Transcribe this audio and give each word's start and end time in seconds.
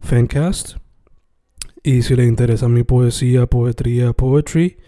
Fancast. 0.00 0.76
Y 1.82 2.02
si 2.02 2.16
le 2.16 2.24
interesa 2.24 2.68
mi 2.68 2.82
poesía, 2.82 3.46
poetría, 3.46 4.12
poetry, 4.12 4.78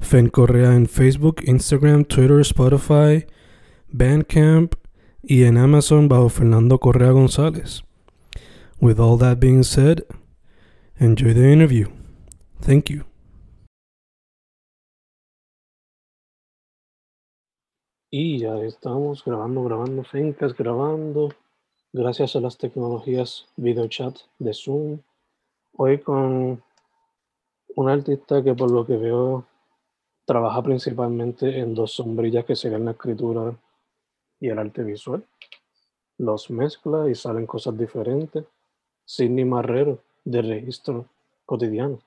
Fen 0.00 0.28
Correa 0.28 0.74
en 0.74 0.86
Facebook, 0.86 1.42
Instagram, 1.44 2.04
Twitter, 2.04 2.40
Spotify, 2.40 3.26
Bandcamp 3.88 4.74
y 5.22 5.44
en 5.44 5.58
Amazon 5.58 6.08
bajo 6.08 6.28
Fernando 6.28 6.78
Correa 6.78 7.10
González. 7.10 7.82
With 8.80 9.00
all 9.00 9.18
that 9.18 9.40
being 9.40 9.64
said, 9.64 10.04
enjoy 10.98 11.34
the 11.34 11.52
interview. 11.52 11.88
Thank 12.60 12.90
you. 12.90 13.04
Y 18.10 18.38
ya 18.38 18.56
estamos 18.62 19.22
grabando, 19.22 19.64
grabando, 19.64 20.02
Fencas 20.04 20.56
grabando, 20.56 21.28
gracias 21.92 22.36
a 22.36 22.40
las 22.40 22.58
tecnologías 22.58 23.46
video 23.56 23.88
chat 23.88 24.16
de 24.38 24.52
Zoom. 24.52 24.98
Hoy 25.76 25.98
con 25.98 26.62
un 27.76 27.88
artista 27.88 28.42
que 28.42 28.54
por 28.54 28.70
lo 28.70 28.84
que 28.84 28.96
veo 28.96 29.44
trabaja 30.24 30.62
principalmente 30.62 31.58
en 31.58 31.74
dos 31.74 31.92
sombrillas 31.92 32.44
que 32.44 32.56
serían 32.56 32.84
la 32.84 32.90
escritura 32.92 33.56
y 34.40 34.48
el 34.48 34.58
arte 34.58 34.82
visual. 34.82 35.24
Los 36.18 36.50
mezcla 36.50 37.08
y 37.08 37.14
salen 37.14 37.46
cosas 37.46 37.78
diferentes. 37.78 38.44
Sidney 39.04 39.44
Marrero, 39.44 40.02
de 40.24 40.42
Registro 40.42 41.06
Cotidiano. 41.46 42.00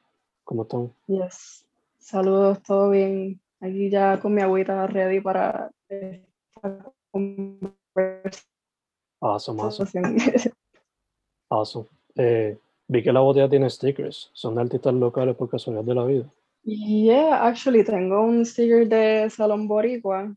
¿Cómo 0.44 0.64
están? 0.64 0.94
Yes. 1.08 1.66
Saludos, 1.98 2.62
todo 2.62 2.90
bien. 2.92 3.40
Aquí 3.60 3.90
ya 3.90 4.20
con 4.20 4.34
mi 4.34 4.42
agüita 4.42 4.86
ready 4.88 5.22
para 5.22 5.72
esta 5.90 6.92
conversación. 7.12 8.51
Awesome, 9.22 9.62
awesome. 9.62 9.88
awesome. 11.50 11.86
Eh, 12.16 12.58
vi 12.88 13.04
que 13.04 13.14
la 13.14 13.20
botella 13.20 13.48
tiene 13.48 13.70
stickers. 13.70 14.32
¿Son 14.34 14.56
de 14.56 14.62
artistas 14.62 14.94
locales 14.94 15.36
por 15.36 15.48
casualidad 15.48 15.84
de 15.84 15.96
la 15.96 16.06
vida? 16.06 16.26
Yeah, 16.64 17.46
actually 17.46 17.84
tengo 17.84 18.22
un 18.22 18.46
sticker 18.46 18.88
de 18.88 19.30
Salón 19.30 19.68
Boricua. 19.68 20.36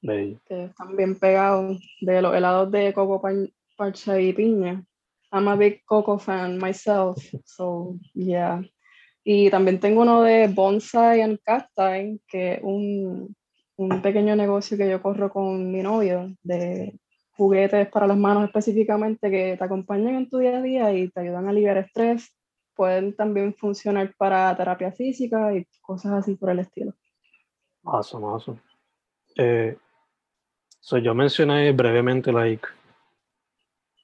Bello. 0.00 0.38
Que 0.46 0.64
están 0.64 0.96
bien 0.96 1.18
pegados 1.18 1.80
de 2.00 2.22
los 2.22 2.34
helados 2.34 2.70
de 2.70 2.92
coco 2.92 3.20
parcha 3.76 4.20
y 4.20 4.32
piña. 4.32 4.84
I'm 5.32 5.48
a 5.48 5.56
big 5.56 5.84
coco 5.84 6.16
fan 6.16 6.58
myself, 6.58 7.18
so 7.44 7.96
yeah. 8.14 8.62
Y 9.24 9.50
también 9.50 9.80
tengo 9.80 10.02
uno 10.02 10.22
de 10.22 10.46
Bonsai 10.48 11.22
and 11.22 11.40
Cacti, 11.42 12.20
que 12.28 12.54
es 12.54 12.60
un, 12.62 13.34
un 13.76 14.02
pequeño 14.02 14.36
negocio 14.36 14.76
que 14.76 14.88
yo 14.88 15.02
corro 15.02 15.32
con 15.32 15.72
mi 15.72 15.82
novio 15.82 16.36
de 16.42 16.96
juguetes 17.36 17.88
para 17.88 18.06
las 18.06 18.16
manos 18.16 18.44
específicamente 18.44 19.30
que 19.30 19.56
te 19.56 19.64
acompañan 19.64 20.14
en 20.14 20.28
tu 20.28 20.38
día 20.38 20.58
a 20.58 20.62
día 20.62 20.92
y 20.92 21.08
te 21.08 21.20
ayudan 21.20 21.46
a 21.46 21.50
aliviar 21.50 21.76
estrés. 21.78 22.34
Pueden 22.74 23.14
también 23.14 23.54
funcionar 23.54 24.14
para 24.16 24.56
terapia 24.56 24.92
física 24.92 25.54
y 25.54 25.66
cosas 25.80 26.12
así 26.12 26.34
por 26.34 26.50
el 26.50 26.60
estilo. 26.60 26.92
Awesome, 27.84 28.26
awesome. 28.26 28.60
Eh, 29.36 29.76
so 30.80 30.98
yo 30.98 31.14
mencioné 31.14 31.72
brevemente 31.72 32.32
like, 32.32 32.66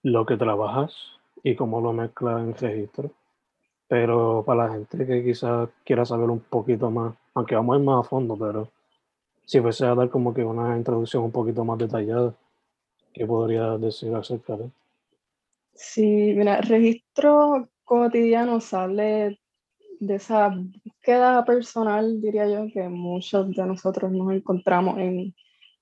lo 0.03 0.25
que 0.25 0.37
trabajas 0.37 0.95
y 1.43 1.55
cómo 1.55 1.81
lo 1.81 1.93
mezclas 1.93 2.43
en 2.43 2.55
registro. 2.55 3.11
Pero 3.89 4.45
para 4.47 4.67
la 4.67 4.73
gente 4.75 5.05
que 5.07 5.25
quizás 5.25 5.69
quiera 5.85 6.05
saber 6.05 6.31
un 6.31 6.41
poquito 6.41 6.91
más, 6.91 7.15
aunque 7.35 7.57
vamos 7.57 7.75
a 7.75 7.79
ir 7.79 7.85
más 7.85 8.07
a 8.07 8.09
fondo, 8.09 8.37
pero 8.37 8.69
si 9.45 9.61
fuese 9.61 9.85
a 9.85 9.95
dar 9.95 10.09
como 10.11 10.33
que 10.33 10.45
una 10.45 10.77
introducción 10.77 11.25
un 11.25 11.33
poquito 11.33 11.65
más 11.65 11.77
detallada, 11.79 12.35
¿qué 13.13 13.27
podría 13.27 13.77
decir 13.79 14.15
acerca 14.15 14.57
de? 14.57 14.71
Sí, 15.75 16.35
mira, 16.37 16.61
registro 16.61 17.69
cotidiano 17.85 18.61
sale 18.61 19.41
de 20.01 20.15
esa 20.15 20.49
búsqueda 20.85 21.45
personal, 21.45 22.21
diría 22.21 22.49
yo, 22.49 22.67
que 22.73 22.89
muchos 22.89 23.55
de 23.55 23.67
nosotros 23.67 24.11
nos 24.13 24.33
encontramos 24.33 24.99
en, 24.99 25.35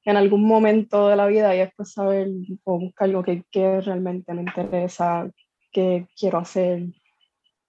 en 0.04 0.16
algún 0.16 0.44
momento 0.44 1.08
de 1.08 1.16
la 1.16 1.26
vida 1.26 1.54
y 1.54 1.60
es 1.60 1.70
pues 1.76 1.92
saber 1.92 2.28
o 2.64 2.78
buscar 2.78 3.08
algo 3.08 3.22
que, 3.22 3.44
que 3.50 3.80
realmente 3.80 4.34
me 4.34 4.42
interesa, 4.42 5.30
qué 5.72 6.06
quiero 6.18 6.38
hacer, 6.38 6.84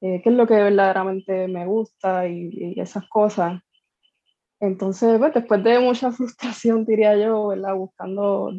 eh, 0.01 0.21
qué 0.23 0.29
es 0.29 0.35
lo 0.35 0.47
que 0.47 0.55
verdaderamente 0.55 1.47
me 1.47 1.65
gusta 1.65 2.27
y, 2.27 2.49
y 2.51 2.79
esas 2.79 3.07
cosas. 3.09 3.61
Entonces, 4.59 5.17
pues, 5.19 5.33
después 5.33 5.63
de 5.63 5.79
mucha 5.79 6.11
frustración, 6.13 6.85
diría 6.85 7.17
yo, 7.17 7.47
¿verdad? 7.47 7.75
buscando 7.75 8.51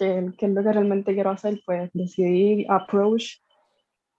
qué, 0.00 0.32
qué, 0.38 0.46
es 0.46 0.52
lo 0.52 0.62
que 0.62 0.72
realmente 0.72 1.14
quiero 1.14 1.30
hacer, 1.30 1.60
pues 1.64 1.90
decidí 1.92 2.66
approach 2.68 3.36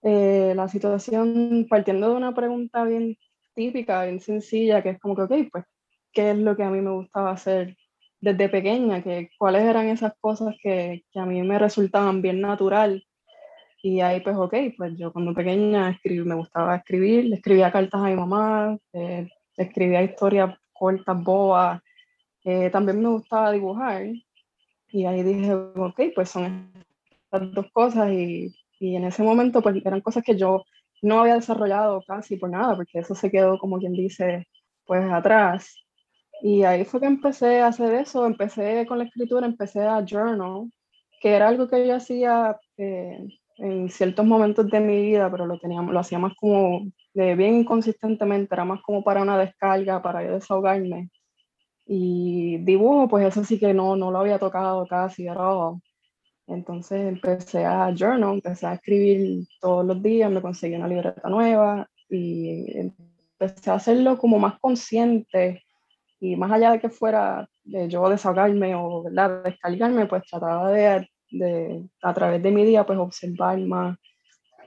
eh, 0.02 0.52
la 0.56 0.68
situación 0.68 1.66
partiendo 1.68 2.10
de 2.10 2.16
una 2.16 2.34
pregunta 2.34 2.84
bien 2.84 3.16
típica, 3.54 4.04
bien 4.04 4.20
sencilla, 4.20 4.82
que 4.82 4.90
es 4.90 5.00
como 5.00 5.16
que, 5.16 5.22
ok, 5.22 5.32
pues, 5.52 5.64
¿qué 6.12 6.30
es 6.30 6.38
lo 6.38 6.56
que 6.56 6.62
a 6.64 6.70
mí 6.70 6.80
me 6.80 6.92
gustaba 6.92 7.32
hacer 7.32 7.76
desde 8.20 8.48
pequeña? 8.48 9.02
Que, 9.02 9.30
¿Cuáles 9.38 9.64
eran 9.64 9.88
esas 9.88 10.12
cosas 10.20 10.54
que, 10.62 11.04
que 11.12 11.20
a 11.20 11.26
mí 11.26 11.42
me 11.42 11.58
resultaban 11.58 12.22
bien 12.22 12.40
natural? 12.40 13.04
Y 13.82 14.00
ahí 14.00 14.20
pues, 14.20 14.36
ok, 14.36 14.54
pues 14.76 14.96
yo 14.96 15.12
cuando 15.12 15.34
pequeña 15.34 15.90
escribí, 15.90 16.24
me 16.24 16.36
gustaba 16.36 16.76
escribir, 16.76 17.24
le 17.24 17.36
escribía 17.36 17.72
cartas 17.72 18.00
a 18.00 18.06
mi 18.06 18.14
mamá, 18.14 18.78
eh, 18.92 19.28
escribía 19.56 20.02
historias 20.02 20.56
cortas, 20.72 21.22
boas, 21.22 21.82
eh, 22.44 22.70
también 22.70 23.02
me 23.02 23.08
gustaba 23.08 23.50
dibujar. 23.52 24.06
Y 24.92 25.06
ahí 25.06 25.22
dije, 25.22 25.54
ok, 25.54 26.00
pues 26.14 26.28
son 26.28 26.70
estas 27.24 27.52
dos 27.52 27.66
cosas 27.72 28.12
y, 28.12 28.54
y 28.78 28.96
en 28.96 29.04
ese 29.04 29.22
momento 29.22 29.62
pues 29.62 29.76
eran 29.84 30.00
cosas 30.02 30.22
que 30.22 30.36
yo 30.36 30.64
no 31.02 31.20
había 31.20 31.34
desarrollado 31.34 32.02
casi 32.06 32.36
por 32.36 32.50
nada, 32.50 32.76
porque 32.76 33.00
eso 33.00 33.14
se 33.14 33.30
quedó 33.30 33.58
como 33.58 33.78
quien 33.78 33.92
dice, 33.92 34.46
pues 34.86 35.10
atrás. 35.10 35.74
Y 36.42 36.64
ahí 36.64 36.84
fue 36.84 37.00
que 37.00 37.06
empecé 37.06 37.60
a 37.60 37.68
hacer 37.68 37.94
eso, 37.94 38.26
empecé 38.26 38.86
con 38.86 38.98
la 38.98 39.04
escritura, 39.04 39.46
empecé 39.46 39.80
a 39.80 40.04
journal, 40.04 40.70
que 41.20 41.30
era 41.30 41.48
algo 41.48 41.68
que 41.68 41.86
yo 41.86 41.96
hacía 41.96 42.58
eh, 42.76 43.18
en 43.58 43.88
ciertos 43.90 44.26
momentos 44.26 44.68
de 44.68 44.80
mi 44.80 45.00
vida, 45.02 45.30
pero 45.30 45.46
lo, 45.46 45.58
teníamos, 45.58 45.92
lo 45.92 46.00
hacía 46.00 46.18
más 46.18 46.34
como 46.36 46.86
de 47.14 47.34
bien 47.36 47.54
inconsistentemente, 47.54 48.54
era 48.54 48.64
más 48.64 48.80
como 48.82 49.04
para 49.04 49.22
una 49.22 49.38
descarga, 49.38 50.02
para 50.02 50.24
yo 50.24 50.32
desahogarme. 50.32 51.10
Y 51.86 52.58
dibujo, 52.58 53.08
pues 53.08 53.26
eso 53.26 53.44
sí 53.44 53.58
que 53.58 53.74
no, 53.74 53.96
no 53.96 54.10
lo 54.10 54.18
había 54.18 54.38
tocado 54.38 54.86
casi, 54.86 55.26
era 55.26 55.50
Entonces 56.46 57.08
empecé 57.08 57.64
a 57.64 57.92
journal, 57.94 58.34
empecé 58.34 58.66
a 58.66 58.74
escribir 58.74 59.46
todos 59.60 59.84
los 59.84 60.02
días, 60.02 60.30
me 60.30 60.42
conseguí 60.42 60.74
una 60.76 60.88
libreta 60.88 61.28
nueva 61.28 61.88
y 62.08 62.78
empecé 62.78 63.70
a 63.70 63.74
hacerlo 63.74 64.18
como 64.18 64.38
más 64.38 64.58
consciente 64.60 65.62
y 66.20 66.36
más 66.36 66.52
allá 66.52 66.72
de 66.72 66.80
que 66.80 66.90
fuera 66.90 67.48
de 67.64 67.88
yo 67.88 68.08
desahogarme 68.08 68.74
o 68.76 69.02
¿verdad? 69.04 69.42
descargarme, 69.44 70.06
pues 70.06 70.22
trataba 70.24 70.70
de 70.70 71.08
de, 71.32 71.88
a 72.02 72.14
través 72.14 72.42
de 72.42 72.50
mi 72.50 72.64
día, 72.64 72.84
pues 72.86 72.98
observar 72.98 73.58
más, 73.60 73.98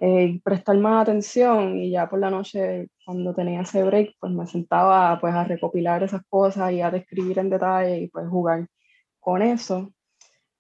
eh, 0.02 0.40
prestar 0.44 0.78
más 0.78 1.04
atención 1.04 1.78
y 1.80 1.92
ya 1.92 2.10
por 2.10 2.20
la 2.20 2.30
noche, 2.30 2.90
cuando 3.06 3.34
tenía 3.34 3.62
ese 3.62 3.84
break, 3.84 4.16
pues 4.20 4.32
me 4.34 4.46
sentaba 4.48 5.20
pues 5.20 5.34
a 5.34 5.44
recopilar 5.44 6.04
esas 6.04 6.24
cosas 6.30 6.72
y 6.72 6.82
a 6.82 6.92
describir 6.92 7.40
en 7.40 7.50
detalle 7.50 8.00
y 8.00 8.08
pues 8.10 8.28
jugar 8.28 8.68
con 9.20 9.42
eso. 9.42 9.92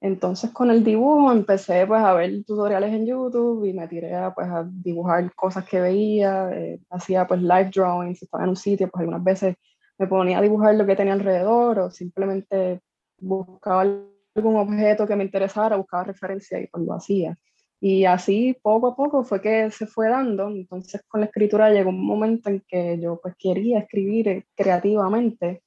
Entonces 0.02 0.52
con 0.52 0.70
el 0.72 0.84
dibujo 0.84 1.32
empecé 1.32 1.88
pues 1.88 2.02
a 2.02 2.14
ver 2.14 2.44
tutoriales 2.46 2.94
en 2.94 3.08
YouTube 3.08 3.66
y 3.66 3.74
me 3.74 3.88
tiré 3.88 4.16
a, 4.16 4.34
pues, 4.34 4.48
a 4.48 4.64
dibujar 4.70 5.34
cosas 5.36 5.66
que 5.66 5.82
veía, 5.82 6.50
eh, 6.54 6.80
hacía 6.90 7.28
pues 7.28 7.42
live 7.42 7.72
drawings, 7.74 8.22
estaba 8.22 8.44
en 8.44 8.50
un 8.52 8.56
sitio, 8.56 8.90
pues 8.90 9.02
algunas 9.02 9.24
veces 9.24 9.56
me 9.98 10.08
ponía 10.08 10.40
a 10.40 10.42
dibujar 10.42 10.76
lo 10.76 10.86
que 10.86 10.96
tenía 10.96 11.14
alrededor 11.14 11.80
o 11.80 11.92
simplemente 11.92 12.82
buscaba 13.20 13.82
algún 13.82 14.58
objeto 14.58 15.08
que 15.08 15.16
me 15.16 15.24
interesara, 15.24 15.78
buscaba 15.78 16.04
referencia 16.04 16.60
y 16.60 16.68
pues 16.68 16.84
lo 16.86 16.94
hacía. 16.94 17.38
Y 17.80 18.06
así 18.06 18.58
poco 18.62 18.88
a 18.88 18.96
poco 18.96 19.24
fue 19.24 19.42
que 19.42 19.70
se 19.72 19.88
fue 19.88 20.10
dando. 20.10 20.48
Entonces 20.50 21.02
con 21.08 21.22
la 21.22 21.28
escritura 21.28 21.72
llegó 21.72 21.90
un 21.90 22.06
momento 22.06 22.50
en 22.50 22.64
que 22.68 23.00
yo 23.00 23.20
pues 23.22 23.36
quería 23.38 23.80
escribir 23.80 24.28
eh, 24.30 24.48
creativamente. 24.56 25.64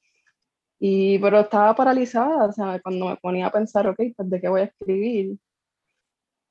Y, 0.80 1.18
pero 1.18 1.40
estaba 1.40 1.74
paralizada, 1.74 2.46
o 2.46 2.52
sea, 2.52 2.80
cuando 2.80 3.08
me 3.08 3.16
ponía 3.16 3.46
a 3.46 3.52
pensar, 3.52 3.88
ok, 3.88 3.96
pues 4.16 4.30
de 4.30 4.40
qué 4.40 4.48
voy 4.48 4.60
a 4.62 4.64
escribir, 4.64 5.38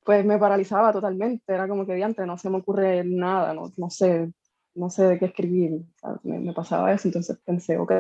pues 0.04 0.26
me 0.26 0.38
paralizaba 0.38 0.94
totalmente, 0.94 1.54
era 1.54 1.68
como 1.68 1.86
que 1.86 1.94
diante, 1.96 2.26
no 2.26 2.38
se 2.38 2.50
me 2.50 2.58
ocurre 2.58 3.04
nada, 3.06 3.54
no, 3.54 3.72
no 3.78 3.90
sé, 3.90 4.32
no 4.76 4.90
sé 4.90 5.04
de 5.04 5.20
qué 5.20 5.26
escribir, 5.26 5.82
me, 6.24 6.40
me, 6.40 6.54
pasaba 6.54 6.94
eso, 6.94 7.08
entonces 7.10 7.38
pensé, 7.46 7.78
ok, 7.78 7.92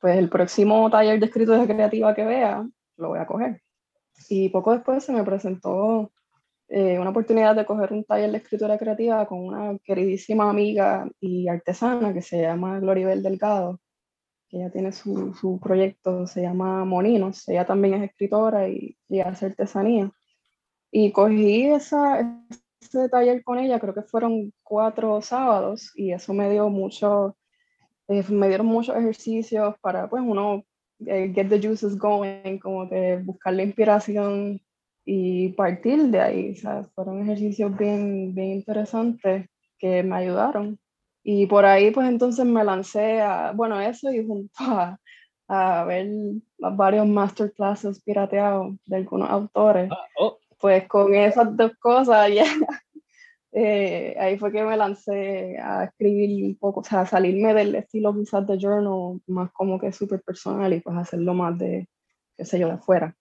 pues 0.00 0.18
el 0.18 0.28
próximo 0.28 0.90
taller 0.90 1.18
de 1.18 1.26
escritura 1.26 1.66
creativa 1.66 2.14
que 2.14 2.24
vea, 2.24 2.68
lo 2.98 3.08
voy 3.08 3.18
a 3.18 3.26
coger. 3.26 3.62
Y 4.28 4.50
poco 4.50 4.72
después 4.72 5.02
se 5.04 5.12
me 5.12 5.24
presentó 5.24 6.12
eh, 6.68 6.98
una 6.98 7.10
oportunidad 7.10 7.54
de 7.56 7.66
coger 7.66 7.92
un 7.92 8.04
taller 8.04 8.30
de 8.30 8.38
escritura 8.38 8.78
creativa 8.78 9.26
con 9.26 9.40
una 9.40 9.78
queridísima 9.84 10.50
amiga 10.50 11.08
y 11.20 11.48
artesana 11.48 12.12
que 12.14 12.22
se 12.22 12.42
llama 12.42 12.80
Gloribel 12.80 13.22
Delgado 13.22 13.80
ella 14.54 14.70
tiene 14.70 14.92
su, 14.92 15.34
su, 15.34 15.58
proyecto, 15.58 16.26
se 16.26 16.42
llama 16.42 16.84
Moninos, 16.84 17.48
ella 17.48 17.66
también 17.66 17.94
es 17.94 18.10
escritora 18.10 18.68
y, 18.68 18.96
y 19.08 19.20
hace 19.20 19.46
artesanía. 19.46 20.10
Y 20.90 21.10
cogí 21.12 21.66
esa, 21.66 22.40
ese 22.80 23.08
taller 23.08 23.42
con 23.42 23.58
ella, 23.58 23.80
creo 23.80 23.94
que 23.94 24.02
fueron 24.02 24.52
cuatro 24.62 25.20
sábados, 25.22 25.90
y 25.96 26.12
eso 26.12 26.32
me 26.34 26.48
dio 26.50 26.68
mucho, 26.68 27.36
eh, 28.08 28.24
me 28.28 28.48
dieron 28.48 28.66
muchos 28.66 28.96
ejercicios 28.96 29.74
para, 29.80 30.08
pues, 30.08 30.22
uno, 30.24 30.62
eh, 31.06 31.32
get 31.34 31.48
the 31.48 31.60
juices 31.60 31.98
going, 31.98 32.58
como 32.60 32.88
que 32.88 33.16
buscar 33.24 33.54
la 33.54 33.64
inspiración 33.64 34.60
y 35.04 35.50
partir 35.50 36.04
de 36.04 36.20
ahí, 36.20 36.52
o 36.52 36.56
sea, 36.56 36.84
fueron 36.94 37.22
ejercicios 37.22 37.76
bien, 37.76 38.34
bien 38.34 38.52
interesantes 38.52 39.46
que 39.78 40.02
me 40.02 40.16
ayudaron. 40.16 40.78
Y 41.22 41.46
por 41.46 41.64
ahí 41.64 41.90
pues 41.90 42.08
entonces 42.08 42.44
me 42.44 42.64
lancé 42.64 43.20
a, 43.20 43.52
bueno, 43.52 43.80
eso 43.80 44.12
y 44.12 44.26
junto 44.26 44.52
a, 44.58 44.98
a 45.48 45.84
ver 45.84 46.08
varios 46.58 47.06
masterclasses 47.06 48.02
pirateados 48.02 48.76
de 48.86 48.96
algunos 48.96 49.30
autores. 49.30 49.90
Ah, 49.92 50.06
oh. 50.18 50.38
Pues 50.58 50.86
con 50.88 51.14
esas 51.14 51.54
dos 51.56 51.72
cosas 51.78 52.30
ya, 52.34 52.44
eh, 53.52 54.16
ahí 54.18 54.38
fue 54.38 54.50
que 54.50 54.64
me 54.64 54.76
lancé 54.76 55.58
a 55.58 55.84
escribir 55.84 56.44
un 56.44 56.56
poco, 56.56 56.80
o 56.80 56.84
sea, 56.84 57.06
salirme 57.06 57.54
del 57.54 57.74
estilo 57.74 58.14
quizás 58.14 58.46
de 58.46 58.58
journal, 58.58 59.20
más 59.26 59.52
como 59.52 59.78
que 59.78 59.92
súper 59.92 60.22
personal 60.22 60.72
y 60.72 60.80
pues 60.80 60.96
hacerlo 60.96 61.34
más 61.34 61.58
de, 61.58 61.88
qué 62.36 62.44
sé 62.44 62.58
yo, 62.58 62.66
de 62.66 62.74
afuera. 62.74 63.14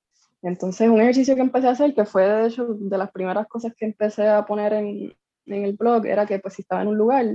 Entonces 0.43 0.89
un 0.89 1.01
ejercicio 1.01 1.35
que 1.35 1.41
empecé 1.41 1.67
a 1.67 1.71
hacer, 1.71 1.95
que 1.95 2.05
fue 2.05 2.27
de 2.27 2.47
hecho 2.47 2.65
de 2.67 2.97
las 2.97 3.11
primeras 3.11 3.47
cosas 3.47 3.73
que 3.75 3.85
empecé 3.85 4.27
a 4.27 4.45
poner 4.45 4.73
en, 4.73 5.13
en 5.45 5.65
el 5.65 5.73
blog, 5.73 6.05
era 6.05 6.25
que 6.25 6.39
pues 6.39 6.55
si 6.55 6.61
estaba 6.61 6.81
en 6.81 6.89
un 6.89 6.97
lugar, 6.97 7.25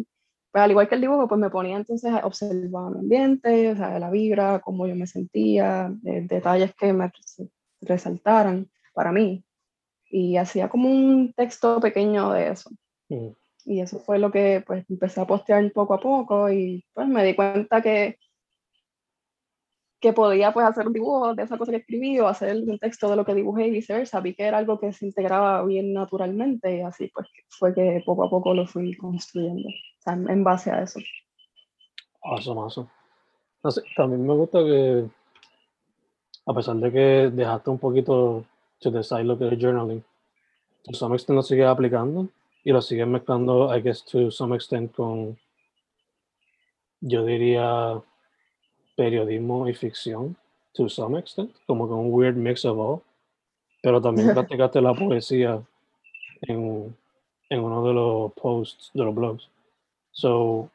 pues 0.53 0.63
al 0.63 0.71
igual 0.71 0.89
que 0.89 0.95
el 0.95 1.01
dibujo, 1.01 1.27
pues 1.27 1.41
me 1.41 1.51
ponía 1.51 1.77
entonces 1.77 2.13
a 2.13 2.27
observar 2.27 2.93
el 2.93 2.99
ambiente, 2.99 3.73
o 3.73 3.77
sea, 3.77 3.99
la 3.99 4.11
vibra, 4.11 4.61
cómo 4.61 4.87
yo 4.87 4.95
me 4.95 5.07
sentía, 5.07 5.91
detalles 6.03 6.75
que 6.75 6.93
me 6.93 7.11
resaltaran 7.81 8.69
para 8.93 9.11
mí. 9.11 9.43
Y 10.11 10.37
hacía 10.37 10.69
como 10.69 10.89
un 10.91 11.33
texto 11.35 11.81
pequeño 11.81 12.33
de 12.33 12.49
eso. 12.49 12.71
Mm. 13.09 13.29
Y 13.65 13.81
eso 13.81 14.01
fue 14.01 14.19
lo 14.19 14.31
que 14.31 14.65
pues 14.67 14.85
empecé 14.89 15.21
a 15.21 15.27
postear 15.27 15.71
poco 15.73 15.95
a 15.95 16.01
poco 16.01 16.51
y 16.51 16.87
pues 16.95 17.07
me 17.07 17.23
di 17.25 17.35
cuenta 17.35 17.83
que 17.83 18.19
que 20.01 20.13
podía 20.13 20.53
pues 20.53 20.67
hacer 20.67 20.87
un 20.87 20.93
dibujo 20.93 21.35
de 21.35 21.43
esa 21.43 21.59
cosa 21.59 21.73
que 21.73 21.79
escribí 21.79 22.21
o 22.21 22.29
hacer 22.29 22.57
un 22.57 22.79
texto 22.79 23.11
de 23.11 23.17
lo 23.17 23.25
que 23.25 23.35
dibujé 23.35 23.67
y 23.67 23.71
viceversa. 23.71 24.21
Vi 24.21 24.35
que 24.35 24.45
era 24.45 24.59
algo 24.59 24.79
que 24.79 24.93
se 24.93 25.07
integraba 25.07 25.65
bien 25.65 25.93
naturalmente 25.93 26.77
y 26.77 26.81
así 26.83 27.11
pues 27.13 27.27
fue 27.49 27.75
que 27.75 28.03
poco 28.07 28.25
a 28.25 28.31
poco 28.31 28.55
lo 28.55 28.67
fui 28.67 28.97
construyendo, 28.97 29.69
o 29.69 30.03
sea, 30.03 30.13
en 30.13 30.45
base 30.45 30.71
a 30.71 30.83
eso. 30.83 31.01
Awesome, 32.23 32.61
awesome. 32.61 32.89
Sé, 33.71 33.83
también 33.97 34.25
me 34.25 34.35
gusta 34.35 34.61
que 34.61 35.09
a 36.47 36.55
pesar 36.55 36.77
de 36.77 36.93
que 36.93 37.31
dejaste 37.31 37.71
un 37.71 37.79
poquito 37.79 38.45
to 38.81 38.91
decide 38.91 39.25
lo 39.25 39.37
que 39.37 39.49
es 39.49 39.59
journaling, 39.59 40.03
to 40.85 40.95
some 40.95 41.15
extent 41.15 41.37
lo 41.37 41.43
sigues 41.43 41.67
aplicando 41.67 42.29
y 42.65 42.73
lo 42.73 42.81
sigues 42.81 43.07
mezclando, 43.07 43.75
I 43.75 43.83
guess, 43.83 44.05
to 44.05 44.31
some 44.31 44.55
extent 44.55 44.95
con, 44.95 45.37
yo 47.01 47.25
diría, 47.25 48.01
periodismo 48.99 49.69
y 49.69 49.75
ficción, 49.75 50.37
to 50.75 50.89
some 50.89 51.17
extent, 51.17 51.55
como 51.67 51.87
con 51.87 52.01
un 52.01 52.13
weird 52.13 52.37
mix 52.37 52.65
of 52.65 52.79
all. 52.79 53.01
Pero 53.81 54.03
también 54.03 54.35
practicaste 54.35 54.81
la 54.81 54.93
poesía 54.93 55.63
en, 56.43 56.97
en 57.49 57.61
uno 57.61 57.87
de 57.87 57.95
los 57.95 58.33
posts 58.33 58.91
de 58.93 59.05
los 59.05 59.15
blogs. 59.15 59.49
So, 60.11 60.69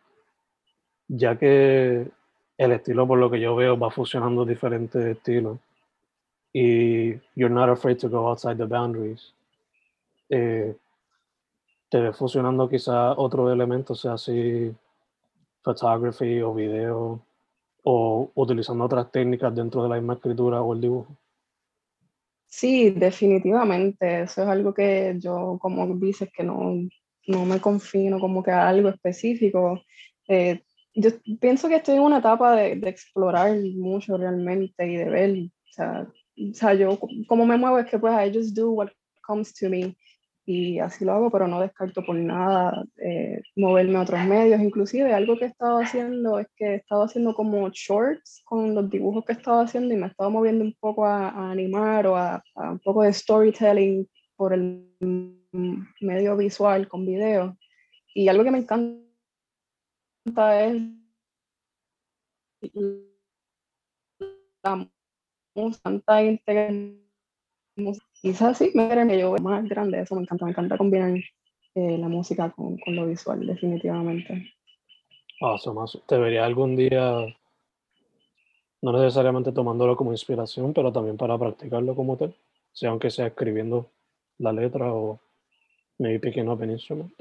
ya 1.10 1.38
que 1.38 2.08
el 2.58 2.72
estilo, 2.72 3.06
por 3.06 3.20
lo 3.20 3.30
que 3.30 3.42
yo 3.42 3.58
veo, 3.58 3.78
va 3.78 3.92
fusionando 3.92 4.46
diferentes 4.46 5.04
estilos 5.04 5.60
y 6.54 7.16
you're 7.36 7.54
not 7.54 7.68
afraid 7.68 7.98
to 7.98 8.08
go 8.08 8.30
outside 8.30 8.56
the 8.56 8.66
boundaries, 8.66 9.34
eh, 10.30 10.74
te 11.90 12.00
ves 12.00 12.16
fusionando 12.16 12.70
quizá 12.70 13.12
otro 13.18 13.52
elemento, 13.52 13.96
sea 13.96 14.14
así 14.14 14.74
photography 15.62 16.42
o 16.42 16.54
video 16.54 17.20
o 17.84 18.32
utilizando 18.36 18.86
otras 18.86 19.12
técnicas 19.12 19.54
dentro 19.54 19.84
de 19.84 19.90
la 19.90 19.96
misma 19.96 20.14
escritura 20.16 20.62
o 20.62 20.74
el 20.74 20.82
dibujo? 20.82 21.18
Sí, 22.48 22.92
definitivamente. 22.92 24.24
Eso 24.24 24.44
es 24.44 24.48
algo 24.48 24.74
que 24.74 25.16
yo, 25.20 25.58
como 25.60 25.88
dices, 25.96 26.30
que 26.32 26.44
no, 26.44 26.76
no 27.28 27.46
me 27.46 27.60
confino 27.60 28.20
como 28.20 28.44
que 28.44 28.52
a 28.52 28.70
algo 28.70 28.90
específico. 28.90 29.82
Eh, 30.28 30.62
yo 30.94 31.10
pienso 31.40 31.68
que 31.68 31.78
estoy 31.78 31.96
en 31.96 32.02
una 32.02 32.20
etapa 32.20 32.56
de, 32.56 32.76
de, 32.76 32.90
explorar 32.90 33.58
mucho 33.76 34.18
realmente 34.18 34.86
y 34.86 34.96
de 34.96 35.10
ver, 35.10 35.32
o 35.32 35.72
sea, 35.72 36.08
o 36.38 36.54
sea, 36.54 36.74
yo 36.76 37.00
como 37.28 37.46
me 37.46 37.58
muevo 37.58 37.80
es 37.80 37.88
que 37.88 37.98
pues 37.98 38.14
I 38.14 38.32
just 38.32 38.56
do 38.56 38.72
what 38.72 38.90
comes 39.22 39.54
to 39.56 39.70
me 39.70 39.96
y 40.46 40.80
así 40.80 41.06
lo 41.06 41.14
hago, 41.14 41.32
pero 41.32 41.48
no 41.48 41.62
descarto 41.62 42.04
por 42.04 42.16
nada 42.16 42.84
eh, 42.98 43.42
moverme 43.56 43.98
a 43.98 44.02
otros 44.02 44.26
medios. 44.26 44.62
Inclusive 44.62 45.14
algo 45.14 45.38
que 45.38 45.46
he 45.46 45.48
estado 45.48 45.80
haciendo 45.80 46.40
es 46.40 46.48
que 46.58 46.66
he 46.66 46.76
estado 46.76 47.04
haciendo 47.04 47.34
como 47.34 47.70
shorts 47.70 48.42
con 48.46 48.76
los 48.76 48.90
dibujos 48.90 49.24
que 49.26 49.34
he 49.34 49.36
estado 49.36 49.62
haciendo 49.62 49.94
y 49.94 49.98
me 49.98 50.08
he 50.08 50.10
estado 50.10 50.30
moviendo 50.30 50.66
un 50.66 50.74
poco 50.80 51.06
a, 51.06 51.52
animar 51.52 52.08
o 52.08 52.18
a, 52.18 52.44
un 52.56 52.80
poco 52.80 53.04
de 53.04 53.14
storytelling 53.14 54.08
por 54.36 54.54
el 54.54 54.86
medio 56.02 56.36
visual 56.36 56.88
con 56.88 57.06
video. 57.06 57.58
Y 58.14 58.28
algo 58.28 58.44
que 58.44 58.52
me 58.52 58.60
encanta 58.60 59.00
es 60.66 60.82
la 64.64 64.90
quizás 68.24 68.58
sí, 68.58 68.72
me 68.74 69.08
que 69.08 69.20
yo 69.20 69.36
más 69.36 69.68
grande, 69.68 70.00
eso 70.00 70.16
me 70.16 70.22
encanta, 70.22 70.46
me 70.46 70.52
encanta 70.52 70.78
combinar 70.78 71.14
eh, 71.76 71.98
la 71.98 72.08
música 72.08 72.50
con, 72.52 72.78
con, 72.78 72.96
lo 72.96 73.06
visual, 73.06 73.46
definitivamente. 73.46 74.54
Awesome, 75.42 75.82
awesome. 75.82 76.06
Te 76.08 76.18
vería 76.18 76.46
algún 76.46 76.78
día, 76.78 77.26
no 78.82 78.94
necesariamente 78.94 79.52
tomándolo 79.52 79.98
como 79.98 80.14
inspiración, 80.14 80.74
pero 80.74 80.94
también 80.94 81.18
para 81.18 81.38
practicarlo 81.38 81.96
como 81.96 82.16
tal, 82.16 82.34
sea 82.72 82.92
aunque 82.92 83.10
sea 83.10 83.28
escribiendo 83.28 83.90
la 84.38 84.54
letra 84.54 84.94
o 84.94 85.20
maybe 86.00 86.20
picking 86.20 86.48
up 86.48 86.62
an 86.64 86.72
instrument. 86.72 87.12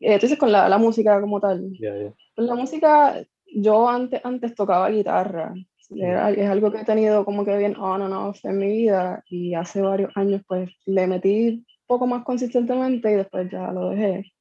Eh, 0.00 0.18
tú 0.18 0.26
dices 0.26 0.38
con 0.38 0.50
la, 0.50 0.68
la 0.68 0.78
música 0.78 1.20
como 1.20 1.40
tal. 1.40 1.70
Yeah, 1.78 1.96
yeah. 1.96 2.14
Pues 2.34 2.48
la 2.48 2.56
música, 2.56 3.24
yo 3.54 3.88
antes, 3.88 4.20
antes 4.24 4.56
tocaba 4.56 4.90
guitarra, 4.90 5.54
es 5.90 6.48
algo 6.48 6.70
que 6.70 6.80
he 6.80 6.84
tenido 6.84 7.24
como 7.24 7.44
que 7.44 7.56
bien 7.56 7.76
on 7.76 8.02
and 8.02 8.14
off 8.14 8.44
en 8.44 8.58
mi 8.58 8.68
vida 8.68 9.24
y 9.28 9.54
hace 9.54 9.82
varios 9.82 10.16
años 10.16 10.42
pues 10.46 10.70
le 10.86 11.06
metí 11.06 11.64
poco 11.86 12.06
más 12.06 12.24
consistentemente 12.24 13.10
y 13.10 13.16
después 13.16 13.50
ya 13.50 13.72
lo 13.72 13.90
dejé. 13.90 14.32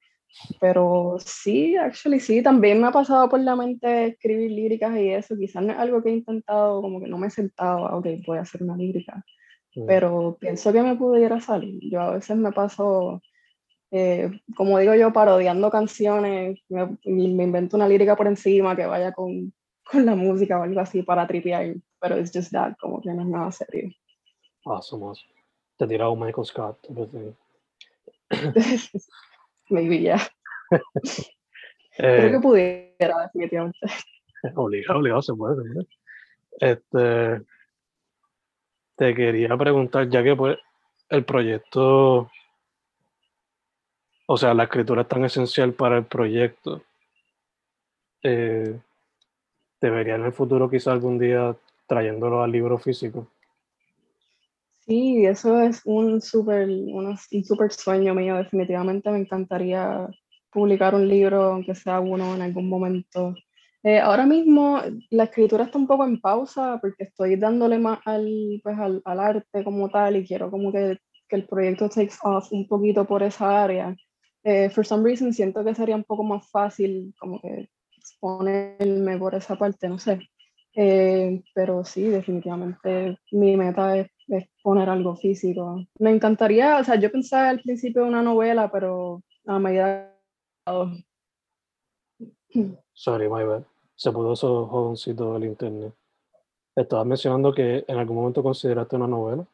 Pero 0.60 1.18
sí, 1.20 1.76
actually 1.76 2.20
sí, 2.20 2.44
también 2.44 2.80
me 2.80 2.88
ha 2.88 2.92
pasado 2.92 3.28
por 3.28 3.40
la 3.40 3.56
mente 3.56 4.08
escribir 4.08 4.52
líricas 4.52 4.96
y 4.96 5.10
eso, 5.10 5.36
quizás 5.36 5.64
no 5.64 5.74
es 5.74 5.80
algo 5.80 6.04
que 6.04 6.10
he 6.10 6.14
intentado, 6.14 6.82
como 6.82 7.00
que 7.02 7.08
no 7.08 7.18
me 7.18 7.28
he 7.28 7.32
sentado, 7.32 7.98
ok, 7.98 8.06
voy 8.28 8.38
a 8.38 8.42
hacer 8.42 8.62
una 8.62 8.78
lírica, 8.78 9.26
mm. 9.76 9.86
pero 9.88 10.38
pienso 10.40 10.72
que 10.72 10.84
me 10.84 10.96
pudiera 10.96 11.42
salir. 11.42 11.80
Yo 11.90 12.02
a 12.02 12.12
veces 12.12 12.38
me 12.38 12.52
paso, 12.52 13.24
eh, 13.90 14.30
como 14.56 14.78
digo 14.78 14.94
yo, 14.94 15.12
parodiando 15.12 15.72
canciones, 15.72 16.60
me, 16.70 16.98
me 17.06 17.44
invento 17.44 17.76
una 17.76 17.88
lírica 17.88 18.16
por 18.16 18.28
encima 18.28 18.76
que 18.76 18.86
vaya 18.86 19.12
con 19.14 19.52
con 19.90 20.06
la 20.06 20.16
música 20.16 20.60
o 20.60 20.64
algo 20.64 20.80
así 20.80 21.04
para 21.04 21.26
tripear, 21.28 21.76
pero 22.00 22.16
es 22.16 22.32
just 22.34 22.52
that, 22.52 22.76
como 22.80 23.02
que 23.02 23.14
no 23.14 23.22
es 23.22 23.28
nada 23.28 23.52
serio. 23.52 23.90
Awesome, 24.66 25.06
awesome. 25.06 25.34
Te 25.78 25.88
tiraba 25.88 26.12
un 26.12 26.20
Michael 26.20 26.46
Scott. 26.46 26.78
everything. 26.90 27.34
Maybe, 29.70 30.00
yeah. 30.00 30.22
Eh, 32.02 32.16
Creo 32.22 32.32
que 32.32 32.40
pudiera, 32.40 33.24
definitivamente. 33.24 33.78
Obligado, 34.56 35.00
obligado, 35.00 35.22
se 35.22 35.34
puede. 35.34 35.56
se 35.58 35.74
puede. 35.74 35.88
Este, 36.62 37.46
te 38.96 39.14
quería 39.14 39.58
preguntar, 39.58 40.10
ya 40.10 40.24
que 40.24 40.34
pues 40.34 40.58
el 41.10 41.26
proyecto, 41.26 42.32
o 44.28 44.38
sea, 44.38 44.54
la 44.54 44.64
escritura 44.64 45.02
es 45.02 45.10
tan 45.10 45.26
esencial 45.26 45.74
para 45.74 45.98
el 45.98 46.06
proyecto, 46.06 46.82
eh, 48.24 48.80
debería 49.82 50.16
en 50.16 50.26
el 50.26 50.34
futuro 50.34 50.70
quizá 50.70 50.92
algún 50.92 51.18
día 51.18 51.56
trayéndolo 51.88 52.44
al 52.44 52.52
libro 52.52 52.78
físico. 52.78 53.28
Sí, 54.86 55.26
eso 55.26 55.62
es 55.62 55.82
un 55.86 56.22
súper 56.22 56.68
un 56.68 57.16
super 57.18 57.72
sueño 57.72 58.16
mío. 58.16 58.38
Definitivamente 58.38 59.12
me 59.12 59.20
encantaría 59.20 60.08
publicar 60.52 60.96
un 60.96 61.08
libro, 61.08 61.44
aunque 61.44 61.76
sea 61.76 62.00
uno 62.00 62.36
en 62.36 62.42
algún 62.42 62.68
momento. 62.68 63.36
Eh, 63.84 64.00
ahora 64.00 64.26
mismo 64.26 64.82
la 65.10 65.26
escritura 65.26 65.66
está 65.66 65.78
un 65.78 65.88
poco 65.88 66.06
en 66.06 66.20
pausa 66.20 66.80
porque 66.82 67.06
estoy 67.06 67.38
dándole 67.38 67.78
más 67.80 68.00
al, 68.06 68.60
pues, 68.64 68.78
al, 68.78 69.02
al 69.06 69.20
arte 69.20 69.64
como 69.64 69.90
tal 69.90 70.18
y 70.18 70.26
quiero 70.26 70.52
como 70.52 70.72
que, 70.72 70.98
que, 71.30 71.36
el 71.38 71.48
proyecto 71.48 71.88
takes 71.88 72.16
off 72.24 72.52
un 72.52 72.68
poquito 72.68 73.06
por 73.06 73.24
esa 73.24 73.64
área. 73.64 73.96
Eh, 74.44 74.70
for 74.70 74.86
some 74.86 75.04
reason 75.04 75.34
siento 75.34 75.64
que 75.64 75.76
sería 75.76 75.96
un 75.96 76.04
poco 76.04 76.24
más 76.24 76.50
fácil 76.50 77.14
como 77.20 77.40
que 77.42 77.70
exponerme 78.20 79.18
por 79.18 79.34
esa 79.36 79.56
parte, 79.56 79.88
no 79.88 79.98
sé. 79.98 80.20
Eh, 80.76 81.42
pero 81.54 81.84
sí, 81.84 82.04
definitivamente 82.08 83.18
mi 83.32 83.58
meta 83.58 83.98
es, 83.98 84.12
es, 84.28 84.46
poner 84.62 84.90
algo 84.90 85.16
físico. 85.16 85.84
Me 86.00 86.12
encantaría, 86.12 86.78
o 86.78 86.84
sea, 86.84 86.96
yo 86.96 87.12
pensaba 87.12 87.50
al 87.50 87.62
principio 87.62 88.06
una 88.06 88.22
novela, 88.22 88.70
pero 88.72 89.24
a 89.46 89.60
medida... 89.60 90.16
Sorry, 92.94 93.30
my 93.30 93.44
bad. 93.44 93.64
Se 93.96 94.12
pudo 94.12 94.34
esos 94.34 94.70
jovencito 94.70 95.34
del 95.34 95.46
internet. 95.46 95.94
Estabas 96.76 97.06
mencionando 97.06 97.54
que 97.54 97.84
en 97.88 97.98
algún 97.98 98.18
momento 98.18 98.44
consideraste 98.44 98.96
una 98.96 99.08
novela. 99.08 99.46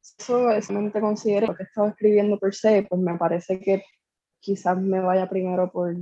Eso 0.00 0.48
solamente 0.62 1.00
considero 1.00 1.48
lo 1.48 1.54
que 1.54 1.62
estaba 1.64 1.90
escribiendo 1.90 2.38
per 2.38 2.54
se, 2.54 2.84
pues 2.88 3.00
me 3.00 3.16
parece 3.16 3.60
que 3.60 3.84
quizás 4.40 4.80
me 4.80 5.00
vaya 5.00 5.28
primero 5.28 5.70
por 5.70 5.94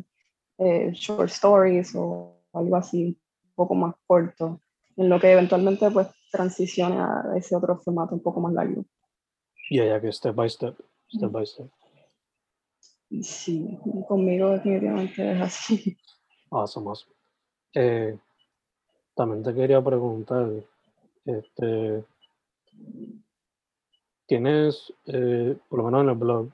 eh, 0.60 0.90
short 0.92 1.30
stories 1.30 1.94
o 1.96 2.36
algo 2.52 2.76
así, 2.76 3.18
un 3.44 3.54
poco 3.54 3.74
más 3.74 3.94
corto, 4.06 4.60
en 4.96 5.08
lo 5.08 5.18
que 5.18 5.32
eventualmente 5.32 5.90
pues 5.90 6.08
transicione 6.30 6.96
a 7.00 7.24
ese 7.36 7.56
otro 7.56 7.78
formato 7.78 8.14
un 8.14 8.22
poco 8.22 8.40
más 8.40 8.52
largo. 8.52 8.84
Y 9.70 9.76
yeah, 9.76 9.86
ya 9.86 10.00
que 10.00 10.12
step 10.12 10.34
by 10.34 10.48
step, 10.48 10.76
step 11.08 11.30
by 11.30 11.46
step. 11.46 11.68
Sí, 13.22 13.78
conmigo 14.06 14.50
definitivamente 14.50 15.32
es 15.32 15.40
así. 15.40 15.96
Awesome, 16.50 16.88
awesome. 16.88 17.14
Eh, 17.74 18.18
también 19.14 19.42
te 19.42 19.54
quería 19.54 19.82
preguntar, 19.82 20.48
este, 21.24 22.04
tienes, 24.26 24.92
eh, 25.06 25.56
por 25.68 25.78
lo 25.78 25.84
menos 25.86 26.02
en 26.02 26.08
el 26.10 26.14
blog, 26.16 26.48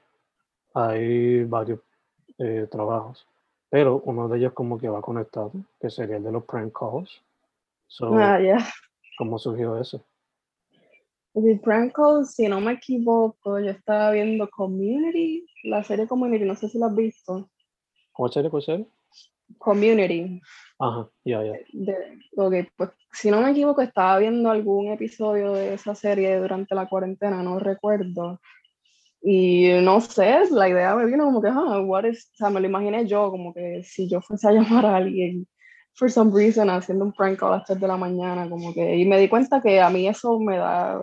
hay 0.75 1.45
varios 1.45 1.81
eh, 2.39 2.67
trabajos, 2.71 3.27
pero 3.77 4.01
uno 4.07 4.27
de 4.27 4.39
ellos 4.39 4.55
como 4.55 4.79
que 4.79 4.89
va 4.89 5.03
conectado, 5.03 5.53
que 5.79 5.91
sería 5.91 6.17
el 6.17 6.25
de 6.25 6.33
los 6.33 6.45
prank 6.45 6.73
calls. 6.73 7.23
So, 7.87 8.09
ah, 8.15 8.41
yeah. 8.41 8.67
¿Cómo 9.19 9.39
surgió 9.39 9.79
eso? 9.79 10.03
El 11.35 11.61
prank 11.61 11.93
calls, 11.93 12.33
si 12.33 12.49
no 12.49 12.59
me 12.59 12.73
equivoco, 12.73 13.61
yo 13.61 13.69
estaba 13.69 14.13
viendo 14.13 14.49
Community, 14.49 15.47
la 15.65 15.85
serie 15.85 16.09
Community, 16.09 16.47
no 16.47 16.57
sé 16.57 16.71
si 16.71 16.79
la 16.79 16.87
has 16.87 16.95
visto. 16.95 17.51
¿Cómo 18.13 18.31
serie? 18.31 18.49
¿Cuál 18.49 18.63
serie? 18.63 18.87
Community. 19.59 20.41
Ajá, 20.79 21.11
ya, 21.23 21.45
ya. 21.45 21.53
De, 21.75 22.19
ok, 22.35 22.55
pues 22.79 22.91
si 23.13 23.31
no 23.31 23.43
me 23.43 23.51
equivoco, 23.51 23.83
estaba 23.83 24.19
viendo 24.21 24.51
algún 24.51 24.87
episodio 24.87 25.53
de 25.53 25.75
esa 25.75 25.95
serie 25.95 26.39
durante 26.39 26.75
la 26.75 26.89
cuarentena, 26.89 27.43
no 27.43 27.59
recuerdo. 27.59 28.41
Y 29.29 29.69
no 29.83 30.01
sé, 30.01 30.39
la 30.51 30.69
idea 30.69 30.95
me 30.95 31.07
vino 31.07 31.25
como 31.25 31.43
que, 31.43 31.49
ah, 31.49 31.81
what 31.81 32.05
is, 32.05 32.31
o 32.35 32.37
sea, 32.37 32.51
me 32.51 32.61
lo 32.61 32.67
imaginé 32.67 33.07
yo, 33.07 33.31
como 33.31 33.53
que 33.53 33.83
si 33.83 34.09
yo 34.09 34.21
fuese 34.21 34.49
a 34.49 34.53
llamar 34.53 34.87
a 34.87 34.97
alguien, 34.97 35.47
for 35.95 36.11
some 36.11 36.33
reason, 36.33 36.71
haciendo 36.71 37.05
un 37.05 37.13
prank 37.13 37.39
call 37.39 37.55
a 37.55 37.57
las 37.59 37.67
3 37.67 37.81
de 37.81 37.89
la 37.89 37.97
mañana, 37.97 38.49
como 38.49 38.73
que, 38.73 38.97
y 38.97 39.05
me 39.05 39.19
di 39.19 39.29
cuenta 39.29 39.61
que 39.61 39.81
a 39.81 39.91
mí 39.91 40.07
eso 40.07 40.39
me 40.39 40.59
da 40.59 41.03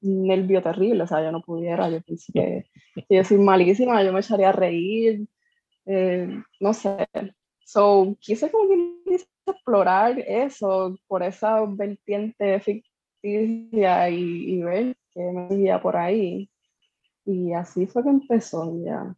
nervio 0.00 0.62
terrible, 0.62 1.04
o 1.04 1.06
sea, 1.06 1.22
yo 1.22 1.30
no 1.30 1.42
pudiera, 1.42 1.88
yo 1.90 2.00
pensé 2.02 2.32
que 2.32 2.64
si 3.08 3.16
yo 3.16 3.24
soy 3.24 3.38
malísima, 3.38 4.02
yo 4.02 4.12
me 4.12 4.20
echaría 4.20 4.48
a 4.48 4.52
reír, 4.52 5.26
eh, 5.86 6.28
no 6.60 6.72
sé, 6.74 7.06
So, 7.70 8.16
quise 8.20 8.50
como 8.50 8.68
que 8.68 9.14
explorar 9.46 10.18
eso 10.26 10.98
por 11.06 11.22
esa 11.22 11.64
vertiente 11.66 12.58
ficticia 12.58 14.10
y, 14.10 14.60
ver 14.60 14.96
qué 15.12 15.20
me 15.20 15.48
guía 15.56 15.80
por 15.80 15.96
ahí. 15.96 16.49
Y 17.30 17.52
así 17.52 17.86
fue 17.86 18.02
que 18.02 18.08
empezó 18.08 18.72
ya. 18.84 19.14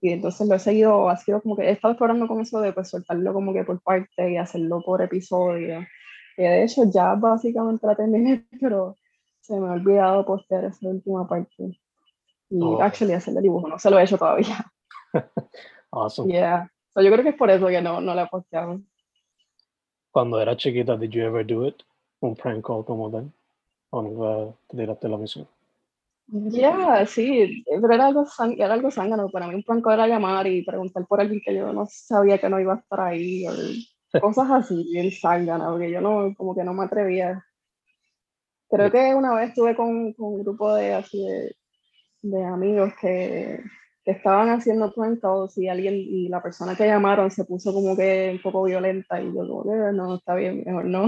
Y 0.00 0.10
entonces 0.10 0.48
lo 0.48 0.54
he 0.54 0.58
seguido, 0.58 1.08
ha 1.08 1.16
sido 1.16 1.40
como 1.40 1.56
que 1.56 1.62
he 1.62 1.70
estado 1.70 1.92
explorando 1.92 2.26
con 2.26 2.40
eso 2.40 2.60
de 2.60 2.72
pues 2.72 2.88
soltarlo 2.88 3.32
como 3.32 3.52
que 3.52 3.64
por 3.64 3.80
parte 3.80 4.30
y 4.30 4.36
hacerlo 4.36 4.80
por 4.84 5.02
episodio. 5.02 5.80
Que 6.36 6.42
de 6.42 6.64
hecho 6.64 6.82
ya 6.92 7.14
básicamente 7.14 7.86
la 7.86 7.94
terminé, 7.96 8.46
pero 8.60 8.96
se 9.40 9.58
me 9.58 9.68
ha 9.68 9.72
olvidado 9.72 10.24
postear 10.24 10.64
esa 10.64 10.88
última 10.88 11.26
parte. 11.26 11.78
Y 12.50 12.60
Oh. 12.62 12.80
actually 12.80 13.12
hacer 13.12 13.36
el 13.36 13.42
dibujo, 13.42 13.68
no 13.68 13.78
se 13.78 13.90
lo 13.90 13.98
he 13.98 14.04
hecho 14.04 14.16
todavía. 14.18 14.64
Awesome. 15.90 16.30
Yeah. 16.30 16.70
So, 16.92 17.00
yo 17.02 17.10
creo 17.10 17.22
que 17.22 17.30
es 17.30 17.36
por 17.36 17.50
eso 17.50 17.66
que 17.68 17.80
no, 17.80 18.00
no 18.00 18.14
la 18.14 18.24
he 18.24 18.26
posteado. 18.26 18.80
Cuando 20.10 20.40
era 20.40 20.56
chiquita, 20.56 20.96
did 20.96 21.10
you 21.10 21.22
ever 21.22 21.46
do 21.46 21.66
it? 21.66 21.82
Un 22.20 22.34
prank 22.34 22.64
call 22.64 22.84
como 22.84 23.10
tal. 23.10 23.32
¿O 23.90 24.02
nunca 24.02 24.54
te 24.68 24.76
tiraste 24.76 25.08
la 25.08 25.16
misión? 25.16 25.48
Ya, 26.30 27.06
sí, 27.06 27.64
pero 27.66 27.94
era 27.94 28.06
algo, 28.06 28.26
era 28.58 28.74
algo 28.74 28.90
zángano. 28.90 29.30
Para 29.30 29.48
mí 29.48 29.54
un 29.54 29.62
prank 29.62 29.82
call 29.82 29.94
era 29.94 30.08
llamar 30.08 30.46
y 30.46 30.62
preguntar 30.62 31.06
por 31.06 31.20
alguien 31.20 31.40
que 31.42 31.54
yo 31.54 31.72
no 31.72 31.86
sabía 31.90 32.38
que 32.38 32.50
no 32.50 32.60
iba 32.60 32.74
a 32.74 32.78
estar 32.78 33.00
ahí, 33.00 33.46
o 33.46 34.20
cosas 34.20 34.50
así, 34.50 34.86
bien 34.92 35.10
zángana, 35.10 35.70
porque 35.70 35.90
yo 35.90 36.02
no, 36.02 36.34
como 36.36 36.54
que 36.54 36.64
no 36.64 36.74
me 36.74 36.84
atrevía. 36.84 37.42
Creo 38.68 38.90
que 38.90 39.14
una 39.14 39.34
vez 39.34 39.48
estuve 39.50 39.74
con, 39.74 40.12
con 40.12 40.34
un 40.34 40.42
grupo 40.42 40.74
de, 40.74 40.92
así 40.92 41.26
de, 41.26 41.56
de 42.20 42.44
amigos 42.44 42.92
que, 43.00 43.62
que 44.04 44.10
estaban 44.10 44.50
haciendo 44.50 44.92
prank 44.92 45.20
calls 45.20 45.56
y 45.56 45.68
alguien, 45.68 45.94
y 45.94 46.28
la 46.28 46.42
persona 46.42 46.76
que 46.76 46.86
llamaron 46.86 47.30
se 47.30 47.46
puso 47.46 47.72
como 47.72 47.96
que 47.96 48.32
un 48.34 48.42
poco 48.42 48.64
violenta 48.64 49.18
y 49.22 49.26
yo 49.26 49.48
como 49.48 49.64
que 49.64 49.92
no, 49.94 50.16
está 50.16 50.34
bien, 50.34 50.62
mejor 50.66 50.84
no. 50.84 51.06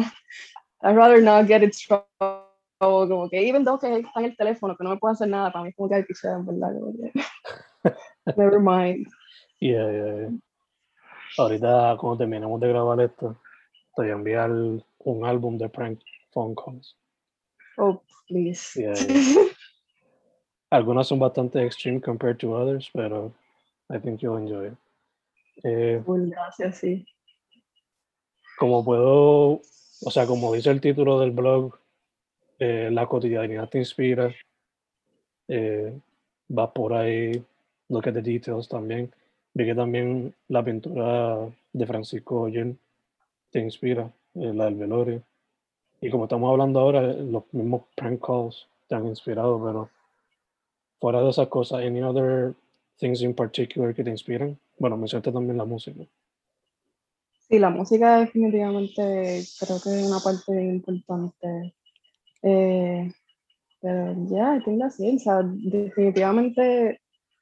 I'd 0.83 0.97
rather 0.97 1.23
not 1.23 1.47
get 1.47 1.63
in 1.63 1.71
trouble, 1.71 2.50
como 2.81 3.29
que 3.29 3.47
even 3.47 3.65
though 3.65 3.79
que 3.79 3.99
está 3.99 4.21
en 4.21 4.27
el 4.27 4.37
teléfono, 4.37 4.77
que 4.77 4.85
no 4.85 4.91
me 4.91 4.97
puede 4.97 5.13
hacer 5.13 5.29
nada, 5.29 5.53
para 5.53 5.65
mí 5.65 5.71
es 5.71 5.77
como 5.77 5.89
que 5.89 5.97
hay 5.97 6.05
que 6.05 6.15
ser, 6.15 6.33
en 6.33 6.47
verdad, 6.47 6.73
que, 7.83 7.93
never 8.37 8.61
mind. 8.61 9.07
Yeah, 9.61 9.91
yeah, 9.91 10.15
yeah. 10.17 10.31
Ahorita, 11.39 11.97
cuando 11.99 12.19
terminemos 12.19 12.61
de 12.61 12.69
grabar 12.69 13.01
esto, 13.01 13.37
te 13.95 14.03
voy 14.03 14.11
a 14.11 14.15
enviar 14.15 14.51
un 14.51 15.25
álbum 15.25 15.59
de 15.59 15.69
prank 15.69 16.01
phone 16.33 16.55
calls. 16.55 16.97
Oh, 17.77 18.03
please. 18.27 18.81
Yeah, 18.81 18.95
yeah. 19.09 19.47
Algunas 20.71 21.09
son 21.09 21.19
bastante 21.19 21.65
extreme 21.65 22.01
compared 22.01 22.39
to 22.39 22.55
others, 22.55 22.89
pero 22.95 23.33
I 23.91 23.99
think 23.99 24.21
you'll 24.23 24.39
enjoy 24.39 24.69
it. 24.69 24.77
Eh, 25.65 26.01
Full, 26.05 26.31
gracias, 26.31 26.79
sí. 26.79 27.05
como 28.61 28.85
puedo, 28.85 29.63
o 30.05 30.11
sea, 30.11 30.27
como 30.27 30.53
dice 30.53 30.71
el 30.71 30.83
título 30.83 31.19
del 31.19 31.31
blog, 31.31 31.80
eh, 32.61 32.91
la 32.93 33.07
cotidianidad 33.07 33.69
te 33.69 33.79
inspira. 33.79 34.33
Eh, 35.49 35.99
va 36.57 36.73
por 36.73 36.93
ahí, 36.93 37.43
look 37.89 38.07
at 38.07 38.13
the 38.13 38.23
details 38.23 38.69
también. 38.69 39.11
Vi 39.55 39.65
que 39.65 39.75
también 39.75 40.33
la 40.49 40.63
pintura 40.63 41.49
de 41.73 41.87
Francisco 41.87 42.43
Oyen 42.43 42.79
te 43.51 43.61
inspira, 43.61 44.13
eh, 44.35 44.53
la 44.55 44.67
del 44.67 44.77
velorio. 44.77 45.23
Y 46.01 46.11
como 46.11 46.25
estamos 46.25 46.51
hablando 46.51 46.81
ahora, 46.81 47.03
los 47.03 47.45
mismos 47.53 47.83
prank 47.97 48.25
calls 48.25 48.69
te 48.87 48.95
han 48.95 49.07
inspirado, 49.07 49.61
pero 49.65 49.91
fuera 51.01 51.23
de 51.23 51.31
esas 51.31 51.49
cosas, 51.49 51.81
any 51.81 52.03
other 52.03 52.55
things 52.99 53.23
in 53.23 53.35
particular 53.35 53.95
que 53.95 54.05
te 54.05 54.11
inspiran? 54.11 54.59
Bueno, 54.79 54.97
mencionaste 54.97 55.33
también 55.33 55.57
la 55.57 55.65
música. 55.65 56.05
Sí, 57.49 57.59
la 57.59 57.71
música 57.71 58.19
definitivamente 58.19 59.43
creo 59.59 59.81
que 59.83 60.01
es 60.01 60.07
una 60.07 60.21
parte 60.21 60.53
importante. 60.53 61.75
Eh, 62.43 63.13
pero 63.81 64.15
ya, 64.29 64.57
yeah, 64.57 64.57
it. 64.57 64.67
O 64.67 65.19
sea, 65.19 65.43
definitivamente 65.45 67.01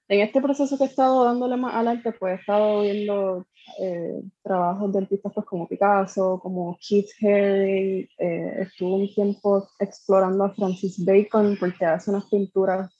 en 0.09 0.21
este 0.21 0.41
proceso 0.41 0.79
que 0.79 0.85
he 0.85 0.87
estado 0.87 1.25
dándole 1.25 1.57
más 1.57 1.75
al 1.75 1.89
arte, 1.89 2.13
pues 2.13 2.39
he 2.39 2.41
estado 2.41 2.81
viendo 2.83 3.47
eh, 3.79 4.23
trabajos 4.43 4.93
de 4.93 5.01
artistas 5.01 5.33
pues, 5.35 5.47
como 5.47 5.69
Picasso, 5.69 6.41
como 6.43 6.79
Keith 6.81 7.11
Haring, 7.21 8.09
eh, 8.19 8.55
estuve 8.61 9.03
un 9.03 9.15
tiempo 9.15 9.69
explorando 9.79 10.45
a 10.45 10.55
Francis 10.55 11.05
Bacon 11.05 11.57
porque 11.61 11.85
hace 11.85 12.11
unas 12.11 12.25
pinturas 12.31 12.91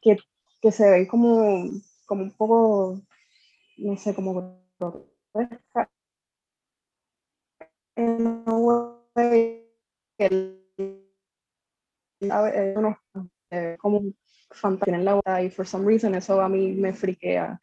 que, 0.00 0.16
que 0.62 0.72
se 0.72 0.90
ven 0.90 1.06
como, 1.06 1.70
como 2.06 2.22
un 2.22 2.32
poco, 2.32 3.00
no 3.76 3.96
sé, 3.98 4.14
como 4.14 4.58
como 13.78 14.02
fantasía 14.50 14.96
en 14.96 15.04
la 15.04 15.14
boda 15.14 15.42
y 15.42 15.50
for 15.50 15.66
some 15.66 15.86
reason 15.86 16.14
eso 16.14 16.40
a 16.40 16.48
mí 16.48 16.72
me 16.72 16.92
friquea 16.92 17.60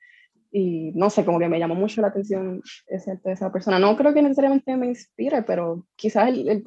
y 0.52 0.92
no 0.96 1.10
sé, 1.10 1.24
como 1.26 1.40
que 1.40 1.48
me 1.48 1.60
llamó 1.60 1.76
mucho 1.76 2.02
la 2.02 2.08
atención 2.08 2.62
ese, 2.88 3.20
esa 3.24 3.52
persona. 3.52 3.78
No 3.78 3.96
creo 3.96 4.14
que 4.14 4.22
necesariamente 4.22 4.76
me 4.78 4.88
inspire, 4.88 5.44
pero 5.44 5.86
quizás 5.96 6.30
el, 6.30 6.50
el, 6.50 6.64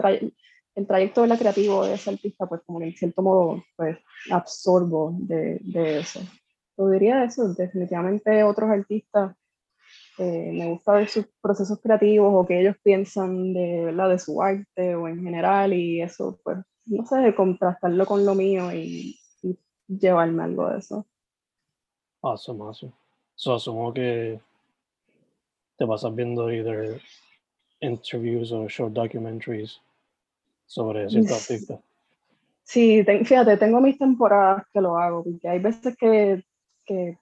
el 0.75 0.87
trayecto 0.87 1.23
de 1.23 1.29
la 1.29 1.39
creativo 1.39 1.85
de 1.85 1.95
ese 1.95 2.11
artista, 2.11 2.47
pues 2.47 2.61
como 2.65 2.79
que 2.79 2.87
en 2.87 2.95
cierto 2.97 3.23
modo, 3.23 3.65
pues 3.77 3.99
absorbo 4.31 5.15
de, 5.19 5.59
de 5.63 6.01
eso. 6.01 6.21
Yo 6.77 6.89
diría 6.91 7.25
eso, 7.25 7.53
definitivamente 7.55 8.45
otros 8.45 8.71
artistas, 8.71 9.35
eh, 10.19 10.53
me 10.53 10.67
gusta 10.71 10.93
ver 10.93 11.09
sus 11.09 11.27
procesos 11.41 11.81
creativos 11.81 12.33
o 12.33 12.47
que 12.47 12.61
ellos 12.61 12.77
piensan 12.83 13.53
de, 13.53 13.85
¿verdad? 13.87 14.11
de 14.11 14.19
su 14.19 14.41
arte 14.43 14.95
o 14.95 15.09
en 15.09 15.23
general 15.23 15.73
y 15.73 16.01
eso, 16.01 16.39
pues, 16.45 16.59
no 16.87 17.07
sé, 17.07 17.35
contrastarlo 17.35 18.07
con 18.07 18.25
lo 18.25 18.35
mío 18.35 18.73
y, 18.73 19.19
llevarme 19.89 20.45
algo 20.45 20.71
de 20.71 20.79
eso. 20.79 21.05
Awesome, 22.23 22.62
awesome. 22.62 22.93
So, 23.35 23.55
asumo 23.55 23.93
que 23.93 24.41
te 25.77 25.87
pasas 25.87 26.15
viendo 26.15 26.51
either 26.51 26.99
interviews 27.81 28.53
o 28.53 28.69
short 28.69 28.95
documentaries 28.95 29.83
sobre 30.67 31.11
cierto 31.11 31.35
artista. 31.35 31.81
Sí, 32.62 33.05
fíjate, 33.05 33.57
tengo 33.57 33.81
mis 33.81 33.99
temporadas 33.99 34.65
que 34.73 34.81
lo 34.81 34.97
hago, 34.97 35.25
porque 35.25 35.49
hay 35.49 35.59
veces 35.59 35.97
que, 35.97 36.43
que 36.87 37.19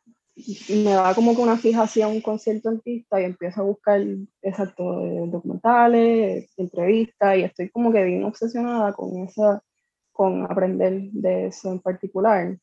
me 0.84 0.92
da 0.92 1.14
como 1.14 1.34
que 1.34 1.42
una 1.42 1.56
fijación 1.56 2.20
con 2.20 2.38
cierto 2.38 2.68
artista 2.70 3.20
y 3.20 3.24
empiezo 3.24 3.60
a 3.60 3.64
buscar, 3.64 4.00
exacto, 4.42 4.84
documentales, 5.26 6.52
entrevistas, 6.56 7.38
y 7.38 7.42
estoy 7.42 7.70
como 7.70 7.92
que 7.92 8.04
bien 8.04 8.24
obsesionada 8.24 8.92
con 8.92 9.24
esa, 9.24 9.62
con 10.12 10.44
aprender 10.50 11.10
de 11.12 11.46
eso 11.48 11.72
en 11.72 11.80
particular. 11.80 12.58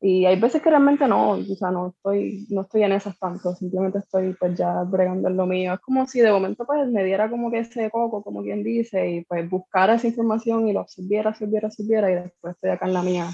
Y 0.00 0.26
hay 0.26 0.38
veces 0.38 0.62
que 0.62 0.70
realmente 0.70 1.08
no, 1.08 1.30
o 1.30 1.56
sea, 1.56 1.70
no 1.72 1.88
estoy, 1.88 2.46
no 2.50 2.62
estoy 2.62 2.84
en 2.84 2.92
esas 2.92 3.18
tanto, 3.18 3.54
simplemente 3.56 3.98
estoy 3.98 4.32
pues 4.34 4.56
ya 4.56 4.82
bregando 4.84 5.28
en 5.28 5.36
lo 5.36 5.46
mío. 5.46 5.74
Es 5.74 5.80
como 5.80 6.06
si 6.06 6.20
de 6.20 6.30
momento 6.30 6.64
pues 6.66 6.88
me 6.88 7.04
diera 7.04 7.28
como 7.28 7.50
que 7.50 7.60
ese 7.60 7.90
coco, 7.90 8.22
como 8.22 8.42
quien 8.42 8.62
dice, 8.62 9.10
y 9.10 9.24
pues 9.24 9.48
buscara 9.50 9.94
esa 9.94 10.06
información 10.06 10.68
y 10.68 10.72
lo 10.72 10.80
absorbiera, 10.80 11.30
absorbiera, 11.30 11.68
absorbiera, 11.68 12.10
y 12.12 12.14
después 12.14 12.54
estoy 12.54 12.70
acá 12.70 12.86
en 12.86 12.94
la 12.94 13.02
mía 13.02 13.28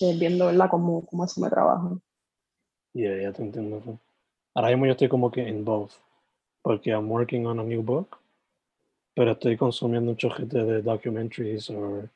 eh, 0.00 0.16
viendo, 0.18 0.46
¿verdad?, 0.46 0.68
cómo, 0.70 1.04
cómo 1.06 1.24
eso 1.24 1.40
me 1.40 1.50
trabaja. 1.50 1.98
Yeah, 2.94 3.20
ya 3.20 3.32
te 3.32 3.42
entiendo. 3.42 3.98
Ahora 4.54 4.68
mismo 4.68 4.86
yo 4.86 4.92
estoy 4.92 5.08
como 5.08 5.30
que 5.30 5.46
en 5.46 5.64
both, 5.64 5.92
porque 6.62 6.90
I'm 6.90 7.10
working 7.10 7.44
on 7.46 7.58
a 7.58 7.64
new 7.64 7.82
book, 7.82 8.18
pero 9.14 9.32
estoy 9.32 9.56
consumiendo 9.56 10.12
mucho 10.12 10.30
gente 10.30 10.62
de 10.62 10.80
documentaries 10.80 11.68
o 11.70 12.08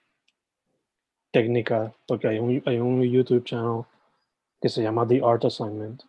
técnica, 1.32 1.92
porque 2.06 2.28
hay 2.28 2.38
un, 2.38 2.62
hay 2.64 2.78
un 2.78 3.02
YouTube 3.02 3.44
channel 3.44 3.82
que 4.60 4.68
se 4.68 4.82
llama 4.82 5.06
The 5.06 5.20
Art 5.24 5.44
Assignment. 5.44 6.04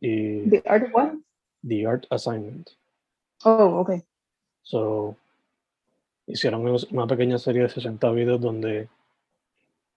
Y 0.00 0.48
¿The 0.50 0.62
Art 0.66 0.90
what? 0.92 1.14
The 1.66 1.86
Art 1.86 2.06
Assignment. 2.10 2.70
Oh, 3.44 3.80
ok. 3.80 4.04
So, 4.62 5.16
hicieron 6.26 6.66
una 6.90 7.06
pequeña 7.06 7.38
serie 7.38 7.62
de 7.62 7.68
60 7.70 8.10
videos 8.10 8.40
donde 8.40 8.88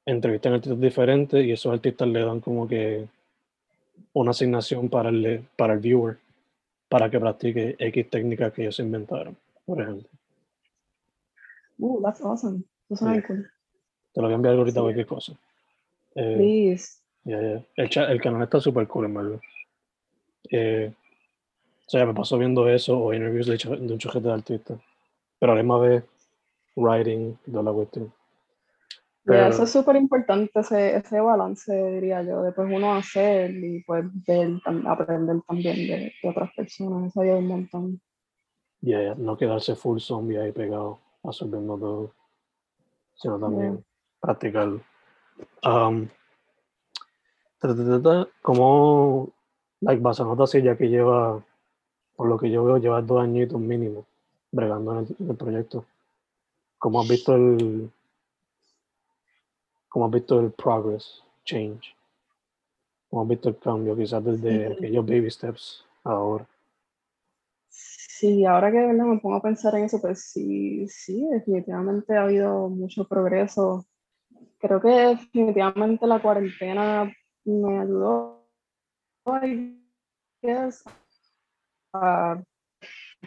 entrevistan 0.05 0.53
artistas 0.53 0.79
diferentes 0.79 1.45
y 1.45 1.51
esos 1.51 1.73
artistas 1.73 2.07
le 2.07 2.23
dan 2.23 2.39
como 2.39 2.67
que 2.67 3.07
una 4.13 4.31
asignación 4.31 4.89
para 4.89 5.09
el, 5.09 5.47
para 5.55 5.73
el 5.73 5.79
viewer 5.79 6.17
para 6.91 7.09
que 7.09 7.19
practique 7.19 7.75
X 7.79 8.09
técnicas 8.09 8.51
que 8.51 8.63
ellos 8.63 8.79
inventaron, 8.79 9.37
por 9.65 9.81
ejemplo. 9.81 10.09
Uh, 11.79 12.01
that's 12.01 12.21
awesome. 12.21 12.65
That's 12.89 13.01
yeah. 13.01 13.21
cool. 13.25 13.49
Te 14.13 14.21
lo 14.21 14.27
voy 14.27 14.33
a 14.33 14.35
enviar 14.35 14.55
ahorita 14.55 14.79
sí. 14.79 14.81
cualquier 14.81 15.05
cosa. 15.05 15.33
Eh, 16.15 16.35
Please. 16.35 16.99
Yeah, 17.23 17.41
yeah. 17.41 17.65
El, 17.77 18.11
el, 18.11 18.21
canal 18.21 18.43
está 18.43 18.59
súper 18.59 18.87
cool, 18.87 19.05
en 19.05 19.13
verdad. 19.13 19.39
Eh, 20.51 20.93
o 21.87 21.89
sea, 21.89 22.05
me 22.05 22.13
paso 22.13 22.37
viendo 22.37 22.67
eso 22.67 22.99
o 22.99 23.13
interviews 23.13 23.47
de, 23.47 23.69
un 23.69 23.97
chujete 23.97 24.27
de 24.27 24.33
artistas. 24.33 24.79
Pero 25.39 25.53
además 25.53 25.81
de 25.81 26.03
writing 26.75 27.37
de 27.45 27.63
la 27.63 27.71
cuestión. 27.71 28.13
Pero, 29.23 29.47
eso 29.47 29.63
es 29.63 29.69
súper 29.69 29.97
importante, 29.97 30.59
ese, 30.59 30.95
ese 30.95 31.19
balance, 31.19 31.71
diría 31.91 32.23
yo, 32.23 32.41
de 32.41 32.51
pues 32.53 32.67
uno 32.71 32.95
hacer 32.95 33.51
y 33.51 33.83
pues 33.83 34.03
ver, 34.25 34.59
aprender 34.87 35.41
también 35.47 35.75
de, 35.75 36.13
de 36.21 36.29
otras 36.29 36.51
personas. 36.55 37.11
Eso 37.11 37.21
ayuda 37.21 37.37
un 37.37 37.47
montón. 37.47 38.01
Yeah, 38.81 38.99
yeah, 39.01 39.15
no 39.15 39.37
quedarse 39.37 39.75
full 39.75 39.99
zombie 39.99 40.39
ahí 40.39 40.51
pegado, 40.51 40.99
absorbiendo 41.23 41.77
todo, 41.77 42.13
sino 43.13 43.39
también 43.39 43.73
yeah. 43.73 43.83
practicarlo. 44.19 44.81
Um, 45.63 46.07
como, 48.41 49.29
like, 49.81 50.01
Basanota 50.01 50.47
sí, 50.47 50.63
ya 50.63 50.75
que 50.75 50.89
lleva, 50.89 51.43
por 52.15 52.27
lo 52.27 52.39
que 52.39 52.49
yo 52.49 52.63
veo, 52.63 52.77
lleva 52.77 53.03
dos 53.03 53.21
añitos 53.21 53.59
mínimo 53.59 54.07
bregando 54.51 54.93
en 54.93 54.97
el, 55.05 55.15
en 55.19 55.29
el 55.29 55.37
proyecto. 55.37 55.85
¿Cómo 56.79 57.01
has 57.01 57.07
visto 57.07 57.35
el, 57.35 57.91
cómo 59.91 60.05
has 60.05 60.11
visto 60.11 60.39
el 60.39 60.51
progress, 60.51 61.21
change? 61.43 61.93
¿Cómo 63.09 63.23
has 63.23 63.27
visto 63.27 63.49
el 63.49 63.57
cambio 63.57 63.95
quizás 63.95 64.23
desde 64.23 64.67
sí. 64.67 64.73
aquellos 64.73 65.05
baby 65.05 65.29
steps 65.29 65.85
ahora? 66.05 66.47
Sí, 67.67 68.45
ahora 68.45 68.71
que 68.71 68.77
¿verdad? 68.77 69.05
me 69.05 69.19
pongo 69.19 69.35
a 69.35 69.41
pensar 69.41 69.75
en 69.75 69.83
eso, 69.85 69.99
pues 69.99 70.31
sí, 70.31 70.87
sí, 70.87 71.27
definitivamente 71.29 72.15
ha 72.15 72.23
habido 72.23 72.69
mucho 72.69 73.05
progreso. 73.05 73.85
Creo 74.59 74.79
que 74.79 74.87
definitivamente 74.87 76.07
la 76.07 76.21
cuarentena 76.21 77.11
me 77.43 77.79
ayudó 77.79 78.47
a 81.93 82.41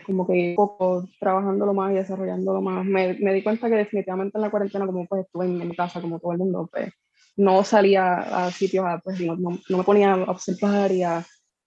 como 0.06 0.26
que 0.26 0.54
poco 0.56 1.08
trabajándolo 1.20 1.72
más 1.72 1.92
y 1.92 1.96
desarrollándolo 1.96 2.60
más. 2.60 2.84
Me, 2.84 3.14
me, 3.14 3.32
di 3.32 3.42
cuenta 3.42 3.68
que 3.68 3.76
definitivamente 3.76 4.36
en 4.36 4.42
la 4.42 4.50
cuarentena, 4.50 4.86
como 4.86 5.06
pues 5.06 5.24
estuve 5.24 5.46
en, 5.46 5.68
mi 5.68 5.76
casa, 5.76 6.00
como 6.00 6.18
todo 6.18 6.32
el 6.32 6.38
mundo, 6.38 6.68
pues 6.70 6.92
no 7.36 7.64
salía 7.64 8.14
a 8.46 8.50
sitios, 8.50 8.84
a, 8.86 8.98
pues 8.98 9.20
no, 9.20 9.36
no, 9.36 9.58
no, 9.68 9.78
me 9.78 9.84
ponía 9.84 10.12
a 10.12 10.30
observar 10.30 10.92
y 10.92 11.02
a, 11.02 11.24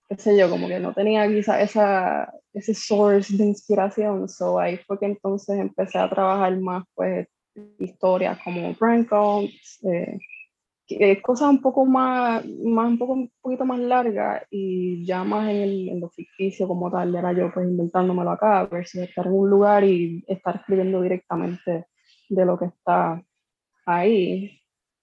qué 0.09 0.17
sé 0.17 0.37
yo, 0.37 0.49
como 0.49 0.67
que 0.67 0.79
no 0.79 0.93
tenía 0.93 1.27
quizá 1.27 1.61
esa, 1.61 2.31
ese 2.53 2.73
source 2.73 3.35
de 3.35 3.45
inspiración. 3.45 4.27
So 4.29 4.59
ahí 4.59 4.77
fue 4.77 4.99
que 4.99 5.05
entonces 5.05 5.59
empecé 5.59 5.97
a 5.97 6.09
trabajar 6.09 6.57
más, 6.59 6.83
pues, 6.93 7.27
historias 7.79 8.37
como 8.43 8.73
Brand 8.75 9.07
eh, 9.83 10.19
eh, 10.89 11.21
cosas 11.21 11.49
un 11.49 11.61
poco 11.61 11.85
más, 11.85 12.45
más 12.45 12.87
un, 12.87 12.97
poco, 12.97 13.13
un 13.13 13.31
poquito 13.41 13.65
más 13.65 13.79
largas 13.79 14.43
y 14.49 15.05
ya 15.05 15.23
más 15.23 15.49
en, 15.49 15.57
el, 15.57 15.89
en 15.89 15.99
lo 15.99 16.09
ficticio 16.09 16.67
como 16.67 16.89
tal, 16.89 17.15
era 17.15 17.33
yo 17.33 17.51
pues 17.53 17.67
inventándomelo 17.67 18.31
acá, 18.31 18.65
versus 18.65 19.01
estar 19.01 19.25
en 19.27 19.33
un 19.33 19.49
lugar 19.49 19.83
y 19.83 20.23
estar 20.27 20.55
escribiendo 20.55 21.01
directamente 21.01 21.87
de 22.29 22.45
lo 22.45 22.57
que 22.57 22.65
está 22.65 23.21
ahí. 23.85 24.61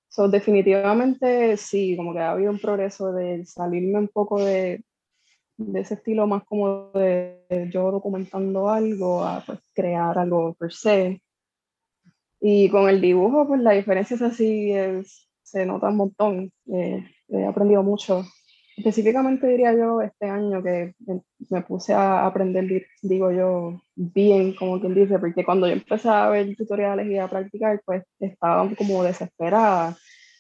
So, 0.08 0.28
definitivamente 0.28 1.56
sí, 1.56 1.96
como 1.96 2.12
que 2.12 2.20
ha 2.20 2.32
habido 2.32 2.52
un 2.52 2.60
progreso 2.60 3.12
de 3.12 3.44
salirme 3.46 3.98
un 3.98 4.08
poco 4.08 4.44
de, 4.44 4.84
de 5.56 5.80
ese 5.80 5.94
estilo 5.94 6.26
más 6.26 6.44
como 6.44 6.90
de 6.92 7.68
yo 7.72 7.90
documentando 7.90 8.68
algo 8.68 9.24
a 9.24 9.42
pues, 9.44 9.60
crear 9.74 10.18
algo 10.18 10.54
per 10.54 10.72
se. 10.72 11.20
Y 12.40 12.68
con 12.70 12.88
el 12.88 13.00
dibujo, 13.00 13.46
pues 13.48 13.60
la 13.60 13.72
diferencia 13.72 14.16
es 14.16 14.22
así, 14.22 14.72
es 14.72 15.28
se 15.54 15.64
nota 15.64 15.88
un 15.88 15.96
montón. 15.96 16.52
Eh, 16.66 17.04
he 17.28 17.46
aprendido 17.46 17.82
mucho. 17.82 18.24
Específicamente 18.76 19.46
diría 19.46 19.72
yo 19.72 20.02
este 20.02 20.26
año 20.26 20.60
que 20.60 20.94
me 21.48 21.62
puse 21.62 21.94
a 21.94 22.26
aprender, 22.26 22.84
digo 23.02 23.30
yo, 23.30 23.80
bien, 23.94 24.54
como 24.56 24.80
quien 24.80 24.94
dice, 24.94 25.20
porque 25.20 25.44
cuando 25.44 25.68
yo 25.68 25.74
empecé 25.74 26.08
a 26.08 26.28
ver 26.28 26.56
tutoriales 26.56 27.06
y 27.06 27.16
a 27.16 27.28
practicar, 27.28 27.80
pues 27.84 28.02
estaba 28.18 28.68
como 28.76 29.04
desesperada 29.04 29.96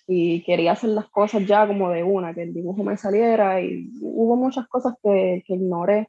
y 0.08 0.42
quería 0.42 0.72
hacer 0.72 0.90
las 0.90 1.08
cosas 1.10 1.46
ya 1.46 1.64
como 1.66 1.90
de 1.90 2.02
una, 2.02 2.34
que 2.34 2.42
el 2.42 2.52
dibujo 2.52 2.82
me 2.82 2.96
saliera 2.96 3.60
y 3.62 3.88
hubo 4.00 4.34
muchas 4.34 4.66
cosas 4.66 4.94
que, 5.00 5.44
que 5.46 5.54
ignoré 5.54 6.08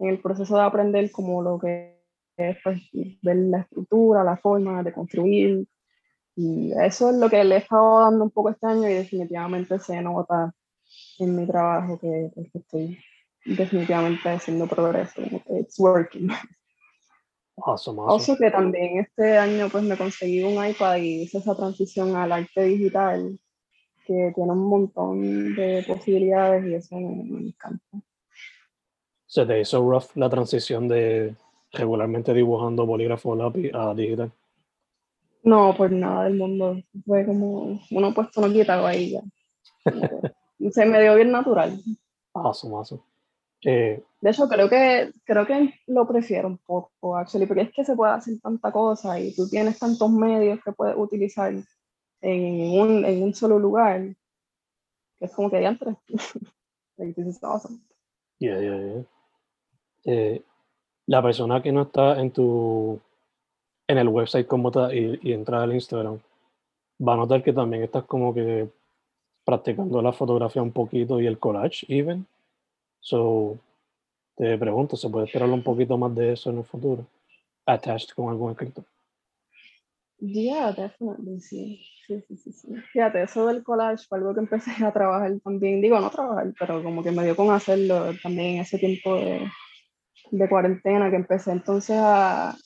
en 0.00 0.08
el 0.08 0.18
proceso 0.20 0.56
de 0.56 0.62
aprender, 0.62 1.12
como 1.12 1.42
lo 1.42 1.60
que 1.60 2.02
es 2.36 2.56
pues, 2.64 2.80
ver 3.22 3.36
la 3.36 3.60
estructura, 3.60 4.24
la 4.24 4.36
forma 4.36 4.82
de 4.82 4.92
construir, 4.92 5.64
y 6.36 6.72
eso 6.72 7.10
es 7.10 7.16
lo 7.16 7.28
que 7.28 7.44
le 7.44 7.56
he 7.56 7.58
estado 7.58 8.00
dando 8.00 8.24
un 8.24 8.30
poco 8.30 8.50
este 8.50 8.66
año 8.66 8.88
y 8.88 8.94
definitivamente 8.94 9.78
se 9.78 10.00
nota 10.00 10.54
en 11.18 11.36
mi 11.36 11.46
trabajo 11.46 11.98
que, 11.98 12.30
que 12.34 12.58
estoy 12.58 12.98
definitivamente 13.44 14.28
haciendo 14.28 14.66
progreso, 14.66 15.22
it's 15.50 15.78
working. 15.78 16.30
Awesome, 17.56 18.00
awesome. 18.00 18.38
que 18.38 18.50
también 18.50 18.98
este 18.98 19.36
año 19.36 19.68
pues 19.70 19.84
me 19.84 19.96
conseguí 19.96 20.42
un 20.42 20.64
iPad 20.64 20.96
y 20.96 21.22
hice 21.22 21.38
esa 21.38 21.54
transición 21.54 22.16
al 22.16 22.32
arte 22.32 22.64
digital 22.64 23.38
que 24.06 24.32
tiene 24.34 24.52
un 24.52 24.68
montón 24.68 25.54
de 25.54 25.84
posibilidades 25.86 26.64
y 26.64 26.74
eso 26.74 26.96
me, 26.96 27.24
me 27.24 27.48
encanta. 27.48 28.00
¿Se 29.26 29.46
te 29.46 29.60
hizo 29.60 29.88
rough 29.88 30.16
la 30.16 30.28
transición 30.28 30.88
de 30.88 31.36
regularmente 31.72 32.34
dibujando 32.34 32.86
bolígrafo 32.86 33.36
lápiz 33.36 33.70
a 33.74 33.94
digital? 33.94 34.32
No, 35.42 35.74
pues 35.76 35.90
nada 35.90 36.24
del 36.24 36.34
mundo. 36.34 36.80
Fue 37.04 37.26
como 37.26 37.80
uno 37.90 38.14
puesto 38.14 38.40
no 38.40 38.52
quita 38.52 38.86
ahí 38.86 39.12
ya. 39.12 39.22
Se 40.70 40.86
me 40.86 41.02
dio 41.02 41.16
bien 41.16 41.32
natural. 41.32 41.80
Awesome, 42.34 42.76
awesome. 42.76 43.02
Eh, 43.64 44.02
de 44.20 44.30
hecho, 44.30 44.48
creo 44.48 44.68
que, 44.68 45.12
creo 45.24 45.46
que 45.46 45.74
lo 45.86 46.06
prefiero 46.06 46.48
un 46.48 46.58
poco, 46.58 47.16
actually, 47.16 47.46
porque 47.46 47.62
es 47.62 47.72
que 47.72 47.84
se 47.84 47.94
puede 47.94 48.12
hacer 48.12 48.40
tanta 48.40 48.72
cosa 48.72 49.18
y 49.20 49.34
tú 49.34 49.48
tienes 49.48 49.78
tantos 49.78 50.10
medios 50.10 50.60
que 50.64 50.72
puedes 50.72 50.96
utilizar 50.96 51.52
en 52.20 52.80
un, 52.80 53.04
en 53.04 53.22
un 53.22 53.34
solo 53.34 53.58
lugar, 53.58 54.00
que 55.18 55.24
es 55.24 55.32
como 55.32 55.50
que 55.50 55.58
diantre. 55.58 55.96
like, 56.96 57.14
this 57.14 57.36
is 57.36 57.42
awesome. 57.42 57.80
Yeah, 58.38 58.60
yeah, 58.60 58.78
yeah. 58.78 59.04
Eh, 60.04 60.42
la 61.06 61.22
persona 61.22 61.62
que 61.62 61.72
no 61.72 61.82
está 61.82 62.20
en 62.20 62.32
tu 62.32 63.00
en 63.92 63.98
el 63.98 64.08
website 64.08 64.46
como 64.46 64.70
tal 64.70 64.94
y, 64.94 65.18
y 65.22 65.32
entra 65.32 65.62
al 65.62 65.72
Instagram 65.72 66.18
va 67.06 67.14
a 67.14 67.16
notar 67.16 67.42
que 67.42 67.52
también 67.52 67.82
estás 67.82 68.04
como 68.04 68.34
que 68.34 68.68
practicando 69.44 70.00
la 70.02 70.12
fotografía 70.12 70.62
un 70.62 70.72
poquito 70.72 71.20
y 71.20 71.26
el 71.26 71.38
collage 71.38 71.86
even 71.88 72.26
So, 73.04 73.58
te 74.36 74.56
pregunto, 74.56 74.96
¿se 74.96 75.10
puede 75.10 75.26
esperar 75.26 75.50
un 75.50 75.62
poquito 75.62 75.98
más 75.98 76.14
de 76.14 76.34
eso 76.34 76.50
en 76.50 76.58
el 76.58 76.64
futuro? 76.64 77.04
Attached 77.66 78.14
con 78.14 78.28
algún 78.28 78.52
escritor. 78.52 78.84
Yeah, 80.20 80.70
definitely, 80.70 81.40
sí. 81.40 81.84
Sí, 82.06 82.22
sí, 82.28 82.36
sí, 82.36 82.52
sí. 82.52 82.68
Fíjate, 82.92 83.24
eso 83.24 83.46
del 83.48 83.64
collage 83.64 84.06
fue 84.08 84.18
algo 84.18 84.34
que 84.34 84.40
empecé 84.40 84.84
a 84.84 84.92
trabajar 84.92 85.32
también. 85.42 85.80
Digo, 85.80 85.98
no 85.98 86.10
trabajar, 86.10 86.52
pero 86.56 86.80
como 86.84 87.02
que 87.02 87.10
me 87.10 87.24
dio 87.24 87.34
con 87.34 87.50
hacerlo 87.50 88.12
también 88.22 88.60
ese 88.60 88.78
tiempo 88.78 89.16
de, 89.16 89.50
de 90.30 90.48
cuarentena 90.48 91.10
que 91.10 91.16
empecé 91.16 91.50
entonces 91.50 91.96
a, 91.98 92.56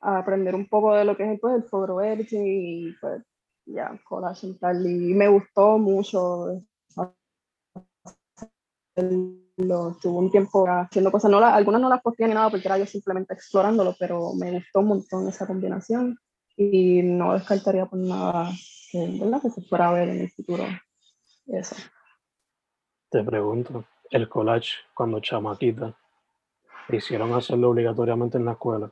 a, 0.00 0.18
aprender 0.18 0.54
un 0.54 0.68
poco 0.68 0.94
de 0.94 1.04
lo 1.04 1.16
que 1.16 1.32
es 1.32 1.40
pues, 1.40 1.54
el 1.54 1.64
photo 1.64 2.00
editing 2.00 2.42
y 2.46 2.92
pues 3.00 3.22
ya, 3.66 3.98
collage 4.04 4.48
y 4.48 4.54
tal. 4.54 4.86
Y 4.86 5.14
me 5.14 5.28
gustó 5.28 5.78
mucho 5.78 6.62
lo, 9.56 9.96
tuve 10.00 10.18
un 10.18 10.30
tiempo 10.30 10.66
haciendo 10.66 11.10
cosas, 11.10 11.30
no 11.30 11.38
algunas 11.38 11.80
no 11.80 11.88
las 11.88 12.02
posteé 12.02 12.28
ni 12.28 12.34
nada 12.34 12.50
porque 12.50 12.66
era 12.66 12.78
yo 12.78 12.86
simplemente 12.86 13.34
explorándolo, 13.34 13.94
pero 13.98 14.32
me 14.34 14.52
gustó 14.52 14.80
un 14.80 14.88
montón 14.88 15.28
esa 15.28 15.46
combinación 15.46 16.18
y 16.56 17.02
no 17.02 17.34
descartaría 17.34 17.86
por 17.86 17.98
nada 17.98 18.50
que, 18.90 19.20
que 19.42 19.50
se 19.50 19.62
fuera 19.62 19.88
a 19.88 19.92
ver 19.92 20.08
en 20.08 20.20
el 20.20 20.30
futuro 20.30 20.64
eso. 21.46 21.76
Te 23.10 23.22
pregunto, 23.24 23.84
el 24.10 24.28
collage 24.28 24.72
cuando 24.94 25.20
chamaquita, 25.20 25.94
hicieron 26.88 27.32
hacerlo 27.32 27.70
obligatoriamente 27.70 28.38
en 28.38 28.44
la 28.44 28.52
escuela? 28.52 28.90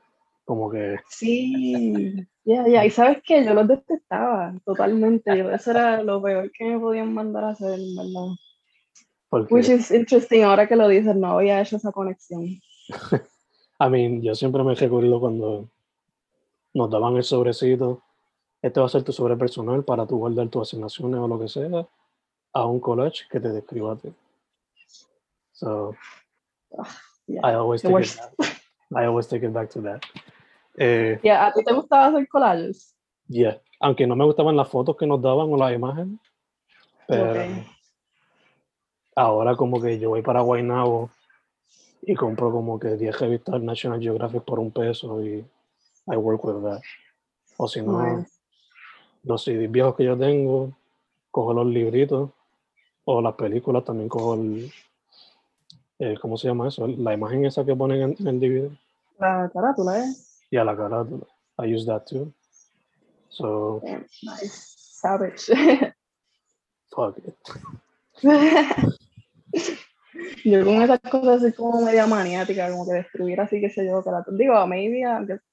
Como 0.49 0.71
que... 0.71 0.97
Sí, 1.11 2.27
ya, 2.45 2.67
ya, 2.67 2.87
y 2.87 2.91
sabes 2.91 3.23
que 3.23 3.45
yo 3.45 3.53
los 3.53 3.69
detestaba 3.69 4.55
totalmente, 4.65 5.37
yo, 5.37 5.51
eso 5.51 5.71
era 5.73 6.03
lo 6.03 6.23
peor 6.23 6.51
que 6.51 6.65
me 6.65 6.79
podían 6.79 7.13
mandar 7.13 7.45
a 7.45 7.51
hacer, 7.51 7.79
¿verdad? 7.97 8.35
Porque, 9.29 9.53
Which 9.53 9.69
is 9.69 9.91
interesting, 9.91 10.45
ahora 10.45 10.67
que 10.67 10.75
lo 10.75 10.89
dices, 10.89 11.15
no 11.15 11.37
había 11.37 11.61
hecho 11.61 11.77
esa 11.77 11.93
conexión. 11.93 12.59
I 13.79 13.91
mean, 13.91 14.23
yo 14.23 14.35
siempre 14.35 14.65
me 14.65 14.75
recuerdo 14.75 15.21
cuando 15.21 15.69
nos 16.73 16.91
daban 16.91 17.17
el 17.17 17.25
sobrecito, 17.25 18.03
este 18.63 18.81
va 18.81 18.87
a 18.87 18.89
ser 18.89 19.03
tu 19.03 19.13
sobre 19.13 19.37
personal 19.37 19.85
para 19.85 20.07
tu 20.07 20.17
guardar 20.17 20.49
tus 20.49 20.63
asignaciones 20.63 21.21
o 21.21 21.29
lo 21.29 21.39
que 21.39 21.49
sea, 21.49 21.87
a 22.55 22.65
un 22.65 22.81
college 22.81 23.27
que 23.31 23.39
te 23.39 23.51
describa 23.51 23.93
a 23.93 23.97
ti. 23.97 24.09
So, 25.53 25.95
Yeah, 27.29 27.41
I 27.45 27.55
always 27.55 27.83
take 27.83 27.93
it 27.95 28.19
back. 28.39 28.63
I 28.97 29.05
always 29.05 29.27
take 29.27 29.43
it 29.43 29.53
back 29.53 29.69
to 29.71 29.81
that. 29.83 30.03
Eh, 30.81 31.19
Yeah, 31.23 31.47
¿A 31.47 31.53
ti 31.53 31.65
te 31.65 31.73
gustaba 31.73 32.07
hacer 32.07 32.29
collages? 32.29 32.95
yeah. 33.29 33.61
Aunque 33.81 34.07
no 34.07 34.17
me 34.17 34.25
gustaban 34.25 34.57
las 34.57 34.69
fotos 34.69 34.97
que 34.97 35.07
nos 35.07 35.21
daban 35.23 35.53
o 35.53 35.57
las 35.57 35.73
imágenes, 35.73 36.19
pero 37.07 37.31
Ok. 37.53 37.67
ahora 39.15 39.57
como 39.57 39.81
que 39.81 39.99
yo 39.99 40.11
voy 40.11 40.23
para 40.23 40.41
Guaynabo 40.41 41.11
y 42.03 42.15
compro 42.15 42.51
como 42.51 42.79
que 42.79 42.97
10 42.97 43.19
revistas 43.19 43.61
National 43.61 44.01
Geographic 44.01 44.43
por 44.45 44.59
un 44.61 44.71
peso 44.71 45.23
y 45.23 45.45
I 46.07 46.17
work 46.17 46.45
with 46.45 46.63
that. 46.63 46.81
O 47.57 47.67
si 47.69 47.83
no, 47.83 48.19
Nice. 48.19 48.31
los 49.25 49.43
CDs 49.45 49.71
viejos 49.71 49.95
que 49.97 50.05
yo 50.05 50.17
tengo, 50.17 50.73
cojo 51.31 51.53
los 51.55 51.67
libritos 51.67 52.31
o 53.05 53.21
las 53.21 53.35
películas, 53.35 53.85
también 53.85 54.09
cojo 54.09 54.35
el, 54.35 54.73
el- 55.99 56.21
¿cómo 56.21 56.37
se 56.37 56.49
llama 56.49 56.69
eso? 56.69 56.87
La 56.87 57.15
imagen 57.15 57.45
esa 57.47 57.65
que 57.65 57.75
ponen 57.77 58.03
en, 58.03 58.17
en 58.21 58.27
el 58.29 58.41
DVD 58.41 58.71
La 59.19 59.51
carátula, 59.53 59.99
¿eh? 60.05 60.15
Y 60.51 60.57
a 60.57 60.65
la 60.65 60.77
carátula. 60.77 61.27
I 61.59 61.67
use 61.75 61.87
that 61.87 62.07
too. 62.07 62.33
So, 63.29 63.81
Damn, 63.85 64.07
nice. 64.23 64.75
Savage. 64.79 65.47
fuck 66.95 67.19
it. 67.19 67.37
Yo 70.45 70.65
con 70.65 70.83
esas 70.83 71.01
cosas 71.01 71.41
soy 71.43 71.53
como 71.53 71.81
media 71.83 72.07
maniática, 72.07 72.71
como 72.71 72.87
que 72.87 72.95
destruir 72.95 73.41
así, 73.41 73.61
que 73.61 73.71
sé 73.71 73.87
yo, 73.87 74.03
carátula. 74.03 74.37
Digo, 74.37 74.67
maybe, 74.67 75.05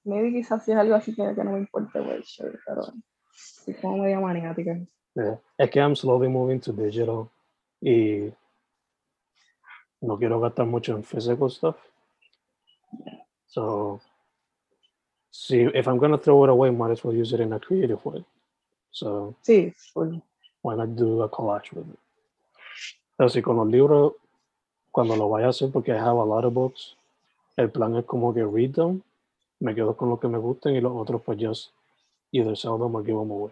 maybe 0.03 0.31
quizás 0.31 0.65
si 0.65 0.71
es 0.71 0.77
algo 0.77 0.95
así 0.95 1.13
que, 1.13 1.35
que 1.35 1.43
no 1.43 1.51
me 1.51 1.67
well, 1.71 2.23
sure, 2.23 2.57
pero 2.65 2.81
soy 3.31 3.73
como 3.75 3.97
media 3.97 4.19
maniática. 4.19 4.79
Yeah. 5.15 5.39
Es 5.57 5.69
que 5.69 5.79
I'm 5.79 5.95
slowly 5.95 6.27
moving 6.27 6.59
to 6.61 6.73
digital 6.73 7.29
y 7.81 8.33
no 10.01 10.17
quiero 10.17 10.39
gastar 10.39 10.65
mucho 10.65 10.95
en 10.95 11.03
physical 11.03 11.49
stuff. 11.49 11.77
So, 13.47 14.01
see, 15.37 15.67
if 15.73 15.87
I'm 15.87 15.97
gonna 15.97 16.17
throw 16.17 16.43
it 16.45 16.49
away, 16.49 16.69
might 16.71 16.91
as 16.91 17.03
well 17.03 17.13
use 17.13 17.33
it 17.33 17.39
in 17.41 17.53
a 17.53 17.59
creative 17.59 18.03
way. 18.05 18.23
So, 18.91 19.35
Sí, 19.43 19.73
full. 19.93 20.21
why 20.61 20.75
not 20.75 20.95
do 20.95 21.21
a 21.23 21.29
collage 21.29 21.73
with 21.73 21.85
it? 21.89 23.29
Si 23.29 23.41
con 23.41 23.57
los 23.57 23.67
libros, 23.67 24.13
cuando 24.91 25.15
lo 25.15 25.29
vaya 25.29 25.47
a 25.47 25.49
hacer, 25.49 25.71
porque 25.71 25.89
I 25.93 25.97
have 25.97 26.17
a 26.17 26.23
lot 26.25 26.45
of 26.45 26.53
books, 26.53 26.95
el 27.57 27.69
plan 27.69 27.95
es 27.95 28.05
como 28.05 28.33
que 28.33 28.43
read 28.45 28.73
them, 28.73 29.01
me 29.59 29.73
quedo 29.73 29.95
con 29.95 30.09
lo 30.09 30.19
que 30.19 30.27
me 30.27 30.37
gusten 30.37 30.75
y 30.75 30.81
los 30.81 30.91
otros 30.95 31.21
pues 31.21 31.37
just 31.39 31.71
either 32.31 32.55
sell 32.57 32.77
them 32.77 32.95
or 32.95 33.03
give 33.05 33.17
them 33.17 33.31
away. 33.31 33.51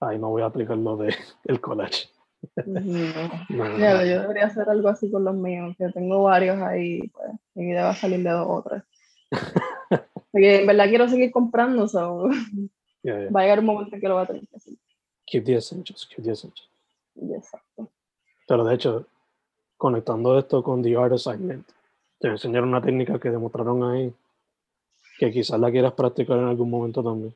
Ahí 0.00 0.18
no 0.18 0.30
voy 0.30 0.42
a 0.42 0.46
aplicar 0.46 0.76
lo 0.78 0.96
de 0.96 1.14
el 1.44 1.60
collage. 1.60 2.08
No, 2.66 2.80
no, 2.80 3.78
no. 3.78 4.04
yo 4.04 4.20
debería 4.22 4.46
hacer 4.46 4.68
algo 4.68 4.88
así 4.88 5.08
con 5.10 5.22
los 5.22 5.34
míos, 5.34 5.76
que 5.78 5.88
tengo 5.90 6.24
varios 6.24 6.60
ahí, 6.60 7.06
pues, 7.14 7.30
mi 7.54 7.66
vida 7.66 7.84
va 7.84 7.90
a 7.90 7.94
salir 7.94 8.20
de 8.20 8.30
dos 8.30 8.46
o 8.48 8.62
tres. 8.62 8.82
Porque 10.32 10.60
en 10.60 10.66
verdad 10.66 10.88
quiero 10.88 11.08
seguir 11.08 11.30
comprando, 11.30 11.86
so, 11.88 12.28
Yeah, 13.04 13.18
yeah. 13.22 13.30
va 13.30 13.40
a 13.40 13.42
llegar 13.42 13.58
un 13.58 13.66
momento 13.66 13.94
en 13.96 14.00
que 14.00 14.08
lo 14.08 14.14
voy 14.14 14.22
a 14.22 14.26
tener 14.26 14.46
que 14.46 14.56
hacer. 14.56 14.74
Keep 15.26 15.44
the 15.44 15.54
essentials, 15.56 16.06
keep 16.06 16.24
the 16.24 16.32
essentials. 16.32 16.70
Exacto. 17.16 17.90
Pero 18.46 18.64
de 18.64 18.74
hecho, 18.74 19.06
conectando 19.76 20.38
esto 20.38 20.62
con 20.62 20.82
The 20.82 20.96
Art 20.96 21.12
Assignment, 21.12 21.66
te 22.20 22.28
enseñaron 22.28 22.68
una 22.68 22.80
técnica 22.80 23.18
que 23.18 23.30
demostraron 23.30 23.82
ahí, 23.82 24.14
que 25.18 25.32
quizás 25.32 25.58
la 25.58 25.70
quieras 25.70 25.92
practicar 25.94 26.38
en 26.38 26.44
algún 26.44 26.70
momento 26.70 27.02
también. 27.02 27.34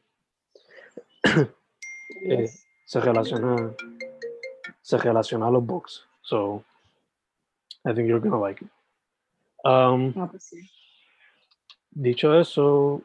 Eh, 2.28 2.48
se 2.86 3.00
relaciona 3.00 3.74
se 4.80 4.96
relaciona 4.96 5.48
a 5.48 5.50
los 5.50 5.64
books. 5.66 6.04
So 6.22 6.64
I 7.84 7.92
think 7.92 8.08
you're 8.08 8.20
gonna 8.20 8.38
like 8.40 8.64
it. 8.64 8.70
Um, 9.64 10.12
Ah, 10.16 10.28
pues 10.30 10.44
sí. 10.44 10.58
Dicho 11.96 12.38
eso, 12.38 13.02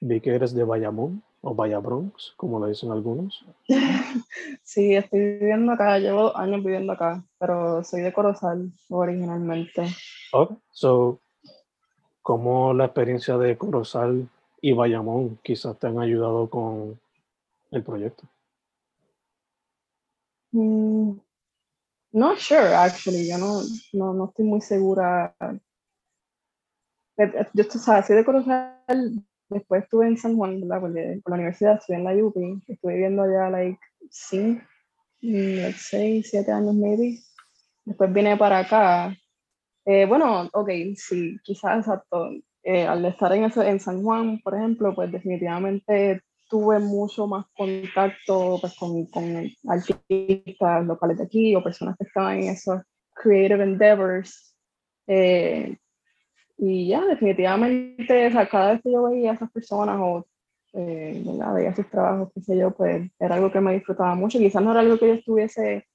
vi 0.00 0.20
que 0.20 0.34
eres 0.34 0.52
de 0.52 0.64
Bayamón 0.64 1.22
o 1.42 1.54
Bronx, 1.54 2.34
como 2.36 2.58
lo 2.58 2.66
dicen 2.66 2.90
algunos. 2.90 3.44
Sí, 4.62 4.94
estoy 4.94 5.38
viviendo 5.38 5.72
acá, 5.72 5.98
llevo 5.98 6.24
dos 6.24 6.36
años 6.36 6.62
viviendo 6.62 6.92
acá, 6.92 7.24
pero 7.38 7.82
soy 7.82 8.02
de 8.02 8.12
Corozal 8.12 8.70
originalmente. 8.88 9.86
Okay. 10.32 10.56
So, 10.70 11.18
¿cómo 12.22 12.72
la 12.72 12.84
experiencia 12.84 13.36
de 13.36 13.56
Corozal 13.56 14.28
y 14.60 14.72
Bayamón 14.72 15.38
quizás 15.42 15.76
te 15.78 15.88
han 15.88 15.98
ayudado 15.98 16.48
con 16.48 17.00
el 17.72 17.82
proyecto? 17.82 18.24
Mm, 20.52 21.18
Not 22.12 22.38
sure, 22.38 22.74
actually, 22.74 23.28
yo 23.28 23.38
no, 23.38 23.62
no, 23.92 24.12
no 24.12 24.24
estoy 24.26 24.44
muy 24.44 24.60
segura. 24.60 25.34
Yo 27.52 27.64
soy 27.64 28.16
de 28.16 28.24
Corozal, 28.24 29.24
después 29.50 29.82
estuve 29.82 30.06
en 30.06 30.16
San 30.16 30.36
Juan, 30.36 30.60
¿verdad? 30.60 30.80
Porque 30.80 31.20
por 31.22 31.32
la 31.32 31.36
universidad 31.36 31.74
estuve 31.74 31.96
en 31.96 32.04
la 32.04 32.14
UPI, 32.14 32.62
estuve 32.68 32.94
viviendo 32.94 33.22
allá, 33.22 33.50
like, 33.50 33.78
mm, 35.22 35.70
seis, 35.76 36.28
siete 36.30 36.50
años 36.50 36.74
maybe. 36.74 37.18
Después 37.84 38.12
vine 38.12 38.36
para 38.36 38.60
acá. 38.60 39.16
Eh, 39.84 40.06
bueno, 40.06 40.48
ok, 40.52 40.70
sí, 40.96 41.36
quizás 41.42 41.80
exacto. 41.80 42.30
Eh, 42.62 42.86
al 42.86 43.04
estar 43.04 43.32
en, 43.32 43.44
eso, 43.44 43.62
en 43.62 43.80
San 43.80 44.02
Juan, 44.02 44.40
por 44.42 44.54
ejemplo, 44.54 44.94
pues 44.94 45.10
definitivamente 45.10 46.22
tuve 46.48 46.78
mucho 46.78 47.26
más 47.26 47.46
contacto 47.56 48.58
pues, 48.60 48.74
con, 48.76 49.06
con 49.06 49.50
artistas 49.68 50.84
locales 50.84 51.18
de 51.18 51.24
aquí 51.24 51.54
o 51.54 51.62
personas 51.62 51.96
que 51.96 52.04
estaban 52.04 52.38
en 52.40 52.50
esos 52.50 52.82
creative 53.14 53.62
endeavors. 53.62 54.54
Eh, 55.06 55.76
y 56.62 56.88
ya, 56.88 57.06
definitivamente, 57.06 58.26
o 58.26 58.30
sea, 58.30 58.46
cada 58.46 58.72
vez 58.72 58.82
que 58.82 58.92
yo 58.92 59.04
veía 59.04 59.30
a 59.30 59.34
esas 59.34 59.50
personas 59.50 59.96
o 59.98 60.26
eh, 60.74 61.24
veía 61.54 61.74
sus 61.74 61.88
trabajos, 61.88 62.30
qué 62.34 62.42
sé 62.42 62.58
yo, 62.58 62.70
pues 62.72 63.10
era 63.18 63.36
algo 63.36 63.50
que 63.50 63.62
me 63.62 63.72
disfrutaba 63.72 64.14
mucho. 64.14 64.38
Quizás 64.38 64.62
no 64.62 64.72
era 64.72 64.80
algo 64.80 64.98
que 64.98 65.08
yo 65.08 65.14
estuviese 65.14 65.86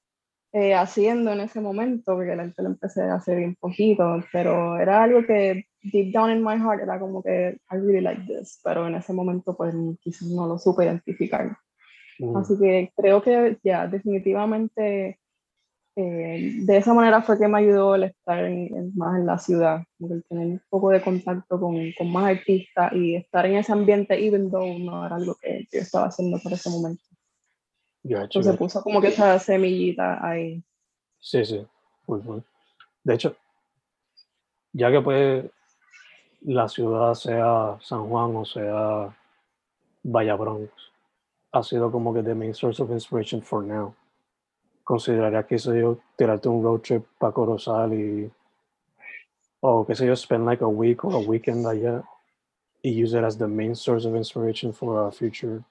eh, 0.54 0.74
haciendo 0.74 1.32
en 1.32 1.42
ese 1.42 1.62
momento, 1.62 2.16
porque 2.16 2.36
la 2.36 2.46
lo 2.46 2.66
empecé 2.66 3.04
a 3.04 3.16
hacer 3.16 3.46
un 3.46 3.56
poquito, 3.56 4.24
pero 4.32 4.80
era 4.80 5.04
algo 5.04 5.24
que 5.24 5.66
deep 5.84 6.12
down 6.12 6.32
in 6.32 6.44
my 6.44 6.58
heart 6.58 6.82
era 6.82 7.00
como 7.00 7.22
que 7.22 7.58
I 7.70 7.76
really 7.76 8.02
like 8.02 8.24
this, 8.26 8.60
pero 8.64 8.88
en 8.88 8.96
ese 8.96 9.14
momento 9.14 9.56
pues 9.56 9.76
quizás 10.02 10.28
no 10.30 10.48
lo 10.48 10.58
supe 10.58 10.86
identificar. 10.86 11.56
Mm. 12.18 12.38
Así 12.38 12.58
que 12.60 12.92
creo 12.96 13.22
que 13.22 13.60
ya 13.64 13.86
definitivamente 13.86 15.20
eh, 15.98 16.52
de 16.66 16.78
esa 16.78 16.94
manera 16.94 17.22
fue 17.22 17.38
que 17.38 17.48
me 17.48 17.60
ayudó 17.60 17.96
el 17.96 18.04
estar 18.04 18.44
más 18.96 19.18
en 19.18 19.26
la 19.26 19.40
ciudad, 19.40 19.82
el 20.02 20.24
tener 20.26 20.48
un 20.48 20.62
poco 20.70 20.90
de 20.90 21.02
contacto 21.02 21.58
con, 21.58 21.78
con, 21.98 22.12
más 22.12 22.38
artistas 22.38 22.92
y 22.94 23.16
estar 23.16 23.46
en 23.46 23.56
ese 23.56 23.72
ambiente, 23.72 24.20
even 24.20 24.52
though 24.52 24.78
no 24.78 25.06
era 25.06 25.16
algo 25.16 25.36
que 25.36 25.66
yo 25.72 25.80
estaba 25.80 26.08
haciendo 26.08 26.38
por 26.40 26.52
ese 26.52 26.70
momento. 26.70 27.02
Entonces 28.04 28.58
puso 28.58 28.84
como 28.84 29.00
que 29.00 29.08
esa 29.08 29.40
semillita 29.40 30.20
ahí. 30.26 30.62
Sí, 31.20 31.46
sí, 31.46 31.66
muy 32.08 32.20
bueno. 32.20 32.44
De 33.04 33.16
hecho, 33.16 33.36
ya 34.74 34.92
que 34.92 35.00
pues 35.02 35.46
la 36.42 36.68
ciudad 36.68 37.14
sea 37.14 37.78
San 37.82 38.10
Juan 38.10 38.36
o 38.36 38.46
sea 38.46 39.16
Valla 40.04 40.36
Bronx, 40.36 40.72
ha 41.54 41.64
sido 41.64 41.90
como 41.90 42.14
que 42.14 42.22
the 42.22 42.36
main 42.36 42.54
source 42.54 42.84
of 42.84 42.92
inspiration 42.92 43.42
for 43.42 43.64
now 43.64 43.96
consideraría 44.86 45.44
que 45.44 45.60
sé 45.60 45.82
yo, 45.82 45.98
tirarte 46.16 46.48
un 46.48 46.64
road 46.64 46.80
trip 46.80 47.04
para 47.18 47.34
Corozal 47.34 47.94
y, 47.94 48.32
o 49.60 49.86
qué 49.86 49.96
sé 49.96 50.06
yo, 50.06 50.16
spend 50.16 50.46
like 50.46 50.64
a 50.64 50.68
week 50.68 51.04
or 51.04 51.16
a 51.16 51.20
weekend 51.20 51.66
allá 51.66 52.04
y 52.84 53.04
use 53.04 53.18
it 53.18 53.24
as 53.24 53.38
the 53.38 53.48
main 53.48 53.76
source 53.76 54.06
of 54.08 54.16
inspiration 54.16 54.72
for 54.72 55.08
a 55.08 55.12
future 55.12 55.64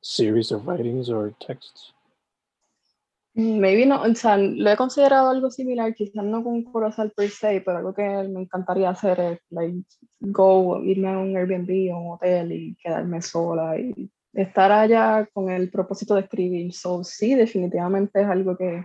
series 0.00 0.50
of 0.50 0.66
writings 0.66 1.10
or 1.10 1.32
texts? 1.38 1.92
Maybe 3.34 3.84
no, 3.86 4.02
o 4.02 4.14
sea, 4.14 4.36
lo 4.38 4.70
he 4.70 4.76
considerado 4.76 5.28
algo 5.28 5.50
similar, 5.50 5.94
quizás 5.94 6.24
no 6.24 6.42
con 6.42 6.64
Corozal 6.64 7.12
per 7.12 7.28
se, 7.28 7.60
pero 7.60 7.78
algo 7.78 7.94
que 7.94 8.02
me 8.02 8.40
encantaría 8.40 8.90
hacer 8.90 9.20
es, 9.20 9.40
like, 9.50 9.84
go, 10.20 10.82
irme 10.82 11.08
a 11.08 11.18
un 11.18 11.36
Airbnb 11.36 11.94
o 11.94 11.98
un 11.98 12.14
hotel 12.14 12.50
y 12.50 12.74
quedarme 12.82 13.22
sola 13.22 13.78
y 13.78 14.10
estar 14.32 14.72
allá 14.72 15.28
con 15.32 15.50
el 15.50 15.70
propósito 15.70 16.14
de 16.14 16.22
escribir. 16.22 16.72
So, 16.72 17.04
sí, 17.04 17.34
definitivamente 17.34 18.20
es 18.20 18.26
algo 18.26 18.56
que, 18.56 18.84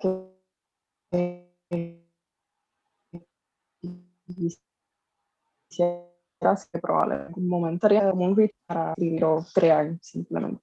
que 0.00 0.34
quisiera 4.26 4.64
que 6.72 6.78
probablemente 6.78 7.26
en 7.26 7.28
algún 7.28 7.48
momento 7.48 7.86
haría 7.86 8.12
un 8.12 8.50
para 8.66 8.90
escribir 8.90 9.24
o 9.24 9.46
crear 9.54 9.98
simplemente. 10.00 10.62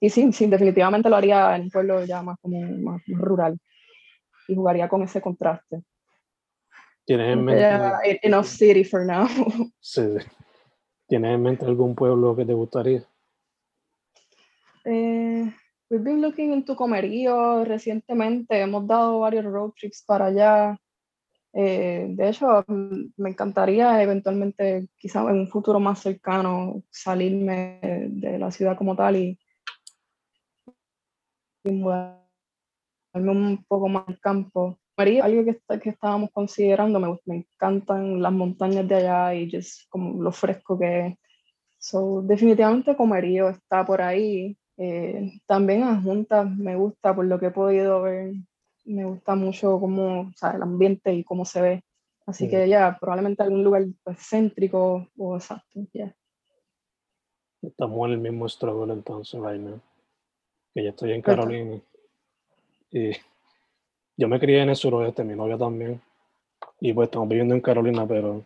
Y 0.00 0.10
sí, 0.10 0.30
sí, 0.32 0.46
definitivamente 0.46 1.08
lo 1.08 1.16
haría 1.16 1.56
en 1.56 1.62
un 1.62 1.70
pueblo 1.70 2.04
ya 2.04 2.22
más 2.22 2.38
como 2.40 2.60
más, 2.60 3.02
rural 3.06 3.58
y 4.48 4.54
jugaría 4.54 4.88
con 4.88 5.02
ese 5.02 5.20
contraste. 5.20 5.82
¿Tienes 7.04 7.32
en 7.32 7.44
mente? 7.44 8.20
Enough 8.22 8.46
city 8.46 8.84
for 8.84 9.04
now. 9.04 9.26
Sí. 9.80 10.02
¿Tienes 11.08 11.34
en 11.34 11.42
mente 11.42 11.64
algún 11.64 11.94
pueblo 11.94 12.34
que 12.34 12.44
te 12.44 12.52
gustaría? 12.52 13.04
Eh, 14.84 15.52
we've 15.88 16.04
been 16.04 16.20
looking 16.20 16.52
into 16.52 16.74
Comerío 16.74 17.64
recientemente. 17.64 18.60
Hemos 18.60 18.86
dado 18.86 19.20
varios 19.20 19.44
road 19.44 19.72
trips 19.78 20.02
para 20.04 20.26
allá. 20.26 20.76
Eh, 21.52 22.06
de 22.10 22.28
hecho, 22.28 22.64
me 22.68 23.30
encantaría 23.30 24.02
eventualmente, 24.02 24.88
quizá 24.96 25.20
en 25.30 25.40
un 25.40 25.48
futuro 25.48 25.78
más 25.78 26.00
cercano, 26.00 26.82
salirme 26.90 27.80
de 28.10 28.38
la 28.38 28.50
ciudad 28.50 28.76
como 28.76 28.94
tal 28.94 29.16
y 29.16 29.38
mudarme 31.64 32.20
un 33.14 33.64
poco 33.66 33.88
más 33.88 34.06
al 34.08 34.20
campo 34.20 34.78
algo 34.96 35.44
que, 35.44 35.80
que 35.80 35.90
estábamos 35.90 36.30
considerando, 36.32 36.98
me, 36.98 37.18
me, 37.26 37.36
encantan 37.36 38.22
las 38.22 38.32
montañas 38.32 38.88
de 38.88 38.94
allá 38.96 39.34
y 39.34 39.50
just 39.50 39.88
como 39.90 40.22
lo 40.22 40.32
fresco 40.32 40.78
que 40.78 41.06
es. 41.06 41.14
So, 41.78 42.22
definitivamente 42.22 42.96
Comerío 42.96 43.48
está 43.48 43.84
por 43.84 44.00
ahí. 44.00 44.56
Eh, 44.78 45.40
también 45.46 45.82
Adjunta 45.82 46.44
me 46.44 46.76
gusta 46.76 47.14
por 47.14 47.26
lo 47.26 47.38
que 47.38 47.46
he 47.46 47.50
podido 47.50 48.02
ver. 48.02 48.34
Me 48.84 49.04
gusta 49.04 49.34
mucho 49.34 49.78
cómo, 49.78 50.22
o 50.22 50.32
sea, 50.34 50.52
el 50.52 50.62
ambiente 50.62 51.12
y 51.12 51.24
cómo 51.24 51.44
se 51.44 51.60
ve. 51.60 51.84
Así 52.26 52.48
que 52.48 52.68
ya, 52.68 52.96
probablemente 53.00 53.42
algún 53.42 53.62
lugar 53.62 53.84
pues, 54.02 54.18
céntrico 54.18 55.08
o 55.16 55.36
exacto, 55.36 55.80
ya. 55.92 56.14
Estamos 57.62 58.06
en 58.06 58.12
el 58.12 58.18
mismo 58.18 58.48
struggle 58.48 58.92
entonces, 58.92 59.40
right 59.40 59.60
now. 59.60 59.80
Que 60.74 60.84
ya 60.84 60.90
estoy 60.90 61.12
en 61.12 61.22
Carolina. 61.22 61.80
Y 62.90 63.12
yo 64.16 64.28
me 64.28 64.40
crié 64.40 64.62
en 64.62 64.70
el 64.70 64.76
suroeste, 64.76 65.24
mi 65.24 65.34
novia 65.34 65.58
también. 65.58 66.00
Y 66.80 66.92
pues 66.92 67.06
estamos 67.06 67.28
viviendo 67.28 67.54
en 67.54 67.60
Carolina, 67.60 68.06
pero 68.06 68.44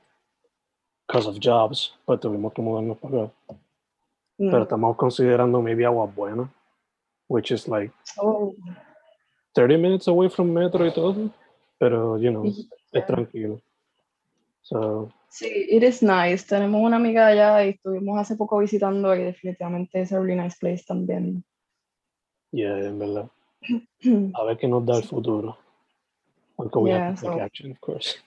because 1.06 1.28
of 1.28 1.38
jobs, 1.42 1.96
pues 2.04 2.20
tuvimos 2.20 2.52
que 2.52 2.62
mudarnos 2.62 2.98
para 2.98 3.24
acá. 3.24 3.32
Mm. 4.38 4.50
Pero 4.50 4.62
estamos 4.62 4.96
considerando 4.96 5.60
maybe 5.60 5.84
agua 5.84 6.06
buena, 6.06 6.50
which 7.28 7.50
is 7.50 7.68
like 7.68 7.92
30 9.54 9.78
minutes 9.78 10.08
away 10.08 10.28
from 10.28 10.52
metro 10.52 10.86
y 10.86 10.92
todo. 10.92 11.30
Pero, 11.78 12.18
you 12.18 12.30
know, 12.30 12.44
es 12.92 13.06
tranquilo. 13.06 13.60
So, 14.62 15.10
sí, 15.30 15.66
it 15.70 15.82
is 15.82 16.02
nice. 16.02 16.46
Tenemos 16.46 16.80
una 16.82 16.96
amiga 16.96 17.28
allá 17.28 17.64
y 17.64 17.70
estuvimos 17.70 18.18
hace 18.18 18.36
poco 18.36 18.58
visitando 18.58 19.14
y 19.14 19.24
definitivamente 19.24 20.02
es 20.02 20.12
a 20.12 20.20
really 20.20 20.40
nice 20.40 20.56
place 20.60 20.84
también. 20.86 21.42
Yeah, 22.52 22.78
en 22.78 22.98
verdad. 22.98 23.30
A 24.34 24.44
ver 24.44 24.56
qué 24.56 24.68
nos 24.68 24.84
da 24.84 24.96
el 24.96 25.04
futuro. 25.04 25.56
Aunque 26.56 26.78
voy 26.78 26.90
yeah, 26.90 27.10
a 27.10 27.16
so, 27.16 27.40
action, 27.40 27.72
of 27.72 27.80
course. 27.80 28.18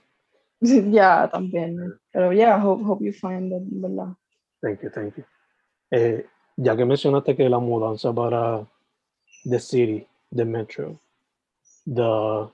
Ya, 0.92 1.30
también. 1.30 2.00
Pero 2.12 2.32
yeah, 2.32 2.58
hope, 2.58 2.84
hope 2.84 3.04
you 3.04 3.12
find 3.12 3.52
it, 3.52 3.64
¿verdad? 3.70 4.16
Thank 4.62 4.82
you, 4.82 4.90
thank 4.90 5.18
you. 5.18 5.26
Eh, 5.92 6.26
ya 6.56 6.76
que 6.76 6.86
mencionaste 6.86 7.36
que 7.36 7.50
la 7.50 7.60
mudanza 7.60 8.14
para 8.14 8.66
The 9.44 9.60
City, 9.60 10.08
The 10.34 10.46
Metro, 10.46 11.00
The... 11.86 12.52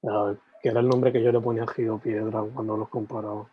Uh, 0.00 0.36
que 0.62 0.68
era 0.68 0.80
el 0.80 0.88
nombre 0.88 1.12
que 1.12 1.22
yo 1.22 1.30
le 1.30 1.40
ponía 1.40 1.62
a 1.62 1.66
Gio 1.66 1.98
Piedra 1.98 2.42
cuando 2.42 2.76
los 2.76 2.88
comparaba. 2.88 3.48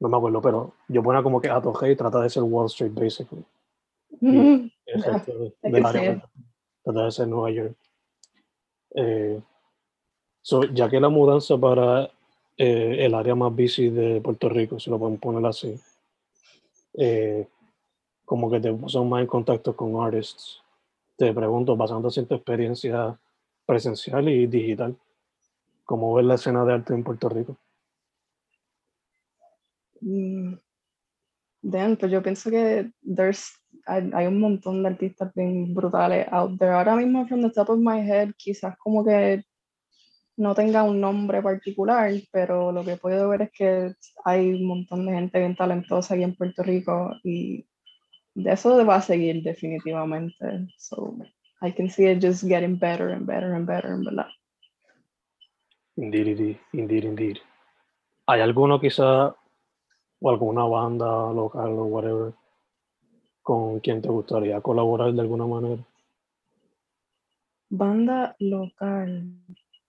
No 0.00 0.08
me 0.08 0.16
acuerdo, 0.16 0.42
pero 0.42 0.74
yo 0.88 1.02
ponía 1.02 1.22
como 1.22 1.40
que 1.40 1.48
Ato 1.48 1.72
y 1.86 1.94
trata 1.94 2.20
de 2.20 2.30
ser 2.30 2.42
Wall 2.42 2.66
Street, 2.66 2.92
basically. 2.92 3.44
Mm 4.20 4.71
trata 5.00 7.04
de 7.04 7.10
ser 7.10 7.28
Nueva 7.28 7.50
York. 7.50 7.76
Eh, 8.94 9.40
ya 10.72 10.90
que 10.90 11.00
la 11.00 11.08
mudanza 11.08 11.56
para 11.56 12.10
eh, 12.56 13.06
el 13.06 13.14
área 13.14 13.34
más 13.34 13.54
busy 13.54 13.90
de 13.90 14.20
Puerto 14.20 14.48
Rico, 14.48 14.78
si 14.78 14.90
lo 14.90 14.98
podemos 14.98 15.20
poner 15.20 15.46
así, 15.46 15.78
eh, 16.94 17.48
como 18.24 18.50
que 18.50 18.60
te 18.60 18.72
puso 18.72 19.04
más 19.04 19.22
en 19.22 19.26
contacto 19.26 19.74
con 19.74 20.02
artists, 20.02 20.62
te 21.16 21.32
pregunto, 21.32 21.76
basándose 21.76 22.20
en 22.20 22.26
tu 22.26 22.34
experiencia 22.34 23.18
presencial 23.64 24.28
y 24.28 24.46
digital, 24.46 24.96
¿cómo 25.84 26.14
ves 26.14 26.26
la 26.26 26.34
escena 26.34 26.64
de 26.64 26.72
arte 26.72 26.94
en 26.94 27.04
Puerto 27.04 27.28
Rico? 27.28 27.56
Mm, 30.00 30.54
dentro, 31.62 32.08
yo 32.08 32.22
pienso 32.22 32.50
que 32.50 32.90
there's, 33.02 33.61
hay, 33.86 34.10
hay, 34.12 34.26
un 34.26 34.40
montón 34.40 34.82
de 34.82 34.90
artistas 34.90 35.32
bien 35.34 35.74
brutales 35.74 36.26
out 36.30 36.58
there. 36.58 36.72
Ahora 36.72 36.96
mismo, 36.96 37.26
from 37.26 37.42
the 37.42 37.50
top 37.50 37.70
of 37.70 37.78
my 37.78 38.00
head, 38.00 38.32
quizás 38.36 38.76
como 38.78 39.04
que 39.04 39.44
no 40.36 40.54
tenga 40.54 40.82
un 40.82 41.00
nombre 41.00 41.42
particular, 41.42 42.10
pero 42.30 42.72
lo 42.72 42.84
que 42.84 42.96
puedo 42.96 43.28
ver 43.28 43.42
es 43.42 43.50
que 43.52 43.94
hay 44.24 44.52
un 44.54 44.66
montón 44.66 45.06
de 45.06 45.12
gente 45.12 45.38
bien 45.38 45.56
talentosa 45.56 46.14
aquí 46.14 46.22
en 46.22 46.34
Puerto 46.34 46.62
Rico 46.62 47.14
y 47.22 47.66
de 48.34 48.52
eso 48.52 48.84
va 48.86 48.96
a 48.96 49.02
seguir 49.02 49.42
definitivamente. 49.42 50.68
So 50.78 51.16
I 51.60 51.72
can 51.72 51.90
see 51.90 52.10
it 52.10 52.22
just 52.22 52.44
getting 52.44 52.78
better 52.78 53.10
and 53.10 53.26
better 53.26 53.54
and 53.54 53.66
better, 53.66 53.96
¿verdad? 53.98 54.28
Indeed, 55.96 56.28
indeed, 56.28 56.56
indeed, 56.72 57.04
indeed. 57.04 57.36
¿Hay 58.26 58.40
alguno 58.40 58.80
quizá 58.80 59.34
o 60.20 60.30
alguna 60.30 60.64
banda 60.64 61.32
local 61.32 61.78
o 61.78 61.84
whatever 61.84 62.32
con 63.42 63.80
quien 63.80 64.00
te 64.00 64.08
gustaría 64.08 64.60
colaborar 64.60 65.12
de 65.12 65.20
alguna 65.20 65.46
manera? 65.46 65.82
Banda 67.68 68.36
local. 68.38 69.32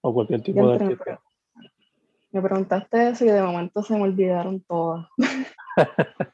O 0.01 0.13
cualquier 0.13 0.41
tipo 0.41 0.67
de 0.67 0.75
artista. 0.75 1.21
Me 2.31 2.41
preguntaste 2.41 3.09
eso 3.09 3.25
y 3.25 3.27
de 3.29 3.41
momento 3.43 3.83
se 3.83 3.93
me 3.95 4.01
olvidaron 4.03 4.59
todas. 4.61 5.05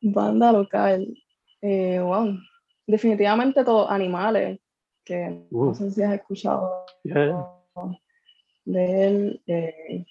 Banda 0.00 0.52
local. 0.52 1.06
Eh, 1.60 2.00
wow. 2.00 2.36
Definitivamente 2.86 3.64
todos 3.64 3.90
animales, 3.90 4.58
que 5.04 5.46
no 5.50 5.70
Uh. 5.70 5.74
sé 5.74 5.90
si 5.92 6.02
has 6.02 6.14
escuchado 6.14 6.84
Yeah. 7.04 7.46
de 8.64 9.06
él. 9.06 9.42
eh, 9.46 10.04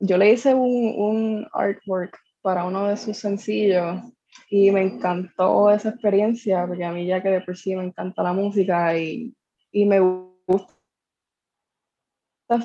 yo 0.00 0.16
le 0.16 0.32
hice 0.32 0.54
un, 0.54 0.94
un 0.96 1.46
artwork 1.52 2.18
para 2.42 2.64
uno 2.64 2.86
de 2.86 2.96
sus 2.96 3.16
sencillos 3.18 4.00
y 4.48 4.70
me 4.70 4.82
encantó 4.82 5.70
esa 5.70 5.90
experiencia 5.90 6.66
porque 6.66 6.84
a 6.84 6.92
mí 6.92 7.06
ya 7.06 7.22
que 7.22 7.30
de 7.30 7.40
por 7.40 7.56
sí 7.56 7.74
me 7.76 7.84
encanta 7.84 8.22
la 8.22 8.32
música 8.32 8.96
y, 8.98 9.34
y 9.72 9.84
me 9.84 10.00
gusta 10.46 10.74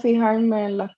fijarme 0.01 0.65
en 0.65 0.77
las 0.77 0.91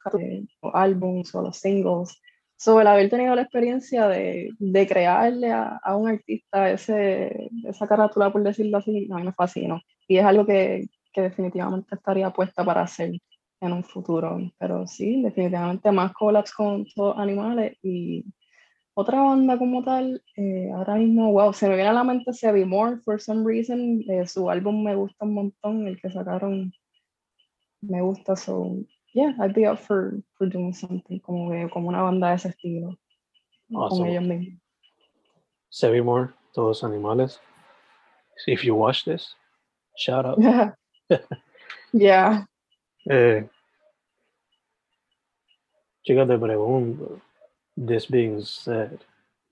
los 0.62 0.74
álbums 0.74 1.36
o 1.36 1.42
los 1.42 1.58
singles. 1.58 2.22
Sobre 2.60 2.82
el 2.82 2.88
haber 2.88 3.10
tenido 3.10 3.36
la 3.36 3.44
experiencia 3.44 4.08
de, 4.08 4.50
de 4.58 4.88
crearle 4.88 5.52
a, 5.52 5.78
a 5.84 5.96
un 5.96 6.10
artista 6.10 6.72
ese, 6.72 7.50
esa 7.66 7.88
carátula, 7.88 8.32
por 8.32 8.42
decirlo 8.42 8.78
así, 8.78 9.08
a 9.12 9.16
mí 9.16 9.24
me 9.24 9.34
fascinó. 9.34 9.80
Y 10.08 10.18
es 10.18 10.26
algo 10.26 10.46
que, 10.46 10.88
que 11.14 11.22
definitivamente 11.22 11.94
estaría 11.94 12.32
puesta 12.32 12.64
para 12.66 12.82
hacer 12.82 13.12
en 13.62 13.74
un 13.74 13.84
futuro. 13.84 14.40
Pero 14.58 14.88
sí, 14.88 15.22
definitivamente 15.22 15.92
más 15.92 16.14
collabs 16.14 16.52
con 16.52 16.86
todos 16.96 17.18
animales 17.20 17.78
y 17.84 18.26
otra 19.00 19.22
banda 19.22 19.58
como 19.60 19.84
tal, 19.84 20.24
eh, 20.36 20.72
ahora 20.74 20.96
mismo, 20.96 21.32
wow, 21.32 21.54
se 21.54 21.70
me 21.70 21.76
viene 21.76 21.90
a 21.90 21.94
la 21.94 22.04
mente 22.04 22.34
Sevi 22.34 22.66
More, 22.66 22.98
for 23.06 23.22
some 23.22 23.44
reason, 23.46 24.02
eh, 24.10 24.26
su 24.26 24.50
álbum 24.50 24.84
me 24.84 24.96
gusta 24.96 25.24
un 25.26 25.36
montón, 25.36 25.88
el 25.88 26.02
que 26.02 26.10
sacaron 26.10 26.74
me 27.82 28.02
gusta, 28.02 28.36
so 28.36 28.76
yeah, 29.14 29.36
I'd 29.40 29.54
be 29.54 29.68
up 29.70 29.78
for, 29.78 30.16
for 30.38 30.50
doing 30.50 30.74
something 30.74 31.20
como, 31.20 31.52
que- 31.52 31.70
como 31.70 31.90
una 31.90 32.02
banda 32.02 32.30
de 32.30 32.36
ese 32.38 32.50
estilo, 32.50 32.98
con 33.72 33.78
Awesome. 33.84 34.10
ellos 34.10 34.24
mismos. 34.24 34.60
Sevi 35.70 36.02
Moore, 36.02 36.34
todos 36.54 36.84
animales. 36.84 37.40
If 38.48 38.64
you 38.64 38.74
watch 38.76 39.04
this, 39.06 39.36
shout 39.96 40.26
out. 40.26 40.40
yeah, 41.94 42.46
Eh, 43.10 43.48
chicas, 46.04 46.28
te 46.28 46.38
pregunto, 46.38 47.22
this 47.78 48.08
being 48.08 48.42
said, 48.42 49.00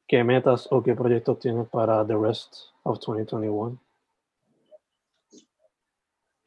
¿qué 0.08 0.24
metas 0.24 0.68
o 0.72 0.82
qué 0.82 0.96
proyectos 0.96 1.40
tienes 1.40 1.68
para 1.70 2.06
the 2.06 2.18
rest 2.18 2.56
of 2.84 3.00
2021? 3.00 3.80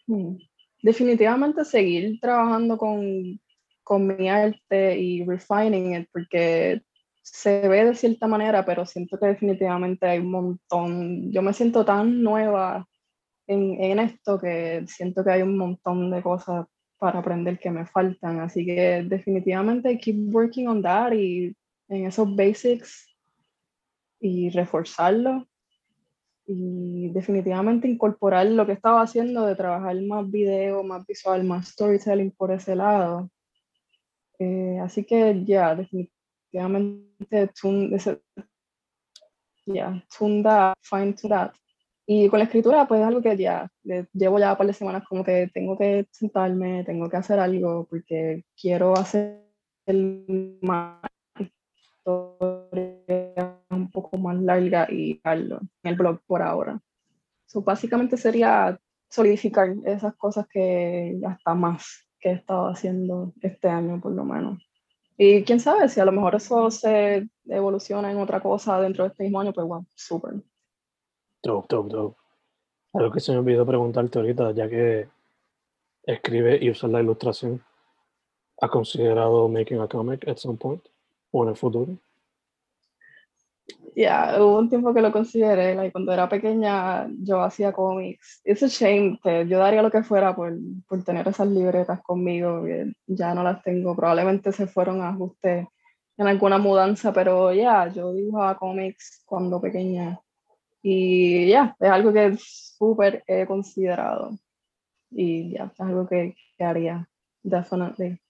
Hmm. 0.07 0.37
Definitivamente 0.83 1.65
seguir 1.65 2.19
trabajando 2.21 2.77
con, 2.79 3.41
con 3.83 4.07
mi 4.07 4.29
arte 4.29 4.99
y 4.99 5.25
refining 5.25 5.95
it, 5.95 6.09
porque 6.13 6.83
se 7.23 7.69
ve 7.69 7.85
de 7.85 7.95
cierta 7.95 8.27
manera, 8.27 8.65
pero 8.65 8.87
siento 8.87 9.19
que 9.19 9.27
definitivamente 9.27 10.07
hay 10.07 10.21
un 10.21 10.31
montón. 10.31 11.31
Yo 11.31 11.43
me 11.43 11.53
siento 11.53 11.85
tan 11.85 12.23
nueva 12.23 12.87
en, 13.47 13.83
en 13.83 13.99
esto 13.99 14.39
que 14.39 14.85
siento 14.87 15.25
que 15.25 15.33
hay 15.33 15.43
un 15.43 15.59
montón 15.59 16.11
de 16.11 16.23
cosas 16.23 16.67
para 16.99 17.21
aprender 17.21 17.59
que 17.59 17.71
me 17.71 17.87
faltan. 17.87 18.41
Así 18.41 18.65
que 18.65 19.05
definitivamente 19.05 19.99
keep 19.99 20.35
working 20.35 20.69
on 20.69 20.83
that 20.83 21.13
y 21.13 21.55
en 21.89 22.07
esos 22.07 22.35
basics 22.35 23.07
y 24.21 24.51
reforzarlo 24.51 25.47
y 26.47 27.11
definitivamente 27.11 27.89
incorporar 27.89 28.47
lo 28.47 28.65
que 28.67 28.73
estaba 28.73 29.03
haciendo 29.03 29.45
de 29.47 29.55
trabajar 29.55 30.01
más 30.03 30.31
video, 30.31 30.83
más 30.83 31.07
visual, 31.07 31.45
más 31.45 31.69
storytelling 31.69 32.31
por 32.33 32.51
ese 32.53 32.75
lado. 32.75 33.31
Eh, 34.39 34.79
así 34.81 35.05
que 35.05 35.45
ya, 35.45 35.75
definitivamente 35.75 37.49
tune, 37.61 37.95
ese- 37.97 38.23
ya, 39.67 40.03
tune 40.17 40.43
that, 40.43 40.75
tune 40.89 41.13
that. 41.29 41.53
Y 42.07 42.29
con 42.31 42.39
la 42.39 42.47
escritura, 42.47 42.89
pues 42.89 43.01
es 43.03 43.07
algo 43.07 43.21
que 43.21 43.37
ya 43.37 43.71
le- 43.83 44.09
llevo 44.15 44.39
ya 44.39 44.53
un 44.53 44.59
par 44.59 44.67
de 44.67 44.73
semanas 44.73 45.05
como 45.07 45.23
que 45.23 45.51
tengo 45.53 45.77
que 45.77 46.07
sentarme, 46.11 46.83
tengo 46.85 47.11
que 47.11 47.17
hacer 47.19 47.39
algo 47.39 47.87
porque 47.91 48.45
quiero 48.59 48.95
hacer 48.97 49.43
más 50.63 51.03
historia 52.09 53.61
un 53.71 53.91
poco 53.91 54.17
más 54.19 54.41
larga 54.41 54.87
y 54.91 55.21
en 55.25 55.71
el 55.83 55.97
blog 55.97 56.21
por 56.27 56.43
ahora. 56.43 56.81
So, 57.47 57.63
básicamente 57.63 58.17
sería 58.17 58.79
solidificar 59.09 59.75
esas 59.85 60.15
cosas 60.17 60.47
que 60.49 61.19
hasta 61.27 61.55
más 61.55 62.07
que 62.21 62.31
he 62.31 62.33
estado 62.33 62.69
haciendo 62.69 63.33
este 63.41 63.69
año 63.69 64.01
por 64.01 64.13
lo 64.13 64.25
menos. 64.25 64.63
Y 65.17 65.43
quién 65.45 65.59
sabe 65.59 65.89
si 65.89 66.01
a 66.01 66.05
lo 66.05 66.13
mejor 66.13 66.35
eso 66.35 66.71
se 66.71 67.29
evoluciona 67.47 68.11
en 68.11 68.19
otra 68.19 68.41
cosa 68.41 68.81
dentro 68.81 69.05
de 69.05 69.11
este 69.11 69.25
mismo 69.25 69.41
año, 69.41 69.53
pues 69.53 69.67
bueno, 69.67 69.87
súper. 69.95 70.35
Dope, 71.43 71.67
dope, 71.69 71.95
dope. 71.95 72.17
Algo 72.95 73.11
que 73.11 73.21
se 73.21 73.33
me 73.33 73.39
olvidó 73.39 73.67
preguntarte 73.67 74.19
ahorita, 74.19 74.53
ya 74.53 74.69
que 74.69 75.09
escribe 76.05 76.59
y 76.61 76.71
usa 76.71 76.89
la 76.89 77.01
ilustración, 77.01 77.63
¿has 78.61 78.71
considerado 78.71 79.49
making 79.49 79.81
a 79.81 79.89
comic 79.89 80.27
at 80.29 80.37
some 80.37 80.57
point? 80.57 80.83
¿O 81.31 81.45
en 81.45 81.51
el 81.51 81.57
futuro? 81.57 81.99
Ya, 83.95 84.37
hubo 84.39 84.59
un 84.59 84.69
tiempo 84.69 84.95
que 84.95 85.01
lo 85.01 85.11
consideré, 85.11 85.75
like, 85.75 85.93
cuando 85.93 86.13
era 86.13 86.29
pequeña 86.29 87.09
yo 87.21 87.43
hacía 87.43 87.73
cómics. 87.73 88.41
It's 88.45 88.63
a 88.63 88.69
shame 88.69 89.19
que 89.23 89.47
yo 89.49 89.59
daría 89.59 89.83
lo 89.83 89.91
que 89.91 90.05
fuera 90.05 90.37
por, 90.37 90.57
por 90.87 91.03
tener 91.03 91.27
esas 91.27 91.49
libretas 91.49 92.01
conmigo, 92.03 92.63
que 92.65 92.93
ya 93.07 93.35
no 93.35 93.43
las 93.43 93.63
tengo, 93.63 93.97
probablemente 93.97 94.53
se 94.53 94.67
fueron 94.69 95.03
a 95.03 95.11
ajuste 95.11 95.69
en 96.17 96.27
alguna 96.27 96.59
mudanza, 96.59 97.13
pero 97.13 97.53
ya, 97.53 97.89
yo 97.89 98.13
dibujaba 98.13 98.57
cómics 98.57 99.23
cuando 99.25 99.61
pequeña 99.61 100.21
y 100.83 101.49
ya, 101.49 101.77
es 101.79 101.91
algo 101.91 102.13
que 102.13 102.37
súper 102.39 103.25
he 103.27 103.47
considerado 103.47 104.31
y 105.11 105.53
ya, 105.53 105.71
es 105.73 105.81
algo 105.81 106.07
que, 106.07 106.37
que 106.57 106.65
haría, 106.65 107.09
definitely. 107.43 108.21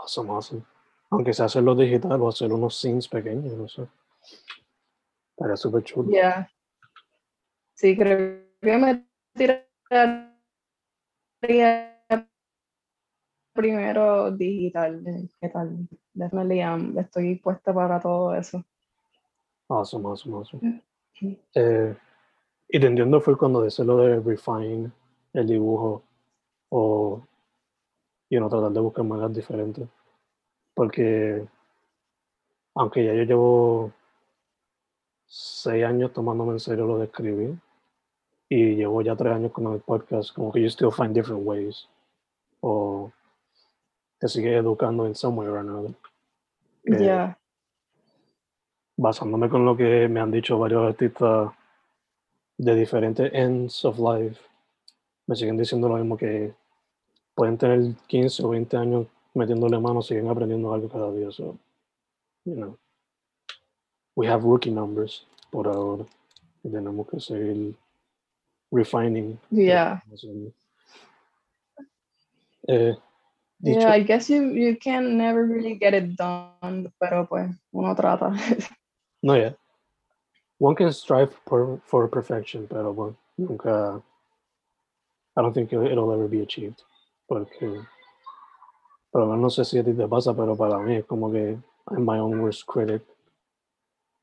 Awesome, 0.00 0.30
awesome. 0.30 0.71
Aunque 1.12 1.34
sea 1.34 1.44
hacerlo 1.44 1.74
digital 1.74 2.18
o 2.22 2.28
hacer 2.30 2.50
unos 2.50 2.74
scenes 2.74 3.06
pequeños, 3.06 3.52
no 3.52 3.68
sé. 3.68 3.86
Estaría 5.30 5.56
súper 5.56 5.84
chulo. 5.84 6.10
Sí, 7.74 7.94
creo 7.94 8.40
que 8.62 8.78
me 8.78 9.06
tiraría 9.34 10.38
primero 13.52 14.30
digital. 14.30 15.04
¿Qué 15.38 15.48
tal? 15.50 15.86
Um, 16.14 16.98
estoy 16.98 17.36
puesta 17.36 17.74
para 17.74 18.00
todo 18.00 18.34
eso. 18.34 18.64
Awesome, 19.68 20.08
awesome, 20.08 20.36
awesome. 20.36 20.82
Mm. 21.20 21.36
Eh, 21.54 21.94
y 22.68 22.80
te 22.80 22.86
entiendo 22.86 23.20
fue 23.20 23.36
cuando 23.36 23.62
dice 23.62 23.84
lo 23.84 23.98
de 23.98 24.18
refine 24.18 24.90
el 25.34 25.46
dibujo 25.46 26.04
o 26.70 27.22
y 28.30 28.40
no 28.40 28.48
tratar 28.48 28.72
de 28.72 28.80
buscar 28.80 29.04
maneras 29.04 29.34
diferentes. 29.34 29.86
Porque 30.74 31.46
aunque 32.74 33.04
ya 33.04 33.14
yo 33.14 33.22
llevo 33.24 33.92
seis 35.26 35.84
años 35.84 36.12
tomándome 36.12 36.52
en 36.52 36.60
serio 36.60 36.86
lo 36.86 36.98
de 36.98 37.04
escribir 37.06 37.54
y 38.48 38.74
llevo 38.76 39.02
ya 39.02 39.16
tres 39.16 39.34
años 39.34 39.52
con 39.52 39.72
el 39.72 39.80
podcast, 39.80 40.34
como 40.34 40.52
que 40.52 40.60
you 40.60 40.68
still 40.68 40.90
find 40.90 41.14
different 41.14 41.42
ways 41.44 41.88
o 42.60 43.10
te 44.18 44.28
sigue 44.28 44.56
educando 44.56 45.06
en 45.06 45.14
some 45.14 45.38
way 45.38 45.48
or 45.48 45.58
another. 45.58 45.94
Eh, 46.84 47.04
Ya, 47.04 47.38
basándome 48.96 49.48
con 49.48 49.64
lo 49.64 49.76
que 49.76 50.08
me 50.08 50.20
han 50.20 50.30
dicho 50.30 50.58
varios 50.58 50.86
artistas 50.86 51.50
de 52.58 52.74
diferentes 52.74 53.32
ends 53.32 53.84
of 53.84 53.98
life, 53.98 54.40
me 55.26 55.34
siguen 55.34 55.56
diciendo 55.56 55.88
lo 55.88 55.96
mismo 55.96 56.16
que 56.16 56.54
pueden 57.34 57.56
tener 57.56 57.94
15 58.06 58.44
o 58.44 58.50
20 58.50 58.76
años 58.76 59.06
metiéndole 59.34 59.78
mano, 59.78 60.02
siguen 60.02 60.28
aprendiendo 60.28 60.72
algo 60.72 60.88
cada 60.88 61.12
día. 61.12 61.30
So, 61.32 61.58
you 62.44 62.54
know, 62.54 62.78
we 64.16 64.26
have 64.26 64.44
rookie 64.44 64.70
numbers 64.70 65.26
por 65.50 65.68
ahora 65.68 66.04
y 66.62 66.70
tenemos 66.70 67.08
que 67.08 67.20
seguir 67.20 67.74
refining. 68.70 69.38
ya. 69.50 70.02
Eh, 72.68 72.94
dicho, 73.58 73.80
Yeah, 73.80 73.90
I 73.92 74.02
guess 74.04 74.30
you, 74.30 74.52
you 74.52 74.76
can 74.76 75.16
never 75.16 75.44
really 75.44 75.74
get 75.74 75.94
it 75.94 76.16
done, 76.16 76.92
pero 77.00 77.26
pues 77.26 77.50
uno 77.72 77.94
trata. 77.94 78.30
no, 79.22 79.34
yeah. 79.34 79.54
One 80.58 80.76
can 80.76 80.92
strive 80.92 81.34
for, 81.44 81.80
for 81.84 82.08
perfection, 82.08 82.68
pero 82.68 82.92
bueno, 82.92 83.16
nunca. 83.36 84.00
I 85.36 85.42
don't 85.42 85.52
think 85.54 85.72
it'll 85.72 86.12
ever 86.12 86.28
be 86.28 86.42
achieved. 86.42 86.82
Porque. 87.28 87.84
Pero 89.12 89.36
no 89.36 89.50
sé 89.50 89.64
si 89.64 89.78
a 89.78 89.84
ti 89.84 89.92
te 89.92 90.08
pasa, 90.08 90.34
pero 90.34 90.56
para 90.56 90.78
mí 90.78 90.96
es 90.96 91.04
como 91.04 91.30
que 91.30 91.58
I'm 91.90 92.06
my 92.06 92.18
own 92.18 92.40
worst 92.40 92.64
critic. 92.66 93.02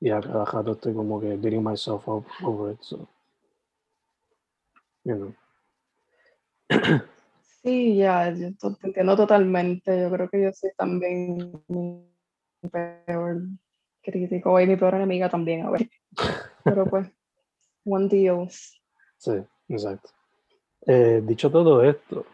y 0.01 0.09
a 0.09 0.21
cada 0.21 0.45
rato 0.45 0.71
estoy 0.71 0.93
como 0.93 1.19
que 1.19 1.35
beating 1.35 1.63
myself 1.63 2.07
up 2.07 2.25
over 2.43 2.73
it. 2.73 2.81
So, 2.81 3.07
you 5.03 5.15
know. 5.15 5.35
Sí, 7.61 7.97
ya, 7.97 8.33
yo 8.33 8.55
te 8.55 8.87
entiendo 8.87 9.17
totalmente. 9.17 10.01
Yo 10.01 10.09
creo 10.09 10.29
que 10.29 10.43
yo 10.43 10.53
soy 10.53 10.71
también 10.77 11.61
mi 11.67 12.09
peor 12.71 13.41
crítico 14.01 14.57
y 14.61 14.65
mi 14.65 14.77
peor 14.77 14.95
enemiga 14.95 15.29
también, 15.29 15.65
a 15.65 15.71
ver. 15.71 15.89
Pero 16.63 16.85
pues, 16.85 17.11
one 17.83 18.07
deals. 18.07 18.81
Sí, 19.17 19.33
exacto. 19.67 20.09
Eh, 20.85 21.21
dicho 21.21 21.51
todo 21.51 21.83
esto, 21.83 22.25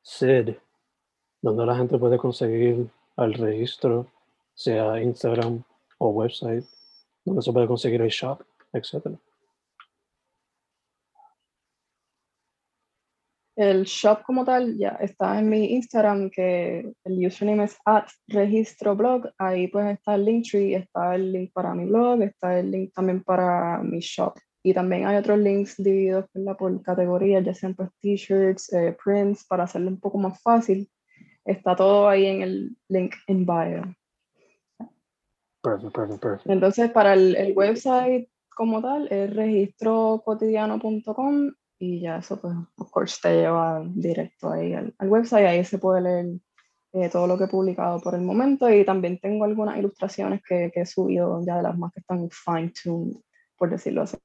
Sid, 0.00 0.54
donde 1.42 1.66
la 1.66 1.76
gente 1.76 1.98
puede 1.98 2.16
conseguir 2.16 2.88
al 3.16 3.34
registro, 3.34 4.06
sea 4.54 5.02
Instagram 5.02 5.62
o 5.98 6.08
website, 6.10 6.64
donde 7.24 7.42
se 7.42 7.52
puede 7.52 7.66
conseguir 7.66 8.00
el 8.00 8.08
shop, 8.08 8.42
etcétera. 8.72 9.16
El 13.54 13.84
shop 13.84 14.22
como 14.24 14.46
tal 14.46 14.78
ya 14.78 14.96
está 15.00 15.38
en 15.38 15.50
mi 15.50 15.74
Instagram, 15.74 16.30
que 16.30 16.90
el 17.04 17.26
username 17.26 17.64
es 17.64 17.76
at 17.84 18.06
registroblog. 18.28 19.28
Ahí 19.36 19.68
pues 19.68 19.98
está 19.98 20.14
el 20.14 20.24
Linktree, 20.24 20.74
está 20.74 21.14
el 21.14 21.32
link 21.32 21.52
para 21.52 21.74
mi 21.74 21.84
blog, 21.84 22.22
está 22.22 22.58
el 22.58 22.70
link 22.70 22.94
también 22.94 23.22
para 23.22 23.78
mi 23.82 23.98
shop. 24.00 24.38
Y 24.64 24.72
también 24.72 25.06
hay 25.06 25.16
otros 25.16 25.38
links 25.38 25.74
divididos 25.76 26.26
por 26.56 26.82
categorías, 26.82 27.44
ya 27.44 27.52
sean 27.52 27.74
pues 27.74 27.90
t-shirts, 28.00 28.72
eh, 28.72 28.96
prints, 29.04 29.44
para 29.44 29.64
hacerlo 29.64 29.88
un 29.88 30.00
poco 30.00 30.18
más 30.18 30.40
fácil. 30.40 30.88
Está 31.44 31.76
todo 31.76 32.08
ahí 32.08 32.26
en 32.26 32.42
el 32.42 32.76
link 32.88 33.14
in 33.26 33.44
bio. 33.44 33.94
Perfect, 35.62 35.94
perfect, 35.94 36.20
perfect. 36.20 36.50
Entonces, 36.50 36.90
para 36.90 37.14
el, 37.14 37.36
el 37.36 37.56
website 37.56 38.28
como 38.54 38.82
tal, 38.82 39.08
es 39.10 39.34
registrocotidiano.com 39.34 41.52
y 41.78 42.00
ya 42.00 42.18
eso, 42.18 42.38
pues, 42.40 42.54
of 42.76 42.90
course, 42.90 43.18
te 43.22 43.42
lleva 43.42 43.82
directo 43.84 44.50
ahí 44.50 44.72
al, 44.72 44.94
al 44.98 45.08
website. 45.08 45.46
Ahí 45.46 45.64
se 45.64 45.78
puede 45.78 46.00
leer 46.00 46.26
eh, 46.92 47.08
todo 47.08 47.26
lo 47.26 47.38
que 47.38 47.44
he 47.44 47.48
publicado 47.48 48.00
por 48.00 48.14
el 48.14 48.20
momento 48.20 48.70
y 48.70 48.84
también 48.84 49.18
tengo 49.18 49.44
algunas 49.44 49.78
ilustraciones 49.78 50.42
que, 50.46 50.70
que 50.72 50.82
he 50.82 50.86
subido 50.86 51.40
ya 51.44 51.56
de 51.56 51.62
las 51.62 51.78
más 51.78 51.92
que 51.92 52.00
están 52.00 52.28
fine-tuned, 52.30 53.16
por 53.56 53.70
decirlo 53.70 54.02
así. 54.02 54.18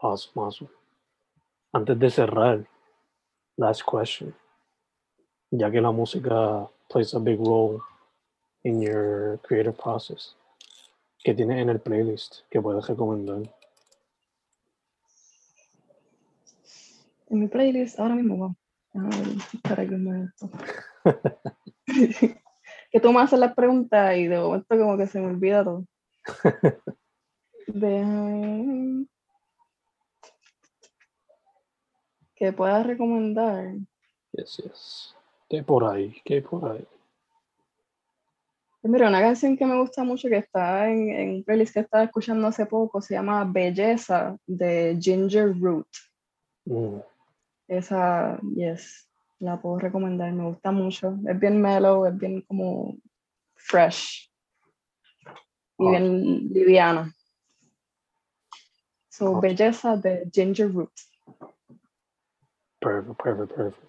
Awesome, 0.00 0.44
awesome. 0.44 0.70
Antes 1.72 1.98
de 1.98 2.10
cerrar, 2.10 2.68
last 3.56 3.82
question. 3.82 4.32
Ya 5.50 5.70
que 5.70 5.80
la 5.80 5.90
música 5.90 6.68
plays 6.88 7.14
a 7.14 7.18
big 7.18 7.38
role 7.38 7.80
in 8.64 8.82
your 8.82 9.38
creative 9.42 9.76
process, 9.76 10.36
¿qué 11.24 11.34
tienes 11.34 11.58
en 11.62 11.70
el 11.70 11.80
playlist 11.80 12.40
que 12.50 12.60
puedes 12.60 12.86
recomendar? 12.86 13.42
En 17.30 17.40
mi 17.40 17.48
playlist, 17.48 17.98
ahora 17.98 18.14
mismo, 18.14 18.36
wow. 18.36 18.56
Espera 19.52 19.86
que 19.86 19.96
me 19.96 20.30
que 22.90 23.00
tú 23.00 23.12
me 23.12 23.20
haces 23.20 23.38
las 23.38 23.54
preguntas 23.54 24.16
y 24.16 24.26
de 24.26 24.38
momento 24.38 24.66
como 24.68 24.96
que 24.96 25.06
se 25.06 25.20
me 25.20 25.26
olvida 25.26 25.64
todo. 25.64 25.84
Déjame... 27.66 29.06
Que 32.34 32.52
puedas 32.52 32.86
recomendar. 32.86 33.74
Yes, 34.32 34.56
yes. 34.58 35.17
¿Qué 35.48 35.62
por 35.62 35.84
ahí? 35.84 36.14
¿Qué 36.24 36.42
por 36.42 36.70
ahí? 36.72 36.86
Mira, 38.82 39.08
una 39.08 39.20
canción 39.20 39.56
que 39.56 39.66
me 39.66 39.78
gusta 39.78 40.04
mucho 40.04 40.28
que 40.28 40.36
está 40.38 40.88
en, 40.90 41.10
en 41.10 41.30
un 41.30 41.44
playlist 41.44 41.74
que 41.74 41.80
estaba 41.80 42.04
escuchando 42.04 42.46
hace 42.46 42.64
poco 42.66 43.00
se 43.02 43.14
llama 43.14 43.44
Belleza 43.44 44.36
de 44.46 44.96
Ginger 45.00 45.52
Root. 45.60 45.88
Mm, 46.64 46.98
Esa, 47.66 48.38
yes, 48.54 49.10
la 49.40 49.60
puedo 49.60 49.78
recomendar, 49.78 50.32
me 50.32 50.44
gusta 50.44 50.70
mucho. 50.72 51.18
Es 51.26 51.38
bien 51.38 51.60
mellow, 51.60 52.06
es 52.06 52.16
bien 52.16 52.40
como 52.42 52.96
fresh 53.56 54.30
y 55.78 55.86
Ah. 55.86 55.90
bien 55.90 56.48
liviana. 56.52 57.14
So, 59.10 59.36
Ah. 59.36 59.40
Belleza 59.40 59.96
de 59.96 60.28
Ginger 60.32 60.72
Root. 60.72 60.92
perfect, 62.80 63.20
perfect, 63.22 63.54
perfect. 63.56 63.87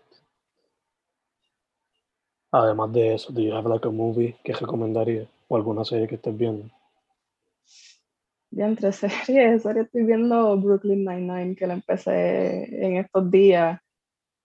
Además 2.51 2.91
de 2.93 3.13
eso, 3.13 3.31
do 3.31 3.41
you 3.41 3.53
have 3.53 3.69
like 3.69 3.87
a 3.87 3.91
movie 3.91 4.35
que 4.43 4.53
recomendaría? 4.53 5.27
O 5.47 5.55
alguna 5.55 5.85
serie 5.85 6.07
que 6.07 6.15
estés 6.15 6.35
viendo? 6.35 6.69
Ya 8.51 8.65
entre 8.67 8.91
series, 8.91 9.61
serie 9.61 9.83
estoy 9.83 10.03
viendo 10.03 10.57
Brooklyn 10.57 11.05
Nine-Nine, 11.05 11.55
que 11.55 11.67
la 11.67 11.75
empecé 11.75 12.85
en 12.85 12.97
estos 12.97 13.29
días. 13.29 13.79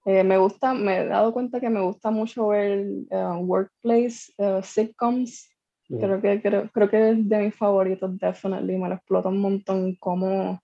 Eh, 0.05 0.22
me 0.22 0.36
gusta, 0.36 0.74
me 0.74 0.98
he 0.98 1.07
dado 1.07 1.32
cuenta 1.32 1.61
que 1.61 1.70
me 1.70 1.80
gusta 1.80 2.11
mucho 2.11 2.48
ver 2.48 2.86
eh, 3.11 3.26
workplace 3.40 4.32
eh, 4.38 4.61
sitcoms. 4.62 5.48
Mm, 5.88 5.98
Creo 6.00 6.20
que, 6.20 6.42
creo, 6.42 6.70
creo 6.70 6.90
que 6.90 7.11
es 7.11 7.28
de 7.28 7.38
mis 7.38 7.55
favoritos, 7.57 8.18
definitely. 8.18 8.76
Me 8.78 8.88
lo 8.90 8.96
explota 8.96 9.30
un 9.30 9.40
montón 9.40 9.96
como 9.96 10.61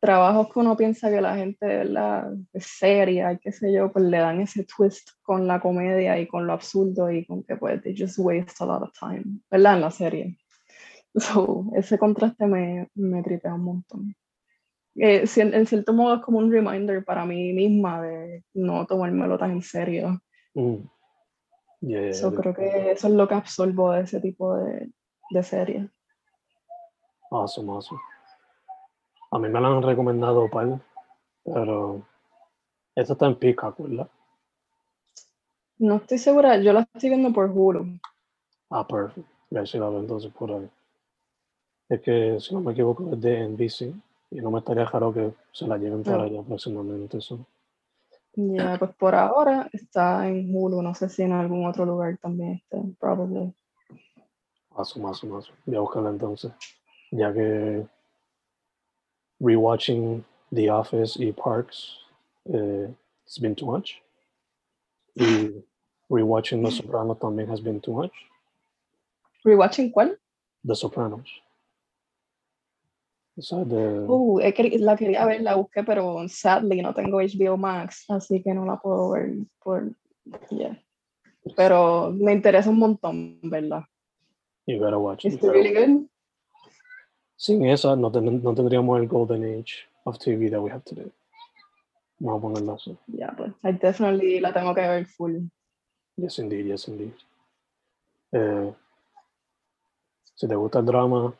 trabajos 0.00 0.52
que 0.52 0.58
uno 0.60 0.76
piensa 0.76 1.10
que 1.10 1.20
la 1.20 1.36
gente 1.36 1.66
¿verdad? 1.66 2.32
es 2.52 2.66
seria 2.66 3.36
qué 3.38 3.52
sé 3.52 3.72
yo, 3.72 3.92
pues 3.92 4.04
le 4.06 4.18
dan 4.18 4.40
ese 4.40 4.64
twist 4.64 5.10
con 5.22 5.46
la 5.46 5.60
comedia 5.60 6.18
y 6.18 6.26
con 6.26 6.46
lo 6.46 6.54
absurdo 6.54 7.10
y 7.10 7.24
con 7.26 7.42
que 7.44 7.56
pues 7.56 7.82
they 7.82 7.94
just 7.96 8.18
waste 8.18 8.62
a 8.64 8.66
lot 8.66 8.82
of 8.82 8.90
time, 8.98 9.24
¿verdad? 9.50 9.74
En 9.74 9.80
la 9.82 9.90
serie. 9.90 10.38
So, 11.14 11.66
ese 11.74 11.98
contraste 11.98 12.46
me, 12.46 12.88
me 12.94 13.22
tripea 13.22 13.54
un 13.54 13.64
montón. 13.64 14.14
Eh, 14.94 15.26
si- 15.26 15.40
en, 15.40 15.54
en 15.54 15.66
cierto 15.66 15.92
modo 15.92 16.16
es 16.16 16.22
como 16.22 16.38
un 16.38 16.50
reminder 16.52 17.04
para 17.04 17.24
mí 17.24 17.52
misma 17.52 18.00
de 18.00 18.44
no 18.54 18.86
tomármelo 18.86 19.36
tan 19.38 19.50
en 19.52 19.62
serio. 19.62 20.20
mm. 20.54 20.76
Yeah, 21.82 22.00
yeah, 22.02 22.12
So, 22.12 22.30
yeah. 22.30 22.40
creo 22.40 22.54
que 22.54 22.90
eso 22.92 23.08
es 23.08 23.14
lo 23.14 23.26
que 23.26 23.34
absorbo 23.34 23.92
de 23.92 24.02
ese 24.02 24.20
tipo 24.20 24.54
de, 24.56 24.90
de 25.30 25.42
series. 25.42 25.90
Awesome, 27.30 27.70
awesome. 27.72 28.00
A 29.32 29.38
mí 29.38 29.48
me 29.48 29.60
la 29.60 29.68
han 29.68 29.82
recomendado 29.82 30.48
pero 31.44 32.02
esta 32.94 33.12
está 33.14 33.26
en 33.26 33.36
Peacock, 33.36 33.78
¿verdad? 33.78 34.08
No 35.78 35.96
estoy 35.96 36.18
segura, 36.18 36.58
yo 36.58 36.72
la 36.72 36.80
estoy 36.92 37.08
viendo 37.10 37.32
por 37.32 37.50
Hulu. 37.50 37.98
Ah, 38.70 38.86
perfect. 38.86 39.26
Ya 39.50 39.64
sí 39.64 39.78
la 39.78 39.88
veo 39.88 40.00
entonces 40.00 40.32
por 40.32 40.52
ahí. 40.52 40.68
Es 41.88 42.00
que, 42.02 42.38
si 42.40 42.54
no 42.54 42.60
me 42.60 42.72
equivoco, 42.72 43.10
es 43.12 43.20
de 43.20 43.48
NBC 43.48 43.94
y 44.30 44.40
no 44.40 44.50
me 44.50 44.58
estaría 44.58 44.84
raro 44.84 45.12
que 45.12 45.32
se 45.52 45.66
la 45.66 45.76
lleven 45.78 46.02
para 46.04 46.22
Ah. 46.22 46.26
allá 46.26 46.42
próximamente. 46.42 47.18
Eso. 47.18 47.44
Ya, 48.34 48.76
pues 48.78 48.94
por 48.94 49.14
ahora 49.14 49.68
está 49.72 50.28
en 50.28 50.54
Hulu, 50.54 50.82
no 50.82 50.94
sé 50.94 51.08
si 51.08 51.22
en 51.22 51.32
algún 51.32 51.66
otro 51.66 51.84
lugar 51.84 52.16
también 52.18 52.52
esté, 52.62 52.80
probably. 53.00 53.52
Awesome, 54.72 55.06
awesome, 55.06 55.32
awesome. 55.34 55.56
Voy 55.66 55.76
a 55.76 55.80
buscarla 55.80 56.10
entonces. 56.10 56.52
Ya 57.10 57.32
que 57.32 57.86
rewatching 59.40 60.24
The 60.52 60.68
Office 60.68 61.16
y 61.16 61.32
Parks, 61.32 61.98
eh, 62.52 62.88
it's 63.26 63.38
been 63.38 63.54
too 63.54 63.66
much. 63.66 64.02
Y 65.16 65.50
rewatching 66.10 66.64
The 66.64 66.70
Sopranos 66.70 67.18
también 67.18 67.48
has 67.48 67.60
been 67.60 67.80
too 67.80 67.92
much. 67.92 68.12
¿Rewatching 69.44 69.92
cuál? 69.92 70.16
The 70.64 70.74
Sopranos. 70.74 71.28
Esa 73.36 73.62
es 73.62 73.68
de... 73.68 74.06
Uh, 74.06 74.38
la 74.80 74.96
quería 74.96 75.24
ver, 75.24 75.40
la 75.40 75.54
busqué, 75.54 75.82
pero 75.82 76.28
sadly 76.28 76.82
no 76.82 76.92
tengo 76.92 77.18
HBO 77.18 77.56
Max, 77.56 78.04
así 78.08 78.42
que 78.42 78.52
no 78.52 78.66
la 78.66 78.76
puedo 78.76 79.10
ver 79.10 79.32
por... 79.62 79.94
yeah. 80.50 80.78
Pero 81.56 82.10
me 82.12 82.32
interesa 82.32 82.68
un 82.68 82.78
montón, 82.78 83.38
¿verdad? 83.42 83.84
You 84.66 84.78
gotta 84.78 84.98
watch 84.98 85.24
it. 85.24 85.34
It's 85.34 85.42
really 85.42 85.72
good. 85.72 86.06
Sin 87.40 87.64
esa 87.64 87.96
no, 87.96 88.12
ten- 88.12 88.42
no 88.42 88.54
tendríamos 88.54 89.00
el 89.00 89.08
golden 89.08 89.42
age 89.44 89.88
of 90.04 90.18
TV 90.18 90.50
that 90.50 90.60
we 90.60 90.70
have 90.70 90.82
today. 90.84 91.10
Vamos 92.18 92.38
a 92.38 92.42
ponerlo 92.42 92.74
así. 92.74 92.94
Ya, 93.06 93.32
pues, 93.34 93.50
I 93.64 93.72
definitely 93.72 94.40
la 94.40 94.52
tengo 94.52 94.74
que 94.74 94.82
ver 94.82 95.06
full. 95.06 95.48
Yes, 96.16 96.38
indeed, 96.38 96.66
yes, 96.66 96.86
indeed. 96.88 97.14
Eh, 98.32 98.74
si 100.34 100.46
te 100.46 100.54
gusta 100.54 100.80
el 100.80 100.84
drama, 100.84 101.32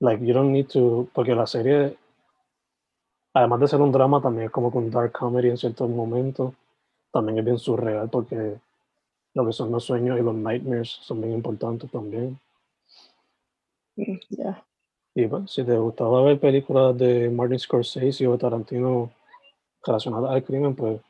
like, 0.00 0.20
you 0.26 0.34
don't 0.34 0.50
need 0.50 0.66
to, 0.66 1.08
porque 1.14 1.32
la 1.36 1.46
serie, 1.46 1.96
además 3.32 3.60
de 3.60 3.68
ser 3.68 3.80
un 3.80 3.92
drama, 3.92 4.20
también 4.20 4.46
es 4.46 4.50
como 4.50 4.72
con 4.72 4.90
dark 4.90 5.12
comedy 5.12 5.50
en 5.50 5.58
ciertos 5.58 5.88
momentos. 5.88 6.54
También 7.12 7.38
es 7.38 7.44
bien 7.44 7.58
surreal 7.58 8.10
porque 8.10 8.58
lo 9.34 9.46
que 9.46 9.52
son 9.52 9.70
los 9.70 9.84
sueños 9.84 10.18
y 10.18 10.22
los 10.22 10.34
nightmares 10.34 10.88
son 11.02 11.20
bien 11.20 11.34
importantes 11.34 11.88
también. 11.88 12.36
Ya. 14.30 14.64
Y 15.14 15.26
pues, 15.26 15.50
si 15.50 15.64
te 15.64 15.76
gustaba 15.76 16.22
ver 16.22 16.38
películas 16.38 16.96
de 16.96 17.30
Martin 17.30 17.58
Scorsese 17.58 18.26
o 18.26 18.38
Tarantino 18.38 19.10
relacionadas 19.84 20.30
al 20.30 20.44
crimen, 20.44 20.74
pues, 20.74 21.00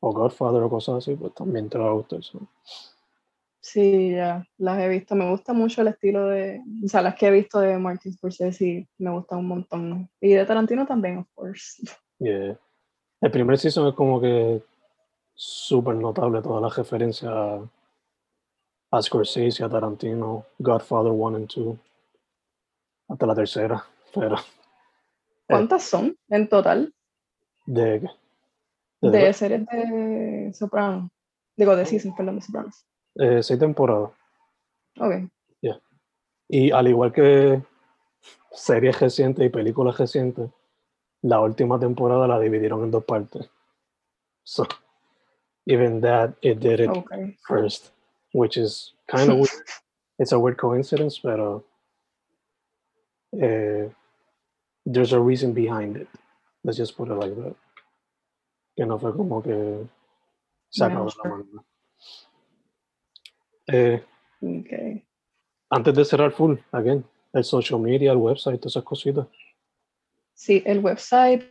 o 0.00 0.12
Godfather 0.12 0.62
o 0.62 0.70
cosas 0.70 0.96
así, 0.96 1.14
pues 1.14 1.34
también 1.34 1.68
te 1.68 1.78
va 1.78 1.88
a 1.88 1.92
gustar 1.92 2.20
eso. 2.20 2.40
Sí, 3.60 4.10
ya, 4.10 4.46
las 4.58 4.78
he 4.78 4.88
visto. 4.88 5.14
Me 5.14 5.30
gusta 5.30 5.54
mucho 5.54 5.80
el 5.80 5.88
estilo 5.88 6.26
de, 6.26 6.60
o 6.84 6.88
sea, 6.88 7.00
las 7.00 7.14
que 7.14 7.28
he 7.28 7.30
visto 7.30 7.60
de 7.60 7.78
Martin 7.78 8.12
Scorsese 8.12 8.66
y 8.66 8.88
me 8.98 9.10
gusta 9.10 9.36
un 9.36 9.48
montón. 9.48 10.10
Y 10.20 10.34
de 10.34 10.44
Tarantino 10.44 10.86
también, 10.86 11.18
of 11.18 11.26
course. 11.34 11.82
Yeah. 12.18 12.58
El 13.22 13.30
primer 13.30 13.58
season 13.58 13.88
es 13.88 13.94
como 13.94 14.20
que 14.20 14.62
súper 15.34 15.96
notable 15.96 16.42
toda 16.42 16.60
la 16.60 16.68
referencia 16.68 17.30
a, 17.30 17.70
a 18.90 19.02
Scorsese, 19.02 19.64
a 19.64 19.68
Tarantino, 19.70 20.44
Godfather 20.58 21.12
1 21.12 21.36
and 21.36 21.48
2, 21.48 21.78
hasta 23.08 23.26
la 23.26 23.34
tercera, 23.34 23.84
pero 24.14 24.36
¿Cuántas 25.46 25.82
son 25.82 26.16
en 26.28 26.48
total 26.48 26.94
de, 27.66 28.00
de, 29.00 29.10
de 29.10 29.32
series 29.32 29.66
de 29.66 30.50
Sopranos? 30.54 31.10
Digo, 31.56 31.76
de 31.76 31.84
seasons, 31.86 32.14
perdón, 32.16 32.36
de 32.36 32.40
Sopranos. 32.42 32.86
eh, 33.16 33.42
seis 33.42 33.58
temporadas. 33.58 34.10
Ok. 34.98 35.30
Y 36.46 36.70
al 36.70 36.86
igual 36.88 37.10
que 37.10 37.62
series 38.52 39.00
recientes 39.00 39.46
y 39.46 39.48
películas 39.48 39.96
recientes, 39.98 40.50
la 41.22 41.40
última 41.40 41.78
temporada 41.80 42.28
la 42.28 42.38
dividieron 42.38 42.84
en 42.84 42.90
dos 42.90 43.02
partes. 43.04 43.48
So, 44.44 44.66
even 45.66 46.02
that, 46.02 46.32
it 46.42 46.58
did 46.58 46.80
it 46.80 46.90
Ok. 46.90 47.12
first, 47.48 47.92
which 48.34 48.58
is 48.58 48.94
kind 49.06 49.30
of 49.30 49.36
weird. 49.36 49.48
It's 50.18 50.32
a 50.32 50.38
weird 50.38 50.58
coincidence, 50.58 51.18
pero 51.20 51.64
eh, 53.40 53.90
there's 54.84 55.12
a 55.12 55.20
reason 55.20 55.52
behind 55.52 55.96
it. 55.96 56.08
Let's 56.62 56.78
just 56.78 56.96
put 56.96 57.08
it 57.08 57.14
like 57.14 57.34
that. 57.36 57.56
Que 58.76 58.86
no 58.86 58.98
fue 58.98 59.12
como 59.14 59.42
que 59.42 59.86
sacado 60.70 61.06
de 61.06 61.12
la 61.22 61.30
manga. 61.30 61.64
Eh, 63.66 64.04
Ok. 64.40 65.02
antes 65.70 65.94
de 65.94 66.04
cerrar 66.04 66.32
full, 66.32 66.56
again, 66.72 67.04
el 67.32 67.44
social 67.44 67.80
media, 67.80 68.12
el 68.12 68.18
website, 68.18 68.60
todas 68.60 68.72
esas 68.72 68.84
cositas. 68.84 69.26
Sí, 70.34 70.62
el 70.66 70.80
website 70.80 71.44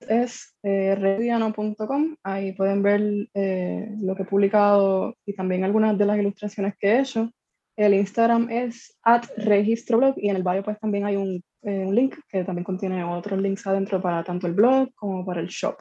es 0.00 0.54
eh, 0.62 0.94
rediano.com. 0.94 2.16
Ahí 2.22 2.52
pueden 2.52 2.82
ver 2.82 3.28
eh, 3.34 3.96
lo 4.00 4.14
que 4.14 4.22
he 4.22 4.26
publicado 4.26 5.16
y 5.24 5.32
también 5.34 5.64
algunas 5.64 5.96
de 5.96 6.04
las 6.04 6.18
ilustraciones 6.18 6.74
que 6.78 6.88
he 6.88 7.00
hecho. 7.00 7.30
El 7.76 7.92
Instagram 7.94 8.48
es 8.50 8.96
at 9.02 9.24
registroblog 9.36 10.14
y 10.16 10.30
en 10.30 10.36
el 10.36 10.42
bio 10.42 10.62
pues 10.62 10.78
también 10.80 11.04
hay 11.04 11.16
un, 11.16 11.42
eh, 11.62 11.84
un 11.86 11.94
link 11.94 12.16
que 12.28 12.42
también 12.42 12.64
contiene 12.64 13.04
otros 13.04 13.38
links 13.40 13.66
adentro 13.66 14.00
para 14.00 14.24
tanto 14.24 14.46
el 14.46 14.54
blog 14.54 14.88
como 14.94 15.24
para 15.26 15.40
el 15.40 15.48
shop. 15.48 15.76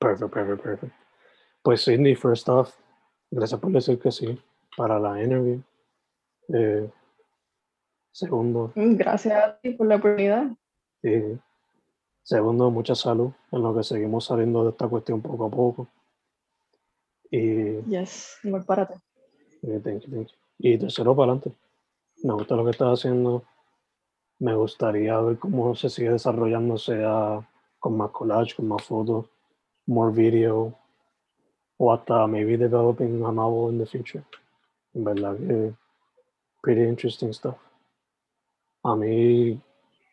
Perfect, 0.00 0.32
perfect, 0.32 0.62
perfect. 0.62 0.92
Pues 1.62 1.82
Sidney, 1.84 2.16
first 2.16 2.48
off, 2.48 2.74
gracias 3.30 3.60
por 3.60 3.70
decir 3.70 4.00
que 4.00 4.10
sí 4.10 4.36
para 4.76 4.98
la 4.98 5.22
interview. 5.22 5.62
Eh, 6.52 6.90
segundo, 8.10 8.72
Mm, 8.74 8.96
Gracias 8.96 9.32
a 9.44 9.58
ti 9.60 9.70
por 9.70 9.86
la 9.86 9.96
oportunidad. 9.96 10.46
eh, 11.04 11.38
segundo, 12.24 12.68
mucha 12.70 12.96
salud 12.96 13.30
en 13.52 13.62
lo 13.62 13.74
que 13.76 13.84
seguimos 13.84 14.24
saliendo 14.24 14.64
de 14.64 14.70
esta 14.70 14.88
cuestión 14.88 15.22
poco 15.22 15.46
a 15.46 15.50
poco. 15.50 15.88
Y, 17.30 17.80
Yes, 17.82 18.38
igual 18.42 18.64
para 18.64 18.88
ti. 18.88 18.94
Eh, 19.62 19.80
thank 19.82 20.02
you, 20.02 20.10
thank 20.10 20.28
you. 20.28 20.36
y 20.58 20.78
tercero, 20.78 21.14
para 21.14 21.32
adelante. 21.32 21.52
Me 22.22 22.34
gusta 22.34 22.54
lo 22.54 22.64
que 22.64 22.70
estás 22.70 23.00
haciendo. 23.00 23.44
Me 24.38 24.54
gustaría 24.54 25.18
ver 25.20 25.38
cómo 25.38 25.74
se 25.74 25.88
sigue 25.88 26.10
desarrollando, 26.10 26.78
sea 26.78 27.46
con 27.78 27.96
más 27.96 28.10
collage, 28.10 28.54
con 28.54 28.68
más 28.68 28.84
fotos, 28.84 29.26
more 29.86 30.12
video, 30.12 30.72
o 31.76 31.92
hasta 31.92 32.26
maybe 32.26 32.56
developing 32.56 33.24
a 33.24 33.32
novel 33.32 33.72
in 33.72 33.78
the 33.78 33.86
future. 33.86 34.24
En 34.94 35.04
verdad 35.04 35.36
que 35.36 35.74
pretty 36.62 36.82
interesting 36.82 37.32
stuff. 37.32 37.56
A 38.84 38.94
mí, 38.94 39.60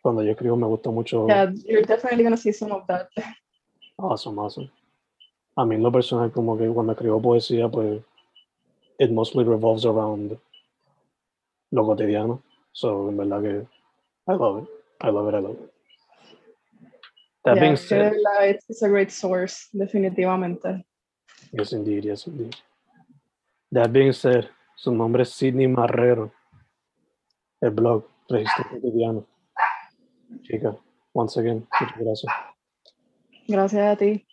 cuando 0.01 0.23
yo 0.23 0.31
escribo, 0.31 0.55
me 0.55 0.67
gusta 0.67 0.89
mucho. 0.89 1.27
Yeah, 1.27 1.51
you're 1.65 1.83
definitely 1.83 2.23
gonna 2.23 2.37
see 2.37 2.53
some 2.53 2.71
of 2.71 2.87
that. 2.87 3.09
Awesome, 3.97 4.39
awesome. 4.39 4.71
A 5.55 5.65
mí 5.65 5.75
en 5.75 5.83
lo 5.83 5.91
personal, 5.91 6.31
como 6.31 6.57
que 6.57 6.67
cuando 6.69 6.93
escribo 6.93 7.21
poesía, 7.21 7.67
pues 7.69 8.01
it 8.99 9.11
mostly 9.11 9.43
revolves 9.43 9.85
around 9.85 10.37
lo 11.71 11.85
cotidiano. 11.85 12.41
So, 12.73 13.09
en 13.09 13.17
verdad 13.17 13.41
que 13.41 13.67
I 14.27 14.35
love 14.35 14.63
it. 14.63 14.69
I 15.01 15.09
love 15.09 15.29
it, 15.29 15.35
I 15.35 15.39
love 15.39 15.55
it. 15.55 15.73
That 17.45 17.55
Yeah, 17.55 17.61
being 17.61 17.77
said, 17.77 18.13
it's, 18.41 18.65
it's 18.69 18.81
a 18.83 18.89
great 18.89 19.11
source, 19.11 19.69
definitivamente. 19.73 20.83
yes 21.53 21.71
indeed, 21.73 22.05
yes 22.05 22.27
indeed. 22.27 22.55
That 23.71 23.91
being 23.93 24.13
said, 24.13 24.49
su 24.75 24.91
nombre 24.91 25.23
es 25.23 25.31
Sidney 25.31 25.67
Marrero. 25.67 26.31
El 27.61 27.71
blog, 27.71 28.03
Registro 28.29 28.69
Cotidiano. 28.69 29.25
Chica, 30.43 30.75
once 31.13 31.37
again, 31.39 31.67
muchas 31.79 31.97
gracias. 31.97 32.33
Gracias 33.47 33.81
a 33.81 33.95
ti. 33.95 34.27